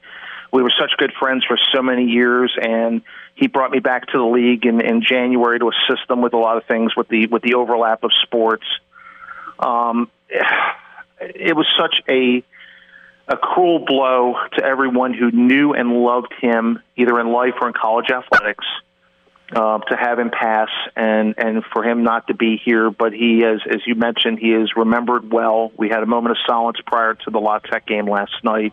we 0.55 0.63
were 0.63 0.73
such 0.79 0.93
good 0.99 1.13
friends 1.19 1.45
for 1.45 1.59
so 1.75 1.83
many 1.83 2.05
years, 2.05 2.57
and 2.63 3.03
he 3.35 3.49
brought 3.49 3.73
me 3.73 3.81
back 3.81 4.07
to 4.07 4.19
the 4.19 4.25
league 4.25 4.65
in, 4.65 4.81
in 4.81 5.03
January 5.03 5.59
to 5.59 5.69
assist 5.69 6.07
them 6.07 6.23
with 6.23 6.33
a 6.33 6.37
lot 6.37 6.57
of 6.57 6.65
things 6.67 6.95
with 6.97 7.09
the 7.09 7.27
with 7.27 7.43
the 7.43 7.55
overlap 7.55 8.05
of 8.05 8.13
sports. 8.23 8.65
Um, 9.59 10.09
it 10.31 11.57
was 11.57 11.67
such 11.77 11.97
a 12.09 12.45
a 13.27 13.37
cruel 13.37 13.85
blow 13.85 14.35
to 14.57 14.65
everyone 14.65 15.13
who 15.13 15.33
knew 15.33 15.73
and 15.73 15.93
loved 15.93 16.33
him, 16.41 16.81
either 16.95 17.19
in 17.19 17.33
life 17.33 17.55
or 17.61 17.67
in 17.67 17.75
college 17.75 18.11
athletics. 18.11 18.65
Uh, 19.55 19.79
to 19.79 19.95
have 19.95 20.19
him 20.19 20.31
pass 20.31 20.71
and 20.97 21.35
and 21.37 21.63
for 21.73 21.85
him 21.85 22.03
not 22.03 22.29
to 22.29 22.35
be 22.35 22.61
here, 22.65 22.91
but 22.91 23.13
he 23.13 23.45
as 23.45 23.61
as 23.69 23.81
you 23.87 23.97
mentioned, 23.97 24.39
he 24.39 24.53
is 24.53 24.71
remembered 24.77 25.33
well. 25.33 25.73
We 25.77 25.89
had 25.89 26.03
a 26.03 26.07
moment 26.07 26.31
of 26.31 26.39
silence 26.47 26.79
prior 26.87 27.15
to 27.15 27.31
the 27.31 27.41
La 27.41 27.59
Tech 27.59 27.87
game 27.87 28.07
last 28.07 28.33
night. 28.45 28.73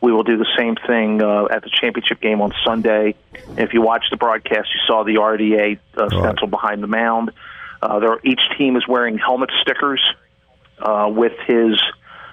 We 0.00 0.12
will 0.12 0.22
do 0.22 0.38
the 0.38 0.46
same 0.56 0.76
thing 0.76 1.22
uh, 1.22 1.46
at 1.50 1.62
the 1.62 1.70
championship 1.70 2.20
game 2.20 2.40
on 2.40 2.52
Sunday. 2.64 3.14
If 3.58 3.74
you 3.74 3.82
watched 3.82 4.10
the 4.10 4.16
broadcast, 4.16 4.68
you 4.74 4.80
saw 4.86 5.04
the 5.04 5.16
RDA 5.16 5.78
uh, 5.96 6.08
stencil 6.08 6.48
right. 6.48 6.50
behind 6.50 6.82
the 6.82 6.86
mound. 6.86 7.32
Uh, 7.82 7.98
there, 7.98 8.18
each 8.24 8.40
team 8.56 8.76
is 8.76 8.86
wearing 8.88 9.18
helmet 9.18 9.50
stickers 9.62 10.02
uh, 10.78 11.10
with 11.12 11.32
his 11.46 11.80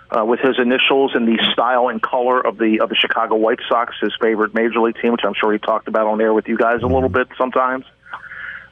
uh, 0.10 0.23
with 0.23 0.39
his 0.39 0.58
initials 0.58 1.12
and 1.15 1.27
the 1.27 1.38
style 1.51 1.89
and 1.89 2.01
color 2.01 2.39
of 2.39 2.58
the 2.58 2.80
of 2.80 2.89
the 2.89 2.95
Chicago 2.95 3.36
White 3.36 3.60
Sox, 3.67 3.95
his 4.01 4.13
favorite 4.21 4.53
major 4.53 4.80
league 4.80 4.95
team, 5.01 5.12
which 5.12 5.25
I'm 5.25 5.34
sure 5.34 5.51
he 5.51 5.60
talked 5.60 5.88
about 5.88 6.08
on 6.08 6.21
air 6.21 6.34
with 6.34 6.47
you 6.47 6.58
guys 6.58 6.82
a 6.82 6.88
little 6.88 7.10
bit 7.10 7.27
sometimes. 7.38 7.86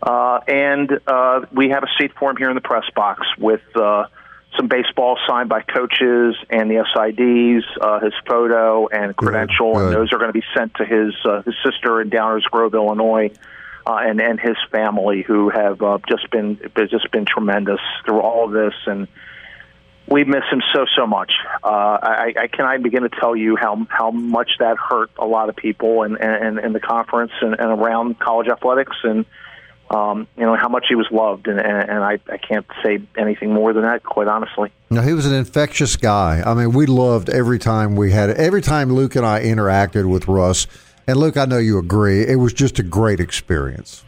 Uh, 0.02 0.40
and 0.48 1.00
uh, 1.08 1.46
we 1.52 1.70
have 1.70 1.84
a 1.84 1.88
seat 2.00 2.12
for 2.18 2.30
him 2.30 2.38
here 2.38 2.50
in 2.50 2.56
the 2.56 2.62
press 2.62 2.86
box 2.96 3.26
with 3.38 3.62
uh, 3.76 4.06
some 4.58 4.68
baseball 4.68 5.18
signed 5.28 5.50
by 5.50 5.62
coaches 5.62 6.36
and 6.50 6.70
the 6.70 6.86
SIDs, 6.96 7.64
uh, 7.82 8.00
his 8.00 8.14
photo 8.28 8.88
and 8.88 9.16
credential, 9.16 9.74
good, 9.74 9.80
good. 9.80 9.86
and 9.86 9.96
those 9.96 10.14
are 10.14 10.18
going 10.18 10.30
to 10.30 10.34
be 10.34 10.46
sent 10.56 10.74
to 10.76 10.86
his 10.86 11.14
uh, 11.26 11.42
his 11.44 11.56
sister 11.64 12.02
in 12.02 12.10
Downers 12.10 12.44
Grove, 12.44 12.74
Illinois, 12.74 13.32
uh, 13.86 14.00
and 14.02 14.20
and 14.22 14.40
his 14.40 14.58
family 14.72 15.22
who 15.22 15.50
have 15.50 15.82
uh, 15.82 16.00
just 16.08 16.30
been 16.32 16.60
just 16.90 17.12
been 17.12 17.26
tremendous 17.26 17.82
through 18.06 18.22
all 18.22 18.46
of 18.46 18.52
this, 18.52 18.74
and 18.86 19.08
we 20.08 20.24
miss 20.24 20.44
him 20.52 20.62
so 20.74 20.86
so 20.96 21.08
much. 21.08 21.34
Uh, 21.64 21.98
I, 22.02 22.48
can 22.52 22.66
I 22.66 22.78
begin 22.78 23.04
to 23.04 23.10
tell 23.10 23.36
you 23.36 23.56
how 23.56 23.86
how 23.90 24.12
much 24.12 24.52
that 24.60 24.78
hurt 24.78 25.12
a 25.18 25.26
lot 25.26 25.50
of 25.50 25.56
people 25.56 26.04
and 26.04 26.20
and 26.20 26.60
in 26.60 26.74
the 26.74 26.80
conference 26.80 27.32
and, 27.42 27.54
and 27.54 27.80
around 27.80 28.20
college 28.20 28.48
athletics 28.48 28.96
and 29.04 29.26
um, 29.90 30.28
you 30.38 30.46
know 30.46 30.56
how 30.56 30.68
much 30.68 30.86
he 30.90 30.96
was 30.96 31.08
loved, 31.12 31.48
and, 31.48 31.60
and, 31.60 31.90
and 31.90 32.04
I, 32.04 32.20
I 32.32 32.38
can't 32.38 32.66
say 32.84 33.00
anything 33.18 33.54
more 33.54 33.74
than 33.74 33.84
that, 33.84 34.04
quite 34.04 34.28
honestly. 34.28 34.72
No, 34.90 35.02
he 35.02 35.14
was 35.14 35.26
an 35.26 35.34
infectious 35.34 35.96
guy. 35.96 36.42
I 36.46 36.54
mean, 36.54 36.72
we 36.72 36.86
loved 36.86 37.30
every 37.30 37.60
time 37.60 37.96
we 37.96 38.12
had. 38.12 38.30
Every 38.32 38.62
time 38.62 38.92
Luke 38.92 39.16
and 39.16 39.26
I 39.26 39.44
interacted 39.44 40.10
with 40.10 40.28
Russ, 40.28 40.68
and 41.08 41.18
Luke, 41.18 41.38
I 41.38 41.46
know 41.46 41.60
you 41.60 41.78
agree, 41.78 42.26
it 42.26 42.38
was 42.38 42.54
just 42.54 42.80
a 42.80 42.84
great 42.84 43.20
experience. 43.20 44.04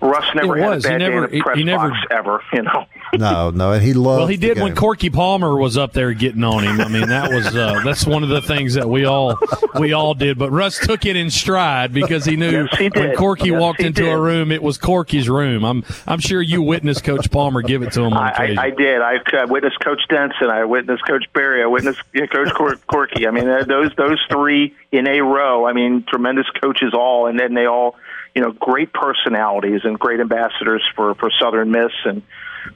Russ 0.00 0.34
never 0.34 0.56
it 0.56 0.60
had 0.60 0.70
was. 0.70 0.84
a 0.84 0.88
bad 0.88 1.00
he 1.00 1.06
never, 1.06 1.26
day 1.26 1.32
in 1.32 1.38
the 1.38 1.42
press 1.42 1.54
he, 1.56 1.60
he 1.60 1.64
never, 1.64 1.88
box 1.88 2.06
ever. 2.10 2.42
You 2.52 2.62
know. 2.62 2.86
No, 3.16 3.50
no, 3.50 3.72
and 3.72 3.82
he 3.82 3.94
loved. 3.94 4.18
Well, 4.18 4.26
he 4.26 4.36
did 4.36 4.60
when 4.60 4.74
Corky 4.74 5.08
Palmer 5.08 5.56
was 5.56 5.78
up 5.78 5.94
there 5.94 6.12
getting 6.12 6.44
on 6.44 6.62
him. 6.62 6.78
I 6.78 6.88
mean, 6.88 7.08
that 7.08 7.30
was 7.32 7.46
uh, 7.46 7.80
that's 7.82 8.06
one 8.06 8.22
of 8.22 8.28
the 8.28 8.42
things 8.42 8.74
that 8.74 8.88
we 8.88 9.06
all 9.06 9.38
we 9.78 9.94
all 9.94 10.12
did. 10.12 10.38
But 10.38 10.50
Russ 10.50 10.78
took 10.78 11.06
it 11.06 11.16
in 11.16 11.30
stride 11.30 11.94
because 11.94 12.26
he 12.26 12.36
knew 12.36 12.50
yes, 12.50 12.78
he 12.78 12.90
when 12.90 13.16
Corky 13.16 13.48
yes, 13.48 13.60
walked 13.60 13.80
into 13.80 14.02
did. 14.02 14.12
a 14.12 14.18
room, 14.18 14.52
it 14.52 14.62
was 14.62 14.76
Corky's 14.76 15.28
room. 15.28 15.64
I'm 15.64 15.84
I'm 16.06 16.20
sure 16.20 16.42
you 16.42 16.60
witnessed 16.60 17.02
Coach 17.02 17.30
Palmer 17.30 17.62
give 17.62 17.82
it 17.82 17.92
to 17.92 18.02
him. 18.02 18.12
I, 18.12 18.30
I, 18.30 18.56
I, 18.58 18.70
did. 18.70 19.00
I, 19.00 19.16
I, 19.32 19.44
witnessed 19.46 19.80
Coach 19.80 20.02
Denson. 20.08 20.48
I 20.50 20.64
witnessed 20.66 21.06
Coach 21.06 21.24
Berry. 21.32 21.62
I 21.62 21.66
witnessed 21.66 22.00
you 22.12 22.20
know, 22.20 22.26
Coach 22.26 22.52
Cor- 22.54 22.76
Corky. 22.88 23.26
I 23.26 23.30
mean, 23.30 23.48
uh, 23.48 23.64
those 23.64 23.90
those 23.96 24.20
three 24.30 24.74
in 24.92 25.08
a 25.08 25.22
row. 25.22 25.66
I 25.66 25.72
mean, 25.72 26.04
tremendous 26.06 26.46
coaches 26.62 26.92
all, 26.92 27.26
and 27.26 27.40
then 27.40 27.54
they 27.54 27.66
all 27.66 27.96
you 28.34 28.42
know, 28.42 28.52
great 28.52 28.92
personalities 28.92 29.80
and 29.84 29.98
great 29.98 30.20
ambassadors 30.20 30.82
for, 30.94 31.14
for 31.14 31.30
Southern 31.40 31.70
Miss. 31.70 31.92
And 32.04 32.22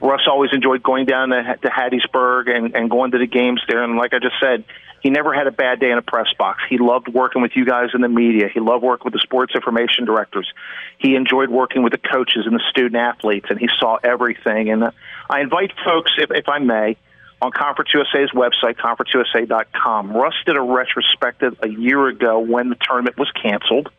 Russ 0.01 0.21
always 0.27 0.51
enjoyed 0.53 0.83
going 0.83 1.05
down 1.05 1.29
to, 1.29 1.57
to 1.61 1.69
Hattiesburg 1.69 2.49
and, 2.49 2.75
and 2.75 2.89
going 2.89 3.11
to 3.11 3.17
the 3.17 3.27
games 3.27 3.61
there. 3.67 3.83
And 3.83 3.97
like 3.97 4.13
I 4.13 4.19
just 4.19 4.35
said, 4.41 4.65
he 5.01 5.09
never 5.09 5.33
had 5.33 5.47
a 5.47 5.51
bad 5.51 5.81
day 5.81 5.91
in 5.91 5.97
a 5.97 6.01
press 6.01 6.27
box. 6.37 6.63
He 6.69 6.77
loved 6.77 7.09
working 7.09 7.41
with 7.41 7.51
you 7.55 7.65
guys 7.65 7.89
in 7.93 7.99
the 7.99 8.07
media. 8.07 8.47
He 8.51 8.61
loved 8.61 8.83
working 8.83 9.03
with 9.05 9.13
the 9.13 9.19
sports 9.19 9.53
information 9.53 10.05
directors. 10.05 10.49
He 10.97 11.15
enjoyed 11.15 11.49
working 11.49 11.83
with 11.83 11.91
the 11.91 11.99
coaches 11.99 12.45
and 12.45 12.55
the 12.55 12.63
student 12.69 12.95
athletes, 12.95 13.47
and 13.49 13.59
he 13.59 13.67
saw 13.79 13.97
everything. 14.01 14.69
And 14.69 14.85
uh, 14.85 14.91
I 15.29 15.41
invite 15.41 15.71
folks, 15.83 16.13
if, 16.17 16.31
if 16.31 16.47
I 16.47 16.59
may, 16.59 16.95
on 17.41 17.51
Conference 17.51 17.93
USA's 17.93 18.31
website, 18.31 18.77
conferenceusa.com. 18.77 20.13
Russ 20.13 20.35
did 20.45 20.55
a 20.55 20.61
retrospective 20.61 21.57
a 21.61 21.67
year 21.67 22.07
ago 22.07 22.39
when 22.39 22.69
the 22.69 22.77
tournament 22.81 23.17
was 23.17 23.29
canceled 23.31 23.89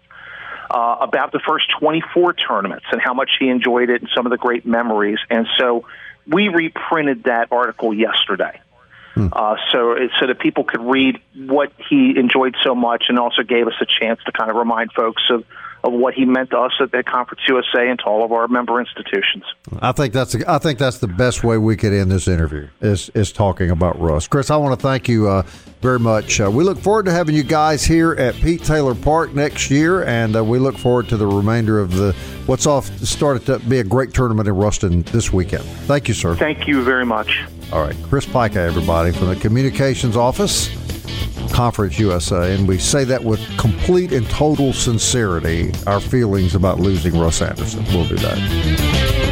uh, 0.74 0.96
about 1.00 1.30
the 1.30 1.38
first 1.38 1.66
24 1.78 2.32
tournaments 2.32 2.86
and 2.90 3.00
how 3.00 3.14
much 3.14 3.30
he 3.38 3.48
enjoyed 3.48 3.90
it 3.90 4.02
and 4.02 4.10
some 4.12 4.26
of 4.26 4.30
the 4.30 4.36
great 4.36 4.66
memories. 4.66 5.18
And 5.30 5.46
so 5.56 5.86
we 6.26 6.48
reprinted 6.48 7.24
that 7.24 7.52
article 7.52 7.94
yesterday. 7.94 8.60
Hmm. 9.14 9.28
Uh, 9.32 9.56
so, 9.70 9.96
so 10.18 10.26
that 10.26 10.40
people 10.40 10.64
could 10.64 10.80
read 10.80 11.20
what 11.36 11.72
he 11.88 12.18
enjoyed 12.18 12.56
so 12.64 12.74
much, 12.74 13.04
and 13.08 13.16
also 13.16 13.44
gave 13.44 13.68
us 13.68 13.74
a 13.80 13.86
chance 13.86 14.18
to 14.24 14.32
kind 14.32 14.50
of 14.50 14.56
remind 14.56 14.92
folks 14.92 15.22
of 15.30 15.44
of 15.84 15.92
what 15.92 16.14
he 16.14 16.24
meant 16.24 16.50
to 16.50 16.58
us 16.58 16.72
at, 16.80 16.94
at 16.94 17.04
Conference 17.04 17.42
USA 17.46 17.88
and 17.88 17.98
to 17.98 18.04
all 18.06 18.24
of 18.24 18.32
our 18.32 18.48
member 18.48 18.80
institutions. 18.80 19.44
I 19.80 19.92
think 19.92 20.14
that's 20.14 20.34
a, 20.34 20.50
I 20.50 20.58
think 20.58 20.78
that's 20.78 20.98
the 20.98 21.06
best 21.08 21.44
way 21.44 21.58
we 21.58 21.76
could 21.76 21.92
end 21.92 22.10
this 22.10 22.26
interview 22.26 22.68
is 22.80 23.10
is 23.10 23.30
talking 23.30 23.70
about 23.70 24.00
Russ. 24.00 24.26
Chris, 24.26 24.50
I 24.50 24.56
want 24.56 24.78
to 24.78 24.82
thank 24.82 25.08
you 25.08 25.28
uh, 25.28 25.42
very 25.82 25.98
much. 25.98 26.40
Uh, 26.40 26.50
we 26.50 26.64
look 26.64 26.78
forward 26.78 27.04
to 27.04 27.12
having 27.12 27.34
you 27.34 27.42
guys 27.42 27.84
here 27.84 28.14
at 28.14 28.34
Pete 28.36 28.64
Taylor 28.64 28.94
Park 28.94 29.34
next 29.34 29.70
year, 29.70 30.04
and 30.04 30.34
uh, 30.34 30.42
we 30.42 30.58
look 30.58 30.78
forward 30.78 31.08
to 31.10 31.18
the 31.18 31.26
remainder 31.26 31.78
of 31.78 31.92
the 31.92 32.12
what's 32.46 32.66
off 32.66 32.86
started 33.00 33.44
to 33.46 33.58
be 33.68 33.78
a 33.78 33.84
great 33.84 34.14
tournament 34.14 34.48
in 34.48 34.56
Ruston 34.56 35.02
this 35.02 35.32
weekend. 35.32 35.64
Thank 35.64 36.08
you, 36.08 36.14
sir. 36.14 36.34
Thank 36.34 36.66
you 36.66 36.82
very 36.82 37.04
much. 37.04 37.44
All 37.72 37.82
right, 37.82 37.96
Chris 38.04 38.24
Pika, 38.24 38.56
everybody 38.56 39.12
from 39.12 39.28
the 39.28 39.36
communications 39.36 40.16
office. 40.16 40.83
Conference 41.54 42.00
USA, 42.00 42.52
and 42.52 42.66
we 42.66 42.78
say 42.78 43.04
that 43.04 43.22
with 43.22 43.40
complete 43.58 44.10
and 44.10 44.28
total 44.28 44.72
sincerity, 44.72 45.70
our 45.86 46.00
feelings 46.00 46.56
about 46.56 46.80
losing 46.80 47.16
Russ 47.16 47.40
Anderson. 47.40 47.84
We'll 47.94 48.08
do 48.08 48.16
that. 48.16 49.23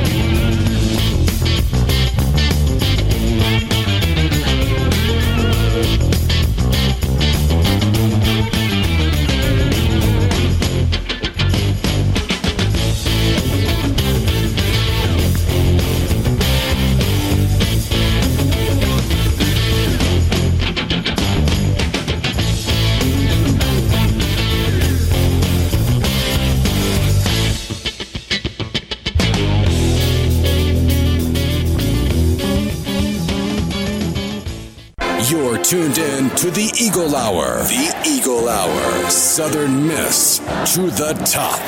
Eagle 36.92 37.16
Hour. 37.16 37.56
The 37.62 38.02
Eagle 38.06 38.50
Hour. 38.50 39.08
Southern 39.08 39.86
Miss 39.88 40.40
to 40.74 40.90
the 40.90 41.14
top. 41.24 41.58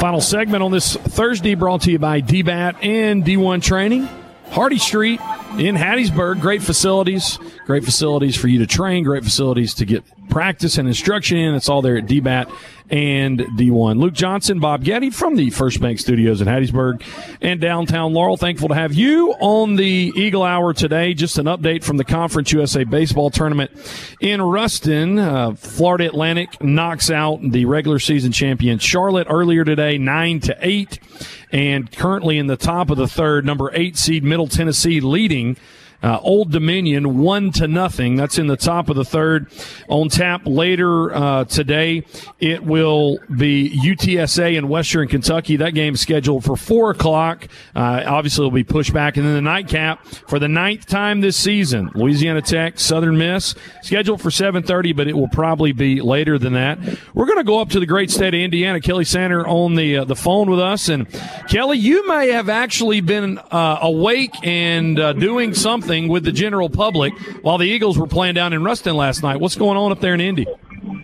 Final 0.00 0.22
segment 0.22 0.62
on 0.62 0.70
this 0.70 0.96
Thursday 0.96 1.54
brought 1.54 1.82
to 1.82 1.90
you 1.90 1.98
by 1.98 2.22
DBAT 2.22 2.82
and 2.82 3.26
D1 3.26 3.62
Training. 3.62 4.08
Hardy 4.52 4.78
Street 4.78 5.20
in 5.58 5.76
Hattiesburg. 5.76 6.40
Great 6.40 6.62
facilities. 6.62 7.38
Great 7.66 7.84
facilities 7.84 8.36
for 8.36 8.48
you 8.48 8.60
to 8.60 8.66
train. 8.66 9.04
Great 9.04 9.22
facilities 9.22 9.74
to 9.74 9.84
get 9.84 10.02
practice 10.30 10.78
and 10.78 10.88
instruction 10.88 11.36
in. 11.36 11.54
It's 11.54 11.68
all 11.68 11.82
there 11.82 11.96
at 11.96 12.06
DBAT 12.06 12.50
and 12.90 13.38
D1. 13.38 14.00
Luke 14.00 14.14
Johnson, 14.14 14.58
Bob 14.58 14.82
Getty 14.82 15.10
from 15.10 15.36
the 15.36 15.50
First 15.50 15.80
Bank 15.80 15.98
Studios 15.98 16.40
in 16.40 16.48
Hattiesburg 16.48 17.02
and 17.40 17.60
downtown 17.60 18.12
Laurel. 18.12 18.36
Thankful 18.36 18.68
to 18.68 18.74
have 18.74 18.92
you 18.92 19.32
on 19.40 19.76
the 19.76 20.12
Eagle 20.16 20.42
Hour 20.42 20.74
today. 20.74 21.14
Just 21.14 21.38
an 21.38 21.46
update 21.46 21.84
from 21.84 21.98
the 21.98 22.04
Conference 22.04 22.52
USA 22.52 22.84
Baseball 22.84 23.30
Tournament 23.30 23.70
in 24.20 24.42
Ruston. 24.42 25.18
Uh, 25.18 25.54
Florida 25.54 26.06
Atlantic 26.06 26.62
knocks 26.62 27.10
out 27.10 27.40
the 27.42 27.64
regular 27.64 27.98
season 27.98 28.32
champion 28.32 28.78
Charlotte 28.78 29.28
earlier 29.30 29.64
today, 29.64 29.98
9 29.98 30.40
to 30.40 30.56
8. 30.60 30.98
And 31.52 31.90
currently 31.90 32.38
in 32.38 32.46
the 32.46 32.56
top 32.56 32.90
of 32.90 32.96
the 32.96 33.08
third, 33.08 33.44
number 33.44 33.70
eight 33.74 33.96
seed 33.96 34.22
Middle 34.22 34.46
Tennessee 34.46 35.00
leading 35.00 35.56
uh, 36.02 36.18
Old 36.22 36.50
Dominion 36.50 37.18
one 37.18 37.52
to 37.52 37.68
nothing. 37.68 38.16
That's 38.16 38.38
in 38.38 38.46
the 38.46 38.56
top 38.56 38.88
of 38.88 38.96
the 38.96 39.04
third. 39.04 39.50
On 39.88 40.08
tap 40.08 40.42
later 40.46 41.14
uh, 41.14 41.44
today, 41.44 42.04
it 42.38 42.64
will 42.64 43.18
be 43.36 43.70
UTSA 43.84 44.56
in 44.56 44.68
Western 44.68 45.08
Kentucky. 45.08 45.56
That 45.56 45.74
game 45.74 45.94
is 45.94 46.00
scheduled 46.00 46.44
for 46.44 46.56
four 46.56 46.90
o'clock. 46.90 47.48
Uh, 47.74 48.02
obviously, 48.06 48.42
it'll 48.42 48.50
be 48.50 48.64
pushed 48.64 48.92
back, 48.92 49.16
and 49.16 49.26
then 49.26 49.34
the 49.34 49.42
nightcap 49.42 50.06
for 50.06 50.38
the 50.38 50.48
ninth 50.48 50.86
time 50.86 51.20
this 51.20 51.36
season. 51.36 51.90
Louisiana 51.94 52.40
Tech, 52.40 52.78
Southern 52.78 53.18
Miss, 53.18 53.54
scheduled 53.82 54.20
for 54.20 54.30
seven 54.30 54.62
thirty, 54.62 54.92
but 54.92 55.06
it 55.06 55.14
will 55.14 55.28
probably 55.28 55.72
be 55.72 56.00
later 56.00 56.38
than 56.38 56.54
that. 56.54 56.78
We're 57.12 57.26
going 57.26 57.38
to 57.38 57.44
go 57.44 57.60
up 57.60 57.68
to 57.70 57.80
the 57.80 57.86
great 57.86 58.10
state 58.10 58.34
of 58.34 58.40
Indiana. 58.40 58.80
Kelly 58.80 59.04
Sander 59.04 59.46
on 59.46 59.74
the 59.74 59.98
uh, 59.98 60.04
the 60.04 60.16
phone 60.16 60.50
with 60.50 60.60
us, 60.60 60.88
and 60.88 61.06
Kelly, 61.48 61.78
you 61.78 62.08
may 62.08 62.30
have 62.30 62.48
actually 62.48 63.00
been 63.00 63.38
uh, 63.38 63.78
awake 63.82 64.32
and 64.42 64.98
uh, 64.98 65.12
doing 65.12 65.52
something 65.52 65.89
something 65.90 66.08
with 66.08 66.24
the 66.24 66.32
general 66.32 66.70
public 66.70 67.12
while 67.42 67.58
the 67.58 67.64
Eagles 67.64 67.98
were 67.98 68.06
playing 68.06 68.34
down 68.34 68.52
in 68.52 68.62
Ruston 68.62 68.96
last 68.96 69.22
night. 69.22 69.40
What's 69.40 69.56
going 69.56 69.76
on 69.76 69.90
up 69.90 70.00
there 70.00 70.14
in 70.14 70.20
Indy? 70.20 70.46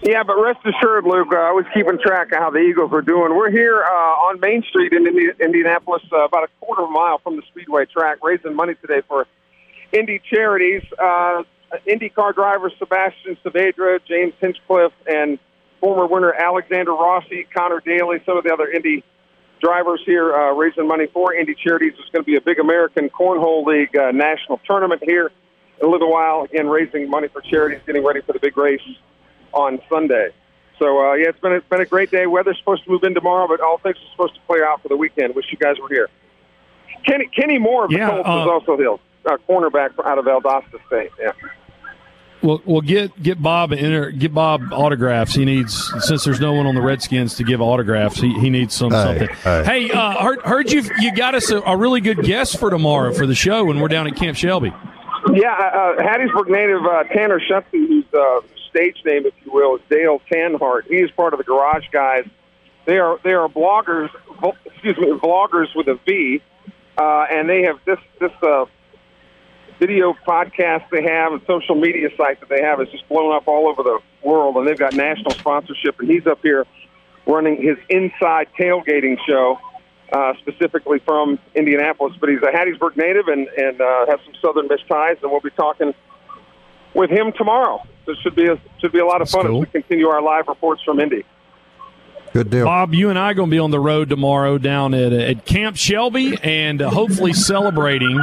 Yeah, 0.03 0.23
but 0.23 0.37
rest 0.41 0.61
assured, 0.65 1.05
Luke, 1.05 1.29
uh, 1.33 1.37
I 1.37 1.51
was 1.51 1.65
keeping 1.75 1.99
track 1.99 2.31
of 2.31 2.39
how 2.39 2.51
the 2.51 2.61
Eagles 2.61 2.91
were 2.93 3.03
doing. 3.03 3.35
We're 3.35 3.51
here 3.51 3.83
uh, 3.83 4.29
on 4.31 4.39
Main 4.39 4.63
Street 4.63 4.93
in 4.93 5.07
Indi- 5.07 5.33
Indianapolis, 5.41 6.03
uh, 6.13 6.25
about 6.25 6.45
a 6.45 6.49
quarter 6.61 6.83
of 6.83 6.89
a 6.89 6.93
mile 6.93 7.19
from 7.19 7.35
the 7.37 7.43
Speedway 7.51 7.87
track, 7.87 8.19
raising 8.23 8.55
money 8.55 8.75
today 8.81 9.03
for 9.09 9.27
Indy 9.93 10.21
charities. 10.33 10.83
Uh, 10.97 11.43
IndyCar 11.89 12.35
drivers 12.35 12.73
Sebastian 12.79 13.37
Saavedra, 13.45 13.99
James 14.07 14.35
Hinchcliffe, 14.41 14.93
and 15.07 15.39
former 15.81 16.07
winner 16.07 16.33
Alexander 16.33 16.93
Rossi, 16.93 17.45
Conor 17.53 17.83
Daly, 17.85 18.23
some 18.25 18.39
of 18.39 18.45
the 18.45 18.53
other 18.53 18.69
Indy 18.69 19.03
drivers 19.61 20.01
here 20.05 20.35
uh, 20.35 20.53
raising 20.53 20.87
money 20.87 21.07
for 21.07 21.35
Indy 21.35 21.55
Charities. 21.55 21.95
It's 21.99 22.11
going 22.11 22.25
to 22.25 22.31
be 22.31 22.37
a 22.37 22.41
big 22.41 22.59
American 22.59 23.09
Cornhole 23.11 23.65
League 23.65 23.97
uh, 23.97 24.11
national 24.13 24.61
tournament 24.67 25.03
here 25.05 25.31
in 25.81 25.87
a 25.87 25.91
little 25.91 26.11
while. 26.11 26.43
Again, 26.43 26.69
raising 26.69 27.09
money 27.09 27.29
for 27.29 27.41
charities, 27.41 27.81
getting 27.87 28.05
ready 28.05 28.21
for 28.21 28.33
the 28.33 28.41
big 28.41 28.57
race 28.57 28.81
on 29.53 29.81
Sunday. 29.89 30.31
So 30.79 31.01
uh, 31.01 31.15
yeah, 31.15 31.29
it's 31.29 31.41
been 31.41 31.53
a, 31.53 31.57
it's 31.57 31.69
been 31.69 31.81
a 31.81 31.87
great 31.87 32.11
day. 32.11 32.27
Weather's 32.27 32.59
supposed 32.59 32.85
to 32.85 32.91
move 32.91 33.03
in 33.05 33.15
tomorrow, 33.15 33.49
but 33.49 33.61
all 33.61 33.79
things 33.79 33.97
are 33.97 34.11
supposed 34.13 34.35
to 34.35 34.41
clear 34.47 34.67
out 34.67 34.83
for 34.83 34.89
the 34.89 34.97
weekend. 34.97 35.35
Wish 35.35 35.47
you 35.51 35.59
guys 35.59 35.77
were 35.81 35.89
here. 35.89 36.09
Kenny 37.07 37.29
Kenny 37.35 37.59
Moore 37.59 37.85
of 37.85 37.91
the 37.91 37.97
yeah, 37.97 38.11
Colts 38.11 38.29
uh, 38.29 38.43
is 38.43 38.47
also 38.47 38.77
here, 38.77 38.93
uh, 39.25 39.39
cornerback 39.49 39.95
for 39.95 40.07
out 40.07 40.19
of 40.19 40.27
Valdosta 40.27 40.79
State. 40.87 41.11
Yeah. 41.19 41.33
Well, 42.47 42.63
well, 42.65 42.81
get 42.81 43.21
get 43.21 43.43
Bob 43.43 43.73
enter, 43.73 44.13
get 44.13 44.33
Bob 44.33 44.63
autographs. 44.73 45.35
He 45.35 45.45
needs 45.45 45.93
since 46.07 46.23
there's 46.25 46.39
no 46.39 46.53
one 46.53 46.67
on 46.67 46.77
the 46.77 46.81
Redskins 46.81 47.35
to 47.37 47.45
give 47.45 47.61
autographs. 47.61 48.21
He, 48.21 48.33
he 48.39 48.51
needs 48.51 48.73
some 48.73 48.93
Hey, 48.93 49.03
something. 49.19 49.29
hey. 49.43 49.65
Hey, 49.65 49.91
uh, 49.91 50.23
heard, 50.23 50.43
heard 50.43 50.71
you 50.71 50.83
you 51.01 51.13
got 51.13 51.35
us 51.35 51.51
a, 51.51 51.61
a 51.63 51.77
really 51.77 52.01
good 52.01 52.23
guest 52.23 52.61
for 52.61 52.71
tomorrow 52.71 53.13
for 53.13 53.27
the 53.27 53.35
show 53.35 53.65
when 53.65 53.81
we're 53.81 53.89
down 53.89 54.07
at 54.07 54.15
Camp 54.15 54.37
Shelby. 54.37 54.73
Yeah, 55.33 55.51
uh, 55.53 55.97
Hattiesburg 56.01 56.49
native 56.49 56.87
uh, 56.87 57.03
Tanner 57.13 57.41
Shutson, 57.41 57.89
whose 57.89 58.05
uh, 58.17 58.41
stage 58.71 58.97
name, 59.05 59.27
if 59.27 59.35
you 59.45 59.51
will, 59.51 59.75
is 59.75 59.83
Dale 59.91 60.21
Tanhart. 60.33 60.85
He 60.87 60.99
is 60.99 61.11
part 61.11 61.35
of 61.35 61.39
the 61.39 61.45
Garage 61.45 61.87
Guys. 61.91 62.29
They 62.85 62.99
are 62.99 63.19
they 63.25 63.33
are 63.33 63.49
bloggers. 63.49 64.09
Excuse 64.67 64.97
me, 64.99 65.09
vloggers 65.19 65.75
with 65.75 65.89
a 65.89 65.99
V, 66.07 66.41
uh, 66.97 67.27
and 67.29 67.49
they 67.49 67.63
have 67.65 67.81
this 67.85 67.99
this 68.21 68.31
uh, 68.41 68.67
video 69.79 70.15
podcast 70.27 70.89
they 70.91 71.03
have 71.03 71.33
and 71.33 71.43
social 71.47 71.75
media 71.75 72.09
site 72.17 72.41
that 72.41 72.49
they 72.49 72.63
have 72.63 72.81
is 72.81 72.89
just 72.91 73.09
blown 73.09 73.35
up 73.35 73.47
all 73.47 73.69
over 73.69 73.83
the 73.83 73.99
world, 74.23 74.57
and 74.57 74.67
they've 74.67 74.79
got 74.79 74.95
national 74.95 75.33
sponsorship. 75.33 75.99
And 76.01 76.09
he's 76.11 76.27
up 76.27 76.41
here 76.43 76.67
running 77.27 77.63
his 77.63 77.77
inside 77.89 78.49
tailgating 78.59 79.17
show 79.27 79.59
uh, 80.13 80.35
specifically 80.39 81.01
from 81.01 81.39
Indianapolis, 81.55 82.15
but 82.21 82.29
he's 82.29 82.39
a 82.43 82.53
Hattiesburg 82.57 82.97
native 82.97 83.29
and 83.29 83.49
and 83.57 83.81
uh, 83.81 84.07
has 84.07 84.21
some 84.25 84.35
Southern 84.41 84.69
Miss 84.69 84.81
ties, 84.89 85.17
and 85.23 85.31
we'll 85.31 85.41
be 85.41 85.51
talking 85.51 85.93
with 86.95 87.11
him 87.11 87.33
tomorrow. 87.37 87.83
So 88.05 88.13
it 88.13 88.19
should 88.23 88.37
be 88.37 88.47
a 88.47 88.59
should 88.79 88.93
be 88.93 89.01
a 89.01 89.07
lot 89.07 89.21
of 89.21 89.29
That's 89.29 89.33
fun 89.33 89.47
cool. 89.47 89.63
as 89.63 89.67
we 89.67 89.81
continue 89.81 90.09
our 90.09 90.23
live 90.23 90.49
reports 90.49 90.83
from 90.83 91.01
Indy. 91.01 91.25
Good 92.37 92.51
deal. 92.51 92.67
Bob, 92.67 92.93
you 92.93 93.09
and 93.09 93.19
I 93.19 93.31
are 93.31 93.35
going 93.35 93.49
to 93.49 93.55
be 93.55 93.59
on 93.59 93.71
the 93.71 93.81
road 93.81 94.11
tomorrow 94.11 94.59
down 94.59 94.93
at, 94.93 95.11
at 95.11 95.47
Camp 95.47 95.75
Shelby 95.75 96.37
and 96.43 96.83
uh, 96.83 96.91
hopefully 96.91 97.33
celebrating, 97.33 98.23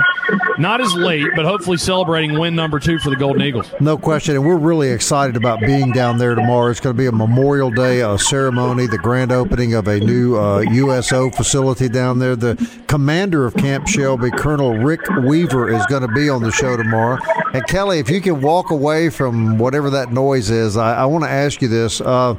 not 0.59 0.81
as 0.81 0.93
late, 0.93 1.29
but 1.35 1.45
hopefully 1.45 1.77
celebrating 1.77 2.37
win 2.37 2.53
number 2.53 2.79
two 2.79 2.99
for 2.99 3.09
the 3.09 3.15
Golden 3.15 3.41
Eagles. 3.41 3.71
No 3.79 3.97
question, 3.97 4.35
and 4.35 4.45
we're 4.45 4.55
really 4.55 4.89
excited 4.89 5.35
about 5.35 5.61
being 5.61 5.91
down 5.93 6.19
there 6.19 6.35
tomorrow. 6.35 6.69
It's 6.69 6.79
going 6.79 6.95
to 6.95 6.97
be 6.97 7.07
a 7.07 7.11
Memorial 7.11 7.71
Day 7.71 8.03
uh, 8.03 8.17
ceremony, 8.17 8.85
the 8.85 8.99
grand 8.99 9.31
opening 9.31 9.73
of 9.73 9.87
a 9.87 9.99
new 9.99 10.37
uh, 10.37 10.59
USO 10.59 11.31
facility 11.31 11.89
down 11.89 12.19
there. 12.19 12.35
The 12.35 12.55
commander 12.85 13.47
of 13.47 13.55
Camp 13.55 13.87
Shelby, 13.87 14.29
Colonel 14.29 14.77
Rick 14.77 15.09
Weaver, 15.23 15.69
is 15.69 15.83
going 15.87 16.03
to 16.03 16.13
be 16.13 16.29
on 16.29 16.43
the 16.43 16.51
show 16.51 16.77
tomorrow. 16.77 17.17
And 17.55 17.65
Kelly, 17.65 17.97
if 17.97 18.11
you 18.11 18.21
can 18.21 18.41
walk 18.41 18.69
away 18.69 19.09
from 19.09 19.57
whatever 19.57 19.89
that 19.89 20.11
noise 20.11 20.51
is, 20.51 20.77
I, 20.77 20.97
I 20.97 21.05
want 21.05 21.23
to 21.23 21.31
ask 21.31 21.63
you 21.63 21.67
this. 21.67 21.99
Uh, 21.99 22.35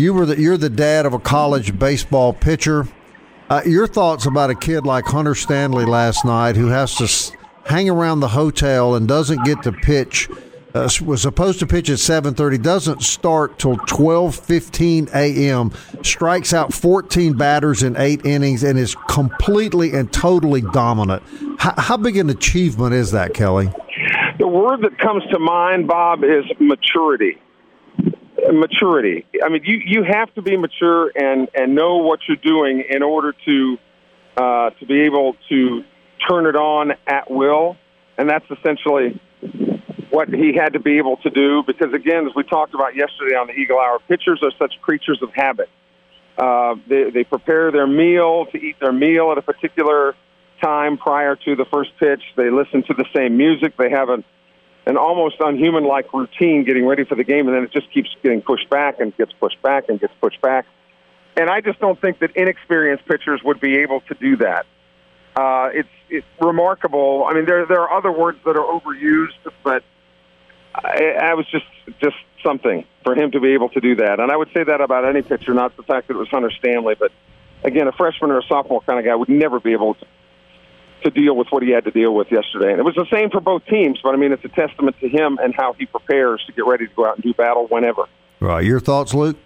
you 0.00 0.14
were 0.14 0.26
the, 0.26 0.40
you're 0.40 0.56
the 0.56 0.70
dad 0.70 1.04
of 1.04 1.12
a 1.12 1.18
college 1.18 1.78
baseball 1.78 2.32
pitcher. 2.32 2.88
Uh, 3.50 3.60
your 3.66 3.86
thoughts 3.86 4.26
about 4.26 4.48
a 4.48 4.54
kid 4.54 4.86
like 4.86 5.04
Hunter 5.04 5.34
Stanley 5.34 5.84
last 5.84 6.24
night, 6.24 6.56
who 6.56 6.68
has 6.68 6.94
to 6.96 7.36
hang 7.64 7.90
around 7.90 8.20
the 8.20 8.28
hotel 8.28 8.94
and 8.94 9.06
doesn't 9.06 9.44
get 9.44 9.62
to 9.62 9.72
pitch. 9.72 10.28
Uh, 10.72 10.88
was 11.04 11.20
supposed 11.20 11.58
to 11.58 11.66
pitch 11.66 11.90
at 11.90 11.98
7:30, 11.98 12.56
doesn't 12.62 13.02
start 13.02 13.58
till 13.58 13.76
12:15 13.76 15.12
a.m. 15.12 15.72
Strikes 16.02 16.54
out 16.54 16.72
14 16.72 17.32
batters 17.32 17.82
in 17.82 17.96
eight 17.96 18.24
innings 18.24 18.62
and 18.62 18.78
is 18.78 18.94
completely 19.08 19.92
and 19.92 20.12
totally 20.12 20.60
dominant. 20.60 21.24
How 21.58 21.96
big 21.96 22.16
an 22.16 22.30
achievement 22.30 22.94
is 22.94 23.10
that, 23.10 23.34
Kelly? 23.34 23.68
The 24.38 24.46
word 24.46 24.82
that 24.82 24.96
comes 24.98 25.24
to 25.32 25.40
mind, 25.40 25.88
Bob, 25.88 26.22
is 26.22 26.44
maturity. 26.60 27.40
Maturity. 28.52 29.26
I 29.44 29.48
mean, 29.48 29.62
you, 29.64 29.80
you 29.84 30.02
have 30.02 30.32
to 30.34 30.42
be 30.42 30.56
mature 30.56 31.10
and, 31.14 31.48
and 31.54 31.74
know 31.74 31.98
what 31.98 32.20
you're 32.26 32.36
doing 32.36 32.84
in 32.88 33.02
order 33.02 33.34
to 33.44 33.76
uh, 34.36 34.70
to 34.70 34.86
be 34.86 35.02
able 35.02 35.36
to 35.48 35.84
turn 36.28 36.46
it 36.46 36.56
on 36.56 36.92
at 37.06 37.30
will, 37.30 37.76
and 38.16 38.28
that's 38.28 38.44
essentially 38.50 39.20
what 40.10 40.28
he 40.28 40.54
had 40.54 40.72
to 40.74 40.80
be 40.80 40.98
able 40.98 41.16
to 41.18 41.30
do. 41.30 41.62
Because 41.66 41.92
again, 41.92 42.26
as 42.26 42.32
we 42.34 42.42
talked 42.44 42.74
about 42.74 42.94
yesterday 42.94 43.34
on 43.34 43.48
the 43.48 43.54
Eagle 43.54 43.78
Hour, 43.78 43.98
pitchers 44.08 44.40
are 44.42 44.52
such 44.58 44.80
creatures 44.80 45.20
of 45.22 45.30
habit. 45.34 45.68
Uh, 46.38 46.76
they, 46.88 47.10
they 47.10 47.24
prepare 47.24 47.70
their 47.70 47.86
meal 47.86 48.46
to 48.46 48.58
eat 48.58 48.76
their 48.80 48.92
meal 48.92 49.30
at 49.32 49.38
a 49.38 49.42
particular 49.42 50.14
time 50.62 50.96
prior 50.96 51.36
to 51.36 51.56
the 51.56 51.64
first 51.72 51.90
pitch. 51.98 52.22
They 52.36 52.50
listen 52.50 52.82
to 52.84 52.94
the 52.94 53.04
same 53.14 53.36
music. 53.36 53.76
They 53.76 53.90
have 53.90 54.08
an 54.08 54.24
an 54.86 54.96
almost 54.96 55.36
unhuman 55.40 55.84
like 55.84 56.12
routine 56.12 56.64
getting 56.64 56.86
ready 56.86 57.04
for 57.04 57.14
the 57.14 57.24
game, 57.24 57.46
and 57.46 57.56
then 57.56 57.64
it 57.64 57.72
just 57.72 57.90
keeps 57.92 58.08
getting 58.22 58.42
pushed 58.42 58.68
back 58.70 58.98
and 59.00 59.16
gets 59.16 59.32
pushed 59.34 59.60
back 59.62 59.88
and 59.88 60.00
gets 60.00 60.12
pushed 60.20 60.40
back. 60.40 60.66
And 61.36 61.48
I 61.48 61.60
just 61.60 61.78
don't 61.78 62.00
think 62.00 62.18
that 62.20 62.34
inexperienced 62.34 63.06
pitchers 63.06 63.40
would 63.44 63.60
be 63.60 63.78
able 63.78 64.00
to 64.02 64.14
do 64.14 64.36
that. 64.36 64.66
Uh, 65.36 65.70
it's 65.72 65.88
it's 66.08 66.26
remarkable. 66.40 67.24
I 67.28 67.34
mean, 67.34 67.46
there 67.46 67.66
there 67.66 67.80
are 67.80 67.96
other 67.96 68.10
words 68.10 68.38
that 68.44 68.56
are 68.56 68.80
overused, 68.80 69.52
but 69.62 69.84
I, 70.74 71.14
I 71.20 71.34
was 71.34 71.46
just 71.50 71.66
just 72.02 72.16
something 72.42 72.84
for 73.04 73.14
him 73.14 73.30
to 73.32 73.40
be 73.40 73.52
able 73.54 73.68
to 73.70 73.80
do 73.80 73.96
that. 73.96 74.18
And 74.18 74.30
I 74.32 74.36
would 74.36 74.48
say 74.52 74.64
that 74.64 74.80
about 74.80 75.06
any 75.06 75.22
pitcher, 75.22 75.54
not 75.54 75.76
the 75.76 75.82
fact 75.82 76.08
that 76.08 76.14
it 76.14 76.18
was 76.18 76.28
Hunter 76.28 76.50
Stanley, 76.50 76.96
but 76.98 77.12
again, 77.62 77.86
a 77.86 77.92
freshman 77.92 78.30
or 78.30 78.38
a 78.38 78.42
sophomore 78.42 78.80
kind 78.82 78.98
of 78.98 79.04
guy 79.04 79.14
would 79.14 79.28
never 79.28 79.60
be 79.60 79.72
able 79.72 79.94
to 79.94 80.06
to 81.02 81.10
deal 81.10 81.36
with 81.36 81.48
what 81.50 81.62
he 81.62 81.70
had 81.70 81.84
to 81.84 81.90
deal 81.90 82.14
with 82.14 82.30
yesterday. 82.30 82.70
And 82.70 82.78
it 82.78 82.84
was 82.84 82.94
the 82.94 83.06
same 83.10 83.30
for 83.30 83.40
both 83.40 83.64
teams, 83.66 84.00
but 84.02 84.14
I 84.14 84.16
mean, 84.16 84.32
it's 84.32 84.44
a 84.44 84.48
testament 84.48 84.96
to 85.00 85.08
him 85.08 85.38
and 85.42 85.54
how 85.54 85.74
he 85.74 85.86
prepares 85.86 86.42
to 86.46 86.52
get 86.52 86.66
ready 86.66 86.86
to 86.86 86.94
go 86.94 87.06
out 87.06 87.16
and 87.16 87.24
do 87.24 87.34
battle 87.34 87.66
whenever. 87.68 88.04
Right. 88.40 88.64
Your 88.64 88.80
thoughts, 88.80 89.14
Luke? 89.14 89.36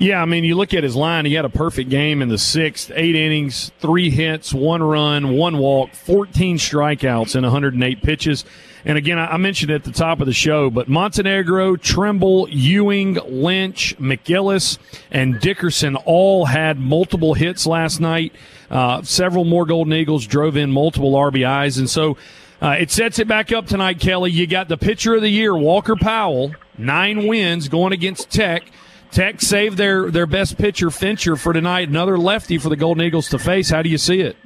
Yeah, 0.00 0.22
I 0.22 0.26
mean, 0.26 0.44
you 0.44 0.54
look 0.54 0.74
at 0.74 0.84
his 0.84 0.94
line. 0.94 1.24
He 1.24 1.34
had 1.34 1.44
a 1.44 1.48
perfect 1.50 1.90
game 1.90 2.22
in 2.22 2.28
the 2.28 2.38
sixth, 2.38 2.92
eight 2.94 3.16
innings, 3.16 3.72
three 3.80 4.10
hits, 4.10 4.54
one 4.54 4.80
run, 4.80 5.30
one 5.30 5.58
walk, 5.58 5.92
14 5.92 6.56
strikeouts 6.56 7.34
in 7.34 7.42
108 7.42 8.00
pitches. 8.00 8.44
And 8.84 8.96
again, 8.96 9.18
I 9.18 9.36
mentioned 9.38 9.72
at 9.72 9.82
the 9.82 9.90
top 9.90 10.20
of 10.20 10.26
the 10.26 10.32
show, 10.32 10.70
but 10.70 10.88
Montenegro, 10.88 11.74
Trimble, 11.74 12.48
Ewing, 12.48 13.14
Lynch, 13.26 13.96
McGillis, 13.98 14.78
and 15.10 15.40
Dickerson 15.40 15.96
all 15.96 16.44
had 16.44 16.78
multiple 16.78 17.34
hits 17.34 17.66
last 17.66 17.98
night. 17.98 18.32
Uh, 18.70 19.02
several 19.02 19.44
more 19.44 19.64
Golden 19.64 19.92
Eagles 19.92 20.26
drove 20.26 20.56
in 20.56 20.70
multiple 20.70 21.12
RBIs. 21.12 21.78
And 21.78 21.88
so 21.88 22.16
uh, 22.60 22.76
it 22.78 22.90
sets 22.90 23.18
it 23.18 23.28
back 23.28 23.52
up 23.52 23.66
tonight, 23.66 24.00
Kelly. 24.00 24.30
You 24.30 24.46
got 24.46 24.68
the 24.68 24.76
pitcher 24.76 25.14
of 25.14 25.22
the 25.22 25.28
year, 25.28 25.56
Walker 25.56 25.96
Powell, 25.96 26.52
nine 26.76 27.26
wins 27.26 27.68
going 27.68 27.92
against 27.92 28.30
Tech. 28.30 28.64
Tech 29.10 29.40
saved 29.40 29.78
their, 29.78 30.10
their 30.10 30.26
best 30.26 30.58
pitcher, 30.58 30.90
Fincher, 30.90 31.36
for 31.36 31.52
tonight. 31.52 31.88
Another 31.88 32.18
lefty 32.18 32.58
for 32.58 32.68
the 32.68 32.76
Golden 32.76 33.02
Eagles 33.02 33.28
to 33.30 33.38
face. 33.38 33.70
How 33.70 33.80
do 33.80 33.88
you 33.88 33.96
see 33.96 34.20
it? 34.20 34.36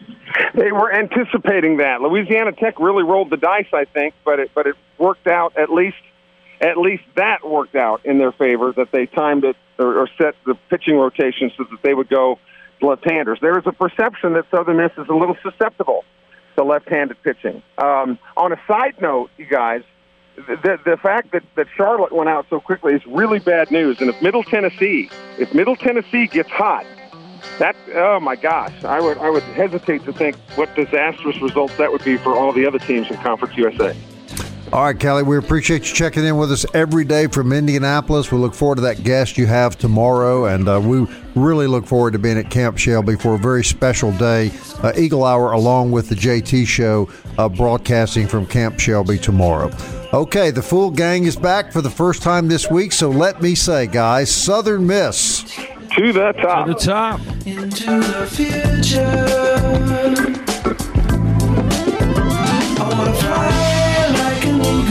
They 0.55 0.71
were 0.71 0.93
anticipating 0.93 1.79
that. 1.79 2.01
Louisiana 2.01 2.53
Tech 2.53 2.79
really 2.79 3.03
rolled 3.03 3.31
the 3.31 3.37
dice, 3.37 3.67
I 3.73 3.87
think, 3.87 4.15
but 4.25 4.39
it 4.39 4.51
but 4.55 4.67
it 4.67 4.77
worked 4.99 5.27
out 5.27 5.57
at 5.59 5.71
least 5.71 5.97
at 6.61 6.77
least 6.79 7.03
that 7.17 7.47
worked 7.47 7.75
out 7.75 8.05
in 8.05 8.19
their 8.19 8.33
favor 8.33 8.73
that 8.77 8.93
they 8.93 9.07
timed 9.07 9.45
it 9.45 9.57
or, 9.79 10.03
or 10.03 10.09
set 10.17 10.35
the 10.47 10.55
pitching 10.71 10.97
rotation 10.97 11.51
so 11.57 11.65
that 11.65 11.83
they 11.83 11.93
would 11.93 12.09
go 12.09 12.39
left-handers. 12.83 13.39
There 13.41 13.59
is 13.59 13.65
a 13.67 13.73
perception 13.73 14.35
that 14.35 14.45
Southern 14.51 14.77
Miss 14.77 14.93
is 14.99 15.09
a 15.09 15.15
little 15.15 15.37
susceptible 15.43 16.05
to 16.57 16.65
left-handed 16.65 17.23
pitching. 17.23 17.63
Um, 17.79 18.19
on 18.37 18.53
a 18.53 18.61
side 18.67 19.01
note, 19.01 19.31
you 19.39 19.47
guys, 19.47 19.83
the 20.37 20.79
the 20.85 20.97
fact 20.97 21.33
that 21.33 21.43
that 21.57 21.67
Charlotte 21.77 22.13
went 22.13 22.29
out 22.29 22.47
so 22.49 22.61
quickly 22.61 22.95
is 22.95 23.03
really 23.07 23.39
bad 23.39 23.71
news. 23.71 24.01
And 24.01 24.09
if 24.09 24.21
Middle 24.23 24.43
Tennessee, 24.43 25.11
if 25.39 25.55
Middle 25.55 25.77
Tennessee 25.77 26.27
gets 26.27 26.51
hot, 26.51 26.87
that 27.59 27.77
oh 27.95 28.19
my 28.21 28.37
gosh, 28.37 28.85
I 28.85 29.01
would 29.01 29.19
I 29.19 29.31
would 29.31 29.43
hesitate 29.43 30.05
to 30.05 30.13
think 30.13 30.37
what 30.55 30.75
disastrous 30.75 31.41
results 31.43 31.77
that 31.77 31.93
would 31.93 32.05
be 32.05 32.17
for 32.17 32.35
all 32.35 32.53
the 32.53 32.67
other 32.67 32.79
teams 32.79 33.11
in 33.11 33.17
Conference 33.19 33.57
USA. 33.57 33.95
All 34.73 34.85
right, 34.85 34.99
Kelly, 34.99 35.23
we 35.23 35.37
appreciate 35.37 35.87
you 35.87 35.95
checking 35.95 36.25
in 36.25 36.39
with 36.39 36.51
us 36.51 36.65
every 36.73 37.05
day 37.05 37.27
from 37.27 37.53
Indianapolis. 37.53 38.33
We 38.33 38.39
look 38.39 38.55
forward 38.55 38.77
to 38.77 38.81
that 38.83 39.05
guest 39.05 39.37
you 39.37 39.45
have 39.45 39.77
tomorrow, 39.77 40.47
and 40.47 40.67
uh, 40.67 40.81
we 40.81 41.07
really 41.35 41.67
look 41.67 41.85
forward 41.85 42.15
to 42.15 42.19
being 42.19 42.39
at 42.39 42.49
Camp 42.49 42.79
Shelby 42.79 43.17
for 43.17 43.35
a 43.35 43.39
very 43.39 43.63
special 43.65 44.13
day, 44.13 44.51
uh, 44.83 44.95
Eagle 44.97 45.25
Hour, 45.25 45.53
along 45.53 45.91
with 45.91 46.09
the 46.09 46.15
JT 46.15 46.67
Show, 46.67 47.11
uh, 47.37 47.51
broadcasting 47.51 48.27
from 48.27 48.47
Camp 48.47 48.81
Shelby 48.81 49.19
tomorrow. 49.19 49.71
Okay, 50.15 50.51
the 50.51 50.63
full 50.63 50.91
gang 50.91 51.25
is 51.25 51.37
back 51.37 51.71
for 51.71 51.83
the 51.83 51.91
first 51.91 52.23
time 52.23 52.49
this 52.49 52.71
week, 52.71 52.93
so 52.93 53.11
let 53.11 53.43
me 53.43 53.55
say, 53.55 53.87
guys, 53.87 54.35
Southern 54.35 54.87
Miss. 54.87 55.43
To 55.97 56.15
the 56.15 56.33
top. 56.41 56.67
To 56.67 56.73
the 56.73 56.81
top. 56.81 57.21
Into 57.45 58.01
the 58.01 58.27
future. 58.27 59.73